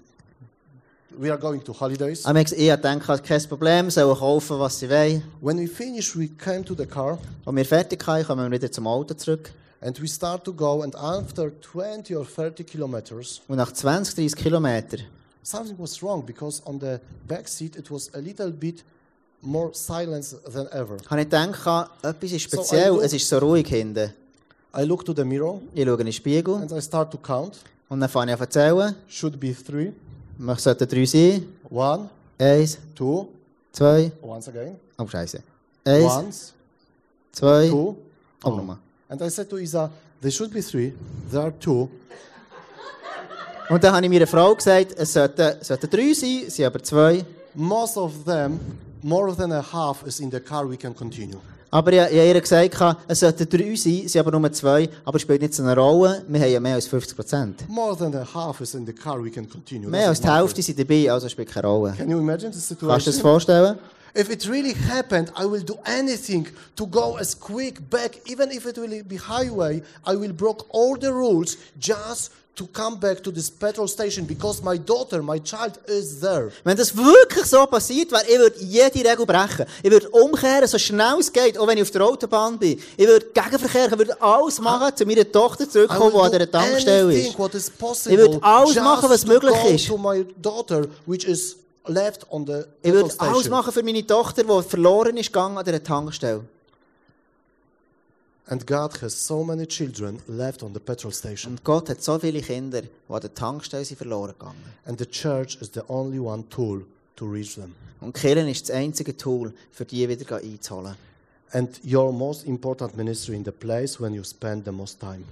we 1.20 1.30
are 1.32 1.38
going 1.40 1.64
to 1.64 1.74
holidays. 1.78 2.26
Aber 2.26 2.40
ich 2.42 2.72
habe 2.72 2.78
gedacht, 2.82 3.24
kein 3.24 3.44
Problem, 3.44 3.90
sollen 3.90 4.18
kaufen, 4.18 4.60
was 4.60 4.80
sie 4.80 4.90
wollen. 4.90 5.24
When 5.42 5.60
we 5.60 5.68
finished, 5.68 6.18
we 6.18 6.28
came 6.30 6.64
to 6.64 6.74
the 6.76 6.86
car 6.86 7.18
Als 7.46 7.56
wir 7.56 7.66
fertig 7.66 8.06
waren, 8.08 8.26
kommen 8.26 8.50
wir 8.52 8.58
wieder 8.60 8.72
zum 8.72 8.88
Auto 8.88 9.14
zurück. 9.14 9.52
and 9.82 10.00
we 10.02 10.08
start 10.08 10.44
to 10.44 10.54
go. 10.54 10.82
And 10.82 10.96
after 10.96 11.52
20 11.62 12.16
or 12.16 12.26
30 12.26 12.66
kilometers, 12.66 13.42
Und 13.48 13.58
nach 13.58 13.72
20, 13.72 14.16
30 14.16 14.36
Kilometern 14.36 15.02
something 15.44 15.76
was 15.80 16.02
wrong 16.04 16.24
because 16.26 16.62
on 16.66 16.80
the 16.80 16.98
back 17.28 17.48
seat 17.48 17.76
it 17.76 17.90
was 17.90 18.14
a 18.14 18.20
little 18.20 18.52
bit 18.52 18.84
more 19.42 19.72
silence 19.74 20.36
than 20.52 20.68
ever. 20.68 20.98
habe 21.10 21.22
ich 21.22 21.30
gedacht, 21.30 21.90
etwas 22.04 22.32
ist 22.32 22.50
So, 22.52 22.58
speziell, 22.58 22.92
also- 22.92 23.02
es 23.02 23.14
ist 23.14 23.28
so 23.28 23.38
ruhig 23.40 23.68
hinten. 23.68 24.14
I 24.78 24.84
look 24.84 25.04
to 25.06 25.14
the 25.16 25.24
mirror 25.24 25.60
Ich 25.74 25.84
schaue 25.86 25.98
in 26.00 26.06
den 26.06 26.14
Spiegel 26.14 26.56
and 26.56 26.72
I 26.72 26.82
start 26.82 27.12
to 27.12 27.18
count. 27.18 27.58
und 27.88 28.00
dann 28.02 28.10
fange 28.10 28.34
ich 28.34 28.40
an 28.42 28.52
zu 28.52 28.60
erzählen. 28.60 28.96
Should 29.08 29.40
be 29.40 29.56
three, 29.56 29.94
Es 30.48 30.64
sollten 30.64 30.88
drei 30.88 31.06
sein. 31.06 31.46
one, 31.70 32.10
Eins, 32.40 32.78
two, 32.96 33.28
zwei, 33.74 34.12
once 34.22 34.48
again, 34.48 34.78
oh 34.98 35.06
Scheiße. 35.06 35.42
Eins, 35.86 36.06
once, 36.06 36.54
zwei, 37.34 37.68
two. 37.68 37.96
oh 38.44 38.50
nochmal. 38.50 38.78
And 39.10 39.22
I 39.22 39.30
said 39.30 39.50
to 39.50 39.58
Isa, 39.58 39.92
there 40.22 40.32
should 40.32 40.52
be 40.54 40.62
three. 40.62 40.94
There 41.30 41.42
are 41.42 41.52
two. 41.60 41.90
Und 43.70 43.84
dann 43.84 43.94
habe 43.94 44.06
ich 44.06 44.12
meiner 44.12 44.26
Frau 44.28 44.56
gesagt, 44.56 44.94
es 44.98 45.14
sollten, 45.14 45.62
sollten 45.62 45.90
drei 45.90 46.14
sein, 46.14 46.44
es 46.48 46.56
sind 46.56 46.66
aber 46.66 46.82
zwei. 46.82 47.24
Most 47.54 47.98
of 47.98 48.24
them 48.26 48.60
more 49.04 49.36
than 49.36 49.52
a 49.52 49.62
half 49.62 50.04
is 50.08 50.20
in 50.20 50.32
the 50.32 50.40
car, 50.40 50.68
we 50.70 50.78
can 50.78 50.96
continue. 50.96 51.40
Aber 51.72 51.92
ich, 51.94 52.00
ich 52.00 52.04
habe 52.04 52.28
ihr 52.28 52.42
gesagt, 52.42 52.76
es 53.08 53.20
sollten 53.20 53.48
drei 53.48 53.76
sein, 53.76 54.02
es 54.06 54.12
sind 54.14 54.26
aber 54.26 54.38
nur 54.38 54.52
zwei, 54.52 54.90
aber 55.06 55.18
es 55.18 55.22
spielt 55.22 55.42
nicht 55.42 55.54
so 55.54 55.62
eine 55.64 55.76
Rolle. 55.76 56.24
Wir 56.28 56.42
haben 56.42 56.52
ja 56.52 56.60
mehr 56.60 56.76
als 56.76 56.88
50 56.88 57.16
Prozent. 57.16 57.70
More 57.70 57.96
than 57.96 58.16
a 58.16 58.26
half 58.34 58.60
is 58.62 58.74
in 58.74 58.86
the 58.86 58.94
car, 58.94 59.24
we 59.24 59.30
can 59.30 59.48
continue. 59.48 59.88
Mehr 59.88 60.08
als 60.08 60.20
die. 60.22 60.28
Hälfte 60.28 60.62
sind 60.64 60.80
dabei, 60.80 61.12
also 61.12 61.30
spielt 61.30 61.50
keine 61.50 61.68
Rolle. 61.68 61.94
Can 61.96 62.10
you 62.10 62.18
imagine 62.20 62.52
the 62.52 62.58
Kannst 62.60 62.72
du 62.72 62.86
dir 62.86 62.88
das 62.94 63.04
situation? 63.06 63.22
vorstellen? 63.22 63.80
If 64.18 64.32
it 64.32 64.50
really 64.50 64.74
happened, 64.74 65.32
I 65.40 65.46
will 65.46 65.64
do 65.64 65.78
anything 65.86 66.48
to 66.76 66.88
go 66.88 67.16
as 67.18 67.40
quick 67.40 67.88
back, 67.92 68.20
even 68.26 68.50
if 68.50 68.66
it 68.66 68.78
will 68.78 69.04
be 69.04 69.18
highway. 69.18 69.84
I 70.08 70.16
will 70.16 70.34
break 70.34 70.58
all 70.72 70.98
the 71.00 71.10
rules 71.12 71.58
just 71.80 72.32
to 72.60 72.68
come 72.74 72.98
back 73.00 73.24
to 73.24 73.32
this 73.32 73.50
petrol 73.50 73.88
station 73.88 74.26
because 74.26 74.62
my 74.62 74.78
daughter, 74.78 75.24
my 75.24 75.40
child, 75.40 75.80
is 75.88 76.20
there. 76.20 76.52
Wenn 76.66 76.76
das 76.76 76.96
wirklich 76.96 77.46
so 77.46 77.66
passiert 77.66 78.12
wäre, 78.12 78.24
ich 78.28 78.38
würde 78.38 78.60
jede 78.60 79.10
Regel 79.10 79.26
brechen. 79.26 79.66
Ich 79.82 79.90
würde 79.90 80.10
umkehren, 80.10 80.68
so 80.68 80.78
schnell 80.78 81.20
es 81.20 81.32
geht, 81.32 81.58
auch 81.58 81.66
wenn 81.68 81.78
ich 81.78 81.84
auf 81.84 81.92
der 81.92 82.02
Autobahn 82.02 82.60
bin. 82.60 82.80
Ich 82.98 83.08
würde 83.08 83.26
Gegenverkehr, 83.34 83.86
ich 83.86 83.98
würde 83.98 84.22
alles 84.22 84.60
machen, 84.60 84.96
zu 84.96 85.06
meiner 85.06 85.30
Tochter 85.32 85.70
zurückkommen, 85.70 86.12
die 86.14 86.20
an 86.20 86.32
dieser 86.32 86.52
Tankstelle 86.52 87.14
ist. 87.14 87.40
is 87.56 87.70
possible 87.70 88.14
Ich 88.14 88.20
würde 88.20 88.44
alles 88.44 88.76
machen, 88.76 89.10
was 89.10 89.26
möglich 89.26 89.56
ist. 89.66 89.88
to 89.88 89.98
my 89.98 90.26
daughter, 90.42 90.86
which 91.06 91.24
is 91.24 91.56
left 91.88 92.26
on 92.30 92.46
the 92.46 92.64
Ich 92.84 92.92
würde 92.92 93.14
alles 93.20 93.50
machen 93.50 93.72
für 93.72 93.84
meine 93.84 94.06
Tochter, 94.06 94.44
die 94.44 94.70
verloren 94.70 95.16
ist 95.16 95.28
gegangen 95.28 95.58
an 95.58 95.64
dieser 95.64 95.82
Tankstelle. 95.82 96.42
And 98.52 98.66
God 98.66 99.00
has 99.04 99.14
so 99.14 99.44
many 99.44 99.68
children 99.68 100.20
left 100.28 100.64
on 100.64 100.74
the 100.74 100.80
petrol 100.80 101.14
station. 101.14 101.52
Und 101.52 101.64
Gott 101.64 101.88
hat 101.88 102.02
so 102.02 102.18
viele 102.18 102.42
Kinder, 102.42 102.82
die 102.82 102.90
an 103.08 103.22
der 103.22 103.32
Tankstelle 103.32 103.86
sind 103.86 103.98
verloren 103.98 104.34
gegangen. 104.38 104.64
And 104.86 104.98
the 104.98 105.06
church 105.06 105.58
is 105.62 105.70
the 105.72 105.82
only 105.88 106.18
one 106.18 106.44
tool 106.50 106.84
to 107.16 107.26
reach 107.26 107.54
them. 107.56 107.76
Und 108.02 108.14
Kirchen 108.14 108.48
ist 108.48 108.68
das 108.68 108.76
einzige 108.76 109.16
Tool, 109.16 109.54
für 109.72 109.86
die 109.86 110.10
wieder 110.10 110.38
einzuholen. 110.38 110.96
And 111.52 111.80
your 111.86 112.12
most 112.12 112.46
important 112.46 112.98
ministry 112.98 113.36
in 113.36 113.46
the 113.46 113.52
place 113.52 114.00
when 114.00 114.16
you 114.16 114.24
spend 114.24 114.66
the 114.66 114.72
most 114.72 115.00
time. 115.00 115.24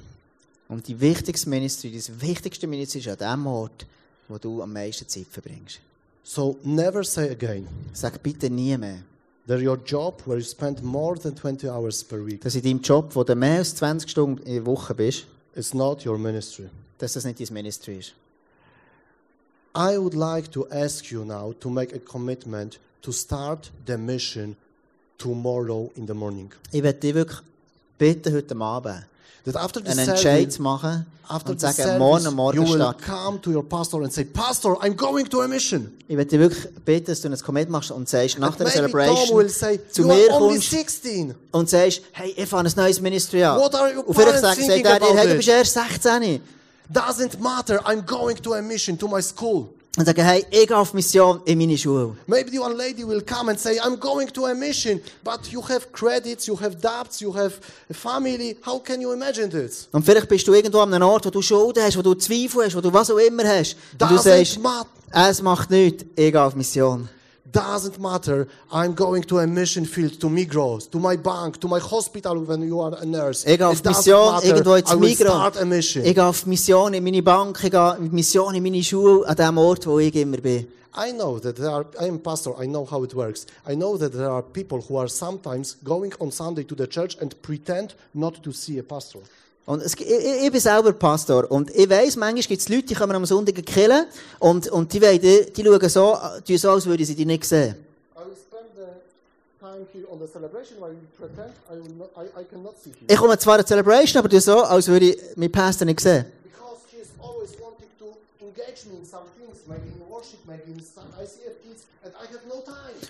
Und 0.68 0.88
die 0.88 1.00
wichtigste 1.00 1.50
Ministry, 1.50 1.92
das 1.96 2.22
wichtigste 2.22 2.68
Ministry 2.68 3.00
ist 3.00 3.08
an 3.08 3.18
dem 3.18 3.48
Ort, 3.48 3.88
wo 4.28 4.38
du 4.38 4.62
am 4.62 4.74
meisten 4.74 5.08
Zeit 5.08 5.28
verbringst. 5.32 5.80
So 6.24 6.58
never 6.64 7.04
say 7.04 7.32
again 7.32 7.68
Sag 7.94 8.22
bitte 8.22 8.50
nie 8.50 8.78
mehr, 8.78 9.00
that 9.48 9.60
your 9.62 9.78
job 9.78 10.22
where 10.26 10.38
you 10.38 10.44
spend 10.44 10.82
more 10.84 11.18
than 11.18 11.36
20 11.36 11.68
hours 11.70 12.04
per 12.04 12.24
week 12.24 12.42
dass 12.42 12.56
in 12.56 12.62
deinem 12.62 12.82
Job, 12.82 13.16
wo 13.16 13.24
du 13.24 13.36
mehr 13.36 13.60
als 13.60 13.76
20 13.76 14.10
Stunden 14.10 14.44
in 14.44 14.56
der 14.56 14.66
Woche 14.66 14.94
bist, 14.94 15.26
is 15.56 15.74
not 15.74 16.06
your 16.06 16.18
ministry. 16.18 16.70
dass 16.98 17.14
das 17.14 17.26
nicht 17.26 17.40
dein 17.40 17.54
Ministry 17.54 18.00
ist. 18.00 18.14
I 19.76 19.98
would 19.98 20.16
like 20.16 20.52
to 20.52 20.68
ask 20.72 21.12
you 21.12 21.24
now 21.24 21.54
to 21.60 21.70
make 21.70 21.96
a 21.96 22.00
commitment 22.00 22.80
to 23.02 23.12
start 23.12 23.72
the 23.86 23.98
mission 23.98 24.56
tomorrow 25.18 25.92
in 25.96 26.08
the 26.08 26.14
morning. 26.14 26.52
Ich 26.72 26.84
werde 26.84 27.00
dich 27.00 27.14
wirklich 27.14 27.40
bitten, 27.98 28.34
heute 28.34 28.56
Abend 28.56 29.06
That 29.46 29.56
after 29.56 29.82
the 29.82 29.90
einen 29.90 30.10
Entscheid 30.10 30.40
service, 30.42 30.56
zu 30.56 30.62
machen 30.62 31.06
after 31.30 31.52
und 31.52 31.62
the 31.62 31.68
sagen, 31.68 31.98
morgen 31.98 32.24
service, 32.24 32.56
you 32.56 32.64
will 32.64 32.94
come 33.06 33.42
to 33.42 33.52
your 33.52 33.64
pastor 33.64 34.02
and 34.04 34.12
say, 34.12 34.26
Pastor, 34.26 34.76
I'm 34.82 34.96
going 34.96 35.26
to 35.30 35.42
a 35.42 35.48
mission. 35.48 35.94
Ich 36.08 36.18
dich 36.18 36.40
wirklich 36.40 36.68
bitten, 36.86 37.08
dass 37.08 37.22
du 37.22 37.30
ein 37.30 37.38
Commit 37.38 37.70
machst 37.70 37.92
und 37.92 38.10
sagst, 38.10 38.40
nach 38.40 38.50
And 38.50 38.60
der 38.60 38.68
Celebration 38.68 39.38
will 39.38 39.50
say, 39.50 39.80
zu 39.90 40.02
you 40.02 40.08
mir 40.08 40.28
kommst 40.30 40.70
16. 40.70 41.36
und 41.52 41.70
sagst, 41.70 42.02
hey, 42.12 42.34
ich 42.36 42.48
fange 42.48 42.70
ein 42.70 42.76
neues 42.76 43.00
Ministry 43.00 43.44
an. 43.44 43.60
What 43.60 43.76
are 43.76 43.96
your 43.96 44.08
und 44.08 44.16
vielleicht 44.16 44.40
sagt, 44.40 44.62
sagt 44.62 44.86
er 44.86 45.00
dir, 45.00 45.16
hey, 45.16 45.28
du 45.28 45.36
bist 45.36 45.48
erst 45.48 45.74
16. 45.74 46.42
Doesn't 46.94 47.40
matter. 47.40 47.80
I'm 47.86 48.06
going 48.06 48.38
to 48.38 48.54
a 48.54 48.62
mission 48.62 48.98
to 48.98 49.08
my 49.08 49.22
school. 49.22 49.70
Und 49.98 50.06
sagen, 50.06 50.24
hey, 50.24 50.46
ich 50.52 50.68
gehe 50.68 50.78
auf 50.78 50.94
Mission 50.94 51.42
in 51.46 51.58
meine 51.58 51.76
Schule. 51.76 52.16
Maybe 52.28 52.60
one 52.62 52.76
lady 52.76 53.04
will 53.06 53.22
come 53.22 53.50
and 53.50 53.60
say, 53.60 53.80
I'm 53.80 53.98
going 53.98 54.28
to 54.28 54.46
a 54.46 54.54
mission, 54.54 55.02
but 55.24 55.40
you 55.52 55.60
have 55.68 55.92
credits, 55.92 56.46
you 56.46 56.56
have 56.60 56.76
debts, 56.80 57.20
you 57.20 57.36
have 57.36 57.54
a 57.90 57.94
family. 57.96 58.56
How 58.64 58.80
can 58.80 59.02
you 59.02 59.12
imagine 59.12 59.50
this? 59.50 59.88
Und 59.92 60.06
vielleicht 60.06 60.30
bist 60.30 60.48
du 60.48 60.54
irgendwo 60.54 60.82
an 60.82 60.94
einem 60.94 61.08
Ort, 61.08 61.26
wo 61.26 61.32
du 61.32 61.42
Schulden 61.42 61.82
hast, 61.84 61.98
wo 61.98 62.04
du 62.04 62.14
Zweifel 62.14 62.66
hast, 62.66 62.76
wo 62.76 62.82
du 62.82 62.94
was 62.94 63.10
auch 63.10 63.18
immer 63.18 63.44
hast. 63.44 63.76
Und 63.94 64.02
du 64.02 64.06
Doesn't 64.16 64.22
sagst, 64.22 64.60
matter. 64.62 64.88
es 65.30 65.42
macht 65.42 65.72
nichts, 65.72 66.04
ich 66.16 66.32
gehe 66.32 66.42
auf 66.44 66.54
Mission. 66.56 67.10
Doesn't 67.58 68.00
matter. 68.00 68.48
I'm 68.72 68.94
going 68.94 69.24
to 69.24 69.40
a 69.40 69.48
mission 69.48 69.86
field, 69.86 70.22
to 70.22 70.28
Migros, 70.28 70.92
to 70.92 71.00
my 71.00 71.16
bank, 71.16 71.60
to 71.62 71.68
my 71.68 71.80
hospital 71.80 72.40
when 72.44 72.62
you 72.62 72.80
are 72.80 72.94
a 73.02 73.04
nurse. 73.04 73.46
Ich 73.48 73.58
gehe 73.58 73.68
auf 73.68 73.84
Mission 73.84 74.32
matter. 74.32 74.48
irgendwo 74.48 74.76
ins 74.76 74.96
Migros. 74.96 75.18
start 75.18 75.58
a 75.58 75.66
mission. 75.66 76.06
Ich 76.06 76.14
gehe 76.14 76.24
auf 76.24 76.46
Mission 76.46 76.94
in 76.94 77.04
meine 77.04 77.24
Bank, 77.24 77.60
ich 77.64 77.72
gehe 77.72 77.82
auf 77.82 77.98
Mission 77.98 78.54
in 78.54 78.62
meine 78.62 78.84
Schule, 78.84 79.28
an 79.28 79.36
dem 79.36 79.58
Ort, 79.58 79.88
wo 79.88 79.98
ich 79.98 80.14
immer 80.14 80.38
bin. 80.38 80.68
I 80.96 81.12
know 81.14 81.40
that 81.40 81.56
there 81.56 81.72
are, 81.72 81.86
I 82.00 82.08
am 82.08 82.20
pastor, 82.20 82.54
I 82.62 82.68
know 82.68 82.86
how 82.86 83.04
it 83.04 83.16
works. 83.16 83.48
I 83.68 83.74
know 83.74 83.98
that 83.98 84.14
there 84.14 84.30
are 84.30 84.44
people 84.44 84.80
who 84.88 84.96
are 84.98 85.10
sometimes 85.10 85.78
going 85.84 86.14
on 86.20 86.32
Sunday 86.32 86.64
to 86.64 86.76
the 86.76 86.86
church 86.86 87.18
and 87.20 87.34
pretend 87.42 87.96
not 88.14 88.44
to 88.44 88.52
see 88.52 88.78
a 88.78 88.84
pastor. 88.84 89.22
Und 89.68 89.82
es, 89.82 89.96
ich, 89.96 90.02
ich 90.02 90.50
bin 90.50 90.62
selber 90.62 90.94
Pastor 90.94 91.52
und 91.52 91.70
ich 91.76 91.90
weiss, 91.90 92.16
manchmal 92.16 92.42
gibt 92.42 92.62
es 92.62 92.70
Leute, 92.70 92.84
die 92.84 92.96
kommen 92.96 93.14
am 93.14 93.26
Sonntag 93.26 93.54
killen 93.66 94.06
und, 94.40 94.70
und 94.70 94.94
die, 94.94 95.02
wollen, 95.02 95.20
die, 95.20 95.52
die 95.52 95.62
schauen 95.62 95.90
so, 95.90 96.18
die 96.48 96.58
so, 96.58 96.72
als 96.72 96.86
würden 96.86 97.06
sie 97.06 97.16
dich 97.16 97.26
nicht 97.26 97.44
sehen. 97.44 97.76
Pretend 101.18 101.54
I, 101.70 101.76
not, 101.98 102.10
I, 102.16 102.22
I. 102.40 103.14
Ich 103.14 103.18
komme 103.18 103.38
zwar 103.38 103.56
an 103.56 103.62
die 103.62 103.68
Celebration, 103.68 104.20
aber 104.20 104.30
die 104.30 104.40
so, 104.40 104.64
als 104.64 104.88
würde 104.88 105.10
ich 105.10 105.20
meinen 105.36 105.52
Pastor 105.52 105.86
nicht 105.86 106.00
sehen. 106.00 106.26
In 108.42 108.54
in 108.54 108.56
in. 108.56 108.88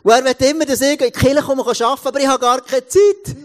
Und 0.04 0.12
er 0.12 0.26
will 0.26 0.48
immer, 0.50 0.66
dass 0.66 0.82
ich 0.82 0.92
in 0.92 0.98
die 0.98 1.12
Kirche 1.12 1.42
komme 1.44 1.64
und 1.64 1.82
arbeiten 1.82 2.08
aber 2.08 2.20
ich 2.20 2.28
habe 2.28 2.40
gar 2.40 2.62
keine 2.62 2.88
Zeit. 2.88 3.36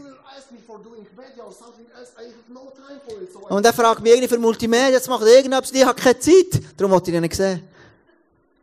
Und 3.49 3.65
er 3.67 3.73
fragt 3.73 4.01
mich 4.01 4.13
irgendwie 4.13 4.29
für 4.29 4.39
Multimedia 4.39 5.01
zu 5.01 5.11
machen, 5.11 5.27
irgendetwas, 5.27 5.71
und 5.71 5.77
ich 5.77 5.85
habe 5.85 6.01
keine 6.01 6.19
Zeit. 6.19 6.61
Darum 6.77 6.93
wollte 6.93 7.11
ich 7.11 7.17
ihn 7.17 7.21
nicht 7.23 7.37
sehen. 7.37 7.63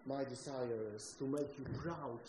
my 0.05 0.25
desire 0.25 0.95
is 0.97 1.15
to 1.19 1.25
make 1.25 1.45
you 1.57 1.65
proud 1.83 2.19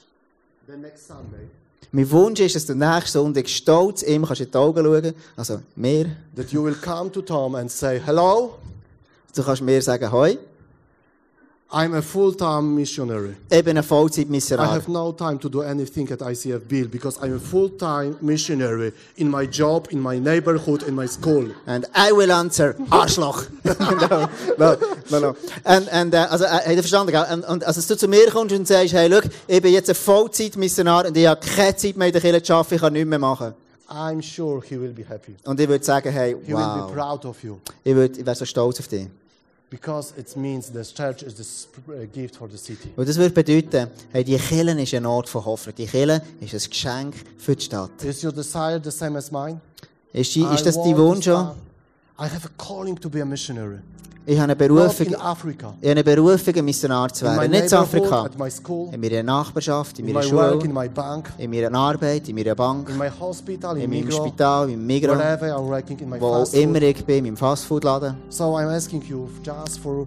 the 0.66 0.76
next 0.76 1.06
Sunday. 1.06 1.48
Mein 1.92 2.08
Wunsch 2.10 2.40
ist, 2.40 2.54
dass 2.54 2.66
du 2.66 2.74
nächsten 2.74 3.10
Sonntag 3.10 3.48
stolz 3.48 4.02
ihm 4.02 4.24
kannst 4.24 4.42
in 4.42 4.50
die 4.50 4.56
Augen 4.56 4.84
schauen 4.84 5.14
Also, 5.36 5.60
mir. 5.74 6.06
That 6.36 6.52
you 6.52 6.62
will 6.64 6.76
come 6.76 7.10
to 7.10 7.22
Tom 7.22 7.54
and 7.54 7.70
say, 7.70 8.00
Hello, 8.04 8.58
Du 9.34 9.44
kannst 9.44 9.62
mir 9.62 9.80
sagen, 9.80 10.10
hoi, 10.10 10.38
I'm 11.72 11.94
a 11.94 12.02
full-time 12.02 12.74
missionary. 12.74 13.36
bin 13.48 13.76
ein 13.76 13.84
I 13.84 13.86
Vollzeitmissionar. 13.86 14.72
have 14.72 14.88
no 14.88 15.12
time 15.12 15.38
to 15.38 15.48
do 15.48 15.62
anything 15.62 16.10
at 16.10 16.18
ICF 16.18 16.66
Bill 16.66 16.88
because 16.88 17.16
I'm 17.22 17.36
a 17.36 17.38
full-time 17.38 18.16
missionary 18.20 18.92
in 19.16 19.30
my 19.30 19.46
job, 19.46 19.86
in 19.92 20.00
my 20.00 20.18
neighborhood, 20.18 20.82
in 20.82 20.96
my 20.96 21.06
school. 21.06 21.48
And 21.66 21.86
I 21.94 22.10
will 22.10 22.32
answer, 22.32 22.74
Arschloch. 22.90 23.46
no, 23.64 24.28
no, 24.58 24.76
no, 25.12 25.18
no. 25.20 25.36
And, 25.64 25.88
and, 25.90 26.12
uh, 26.12 26.26
also, 26.30 26.44
äh, 26.44 26.76
verstanden, 26.76 27.12
gell? 27.12 27.26
Und, 27.32 27.44
und, 27.44 27.64
also, 27.64 27.78
dass 27.80 27.86
du 27.86 27.96
zu 27.96 28.08
mir 28.08 28.28
kommst 28.30 28.52
und 28.52 28.66
sagst, 28.66 28.92
hey, 28.92 29.08
schau, 29.08 29.28
ich 29.46 29.62
bin 29.62 29.72
jetzt 29.72 29.88
ein 29.88 29.94
Vollzeitmissionar 29.94 31.06
und 31.06 31.16
ich 31.16 31.26
habe 31.26 31.40
keine 31.40 31.76
Zeit 31.76 31.96
mehr 31.96 32.08
in 32.08 32.12
der 32.12 32.20
Kirche 32.20 32.42
zu 32.42 32.52
arbeiten, 32.54 32.74
ich 32.74 32.80
kann 32.80 32.92
nichts 32.92 33.08
mehr 33.08 33.18
machen. 33.20 33.54
I'm 33.88 34.22
sure 34.22 34.60
he 34.60 34.76
will 34.76 34.92
be 34.92 35.04
happy. 35.08 35.36
Und 35.44 35.60
ich 35.60 35.68
würde 35.68 35.84
sagen, 35.84 36.10
hey, 36.10 36.36
He 36.44 36.52
will 36.52 36.56
be 36.56 36.80
wow. 36.80 36.92
proud 36.92 37.24
of 37.26 37.42
you 37.44 37.58
Ich, 37.84 37.94
würde, 37.94 38.18
ich 38.18 38.26
wäre 38.26 38.36
so 38.36 38.44
stolz 38.44 38.80
auf 38.80 38.88
dich. 38.88 39.06
Because 39.70 40.12
it 40.18 40.36
means 40.36 40.70
the 40.70 40.82
church 40.82 41.22
is 41.22 41.34
the 41.34 41.92
uh, 41.92 42.06
gift 42.12 42.36
for 42.36 42.48
the 42.48 42.58
city. 42.58 42.90
Und 42.96 43.08
das 43.08 43.16
würde 43.16 43.32
bedeuten, 43.32 43.88
hey, 44.12 44.24
die 44.24 44.36
Kirche 44.36 44.80
ist 44.80 44.94
ein 44.94 45.06
Ort 45.06 45.28
von 45.28 45.44
Hoffnung. 45.44 45.74
Die 45.76 45.86
Kirche 45.86 46.22
ist 46.40 46.54
ein 46.54 46.70
Geschenk 46.70 47.14
für 47.38 47.54
die 47.54 47.64
Stadt. 47.64 48.02
Is 48.02 48.24
your 48.24 48.32
desire 48.32 48.80
the 48.82 48.90
same 48.90 49.16
as 49.16 49.30
mine? 49.30 49.60
Ist, 50.12 50.34
die, 50.34 50.42
ist 50.42 50.66
das 50.66 50.74
dein 50.74 50.96
Wunsch 50.96 51.24
schon? 51.24 51.52
I 52.22 52.24
have 52.24 52.44
a 52.44 52.50
calling 52.58 52.96
to 53.00 53.08
be 53.08 53.22
a 53.22 53.24
missionary. 53.24 53.78
Ich 54.26 54.38
habe 54.38 54.52
eine 54.52 54.56
Berufung, 54.56 55.06
in 55.06 55.12
ich 55.14 55.18
habe 55.18 55.70
eine 55.82 56.04
Berufung, 56.04 56.54
ein 56.54 56.64
Missionar 56.66 57.10
zu 57.10 57.24
werden. 57.24 57.50
Nicht 57.50 57.72
in 57.72 57.78
Afrika. 57.78 58.28
school, 58.50 58.90
In 58.92 59.00
meiner 59.00 59.22
Nachbarschaft, 59.22 59.98
in 59.98 60.06
in 60.06 60.12
meiner 60.12 60.26
my 60.26 60.32
work, 60.32 60.64
in 60.64 60.70
Schule, 60.74 60.88
bank, 60.90 61.32
in 61.38 61.50
meiner 61.50 61.74
Arbeit, 61.74 62.28
in 62.28 62.36
meiner 62.36 62.54
Bank, 62.54 62.90
in 62.90 62.98
my 62.98 63.08
hospital, 63.08 63.74
in 63.78 63.84
in 63.84 63.90
meinem 63.90 64.04
Migros, 64.04 64.26
Spital, 64.26 64.66
Migros, 64.68 65.16
I'm 65.18 65.66
working, 65.66 65.98
in 65.98 66.10
my 66.10 66.20
wo 66.20 66.26
auch 66.26 66.52
immer 66.52 66.82
ich 66.82 67.02
bin, 67.06 67.16
in 67.16 67.24
meinem 67.24 67.36
Fastfood-Laden. 67.38 68.14
So 68.28 68.54
I'm 68.58 68.68
asking 68.68 69.02
you 69.08 69.30
just 69.42 69.78
for 69.80 70.06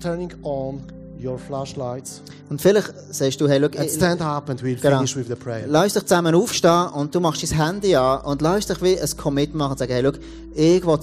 turning 0.00 0.32
on 0.42 0.80
your 1.26 1.38
flashlights 1.38 2.20
Und 2.50 2.60
vielleicht 2.60 2.92
sagst 3.10 3.40
du, 3.40 3.48
hey, 3.48 3.60
schau, 3.60 3.80
and 3.80 3.90
stand 3.90 4.20
up 4.20 4.48
and 4.50 4.62
we'll 4.62 4.76
Genau. 4.80 4.96
finish 4.98 5.16
with 5.16 5.26
the 5.28 5.34
prayer. 5.34 5.64
lass 5.66 5.94
dich 5.94 6.02
zusammen 6.04 6.34
aufstehen 6.34 6.88
und 6.94 7.14
du 7.14 7.20
machst 7.20 7.42
dein 7.50 7.58
Handy 7.58 7.94
an 7.96 8.20
und 8.22 8.42
lass 8.42 8.66
dich 8.66 8.80
wie 8.82 8.98
ein 9.00 9.16
Commit 9.16 9.54
machen 9.54 9.72
und 9.72 9.78
sagen, 9.78 9.92
hey, 9.92 10.02
schau, 10.04 10.12
ich 10.54 10.86
will 10.86 10.98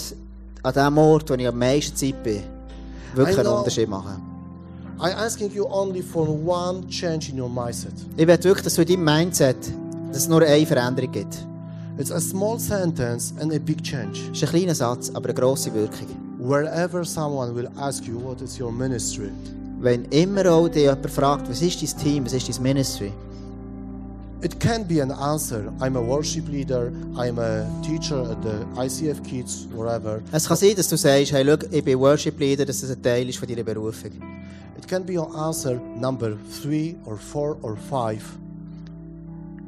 an 0.64 0.74
dem 0.74 0.98
Ort, 0.98 1.30
wo 1.30 1.34
ich 1.34 1.48
am 1.48 1.58
meisten 1.58 1.96
Zeit 1.96 2.22
bin, 2.24 2.44
wirklich 3.16 3.38
einen. 3.40 3.48
Unterschied 3.48 3.90
machen. 3.90 4.22
I'm 5.00 5.16
asking 5.16 5.52
you 5.52 5.66
only 5.66 6.04
for 6.04 6.28
one 6.28 6.88
change 6.88 7.32
in 7.32 7.42
your 7.42 7.50
mindset. 7.50 7.94
Ich 8.18 8.28
will 8.28 8.44
wirklich, 8.44 8.62
dass 8.64 8.76
du 8.76 8.84
in 8.84 8.88
deinem 8.88 9.04
Mindset, 9.04 9.58
dass 10.12 10.18
es 10.24 10.28
nur 10.28 10.44
eine 10.44 10.64
Veränderung 10.66 11.12
gibt. 11.12 11.36
It's 11.98 12.12
a 12.12 12.20
small 12.22 12.60
sentence 12.60 13.34
and 13.42 13.52
a 13.54 13.58
big 13.60 13.82
change. 13.84 14.20
Es 14.32 14.38
ist 14.38 14.44
ein 14.44 14.50
kleiner 14.50 14.76
Satz, 14.76 15.10
aber 15.14 15.30
eine 15.30 15.34
grosse 15.40 15.74
Wirkung. 15.74 16.08
Wherever 16.40 17.04
someone 17.04 17.54
will 17.56 17.68
ask 17.78 18.06
you 18.06 18.20
what 18.24 18.42
is 18.42 18.60
your 18.60 18.72
ministry, 18.72 19.32
Wenn 19.82 20.06
immer 20.06 20.46
auch 20.52 20.68
dich 20.68 20.84
jemand 20.84 21.10
fragt, 21.10 21.50
was 21.50 21.62
ist 21.62 21.82
dein 21.82 22.04
Team, 22.04 22.26
was 22.26 22.34
ist 22.34 22.48
dein 22.50 22.62
Ministry, 22.64 23.12
It 24.44 24.60
can 24.60 24.88
be 24.88 25.02
an 25.04 25.12
answer. 25.12 25.72
I'm 25.80 25.96
a 25.96 26.02
worship 26.02 26.48
leader. 26.50 26.92
I'm 27.16 27.38
a 27.38 27.68
teacher 27.84 28.24
at 28.24 28.42
the 28.42 28.66
ICF 28.76 29.24
Kids, 29.24 29.68
wherever. 29.72 30.20
Es 30.32 30.48
kann 30.48 30.58
sein, 30.58 30.76
dass 30.76 30.88
du 30.88 30.98
sagst, 30.98 31.32
hey, 31.32 31.46
schau, 31.46 31.68
ich 31.70 31.84
bin 31.84 32.00
Worship 32.00 32.40
Leader, 32.40 32.66
dass 32.66 32.82
das 32.82 32.90
ein 32.90 33.04
Teil 33.04 33.30
ist 33.30 33.38
von 33.38 33.48
deiner 33.48 33.62
Berufung. 33.64 34.12
It 34.76 34.88
can 34.88 35.06
be 35.06 35.14
your 35.14 35.32
answer 35.36 35.80
number 35.96 36.36
three 36.60 36.96
or 37.06 37.18
four 37.18 37.56
or 37.62 37.78
five. 37.78 38.24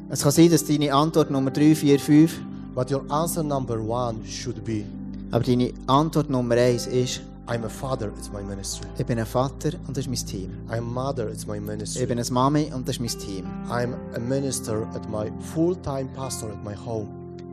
Es 0.09 0.23
kann 0.23 0.31
sein, 0.31 0.49
dass 0.49 0.65
deine 0.65 0.91
Antwort 0.91 1.29
Nummer 1.29 1.51
3, 1.51 1.75
4, 1.75 1.99
5, 1.99 2.41
But 2.73 2.91
your 2.91 3.03
answer 3.09 3.43
number 3.43 3.79
one 3.79 4.25
should 4.25 4.63
be 4.63 4.85
aber 5.33 5.43
deine 5.43 5.73
Antwort 5.87 6.29
Nummer 6.29 6.55
1 6.55 6.85
ist, 6.85 7.21
I'm 7.47 7.65
a 7.65 7.69
father, 7.69 8.09
it's 8.17 8.31
my 8.31 8.41
ministry. 8.41 8.87
ich 8.97 9.05
bin 9.05 9.19
ein 9.19 9.25
Vater 9.25 9.71
und 9.87 9.97
das 9.97 10.05
ist 10.05 10.09
mein 10.09 10.25
Team. 10.25 10.51
I'm 10.69 10.77
a 10.77 10.81
mother, 10.81 11.29
it's 11.29 11.45
my 11.45 11.55
Ich 11.57 11.61
ministry. 11.61 12.05
bin 12.05 12.17
eine 12.17 12.31
Mami 12.31 12.71
und 12.73 12.87
das 12.87 12.95
ist 12.97 13.01
mein 13.01 13.19
Team. 13.19 13.45
I'm 13.69 13.93
a 14.15 14.19
minister 14.19 14.87
at 14.95 15.09
my 15.09 15.29
full-time 15.53 16.07
pastor 16.15 16.49
at 16.51 16.63
my 16.63 16.73
home. 16.73 17.07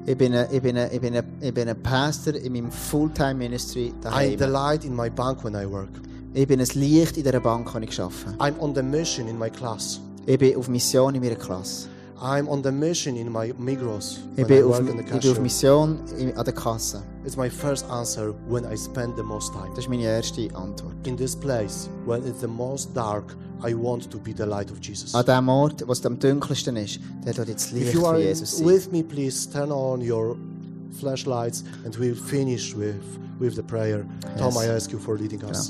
Ich 0.07 0.17
bin 0.17 0.33
ein, 0.35 0.47
ich 0.51 0.63
bin 0.63 0.77
ein, 0.79 0.91
ich 0.93 1.01
bin 1.01 1.15
ein, 1.17 1.25
ich 1.41 1.53
bin 1.53 1.69
ein 1.69 1.83
Pastor 1.83 2.35
in 2.35 2.53
meinem 2.53 2.71
Fulltime 2.71 3.35
Ministry 3.35 3.93
I'm 3.99 4.03
daheim. 4.03 4.39
the 4.39 4.47
light 4.47 4.85
in 4.85 4.95
my 4.95 5.11
bank 5.11 5.43
when 5.45 5.55
I 5.55 5.67
work. 5.71 5.91
Ich 6.35 6.47
bin 6.47 6.61
ein 6.61 6.69
Licht 6.75 7.17
in 7.17 7.25
dieser 7.25 7.41
Bank, 7.41 7.71
die 7.77 7.85
ich 7.85 8.01
arbeite. 8.01 8.35
I'm 8.39 8.59
on 8.61 8.75
the 8.75 8.83
mission 8.83 9.27
in 9.29 9.39
my 9.39 9.51
class. 9.51 10.01
Ich 10.25 10.39
bin 10.39 10.57
auf 10.57 10.69
Mission 10.69 11.15
in 11.17 11.21
meiner 11.23 11.35
Klasse. 11.35 11.89
I'm 12.21 12.49
on 12.49 12.63
the 12.63 12.71
mission 12.71 13.17
in 13.17 13.33
my 13.33 13.53
Migros 13.59 14.19
Ich 14.37 14.47
bin 14.47 14.63
auf, 14.65 14.73
work 14.79 14.81
in 14.81 14.99
the 14.99 15.03
ich 15.05 15.21
bin 15.23 15.31
auf. 15.31 15.41
Mission 15.41 15.99
in, 16.19 16.37
an 16.37 16.45
der 16.45 16.53
Kasse. 16.55 17.03
It's 17.25 17.37
my 17.37 17.49
first 17.49 17.89
answer 17.91 18.35
when 18.49 18.65
I 18.71 18.77
spend 18.77 19.17
the 19.17 19.23
most 19.23 19.53
time. 19.53 19.71
Das 19.71 19.85
ist 19.85 19.89
meine 19.89 20.03
erste 20.05 20.49
Antwort. 20.55 20.95
In 21.07 21.17
this 21.17 21.35
place, 21.35 21.89
when 22.05 22.23
it's 22.27 22.41
the 22.41 22.47
most 22.47 22.95
dark, 22.95 23.35
I 23.63 23.75
want 23.75 24.11
to 24.11 24.19
be 24.19 24.33
the 24.35 24.45
light 24.47 24.71
of 24.71 24.81
Jesus. 24.81 25.15
An 25.15 25.25
dem 25.25 25.49
Ort, 25.49 25.87
wo 25.87 25.93
es 25.93 26.05
am 26.05 26.19
dunkelsten 26.19 26.77
ist, 26.77 27.01
dort 27.25 27.39
wird 27.39 27.49
jetzt 27.49 27.73
Licht 27.73 27.95
you 27.95 28.01
von 28.03 28.15
are 28.17 28.19
Jesus 28.21 28.59
sein. 28.59 28.67
with 28.67 28.91
me, 28.93 29.03
please 29.03 29.49
turn 29.51 29.71
on 29.73 30.01
your 30.03 30.37
flashlights 30.99 31.65
and 31.85 31.97
we'll 31.99 32.15
finish 32.15 32.75
with, 32.75 32.97
with 33.39 33.55
the 33.57 33.63
prayer. 33.63 34.05
Tom, 34.39 34.57
I 34.59 34.67
ask 34.67 34.93
you 34.93 34.99
for 34.99 35.17
leading 35.17 35.43
us. 35.45 35.69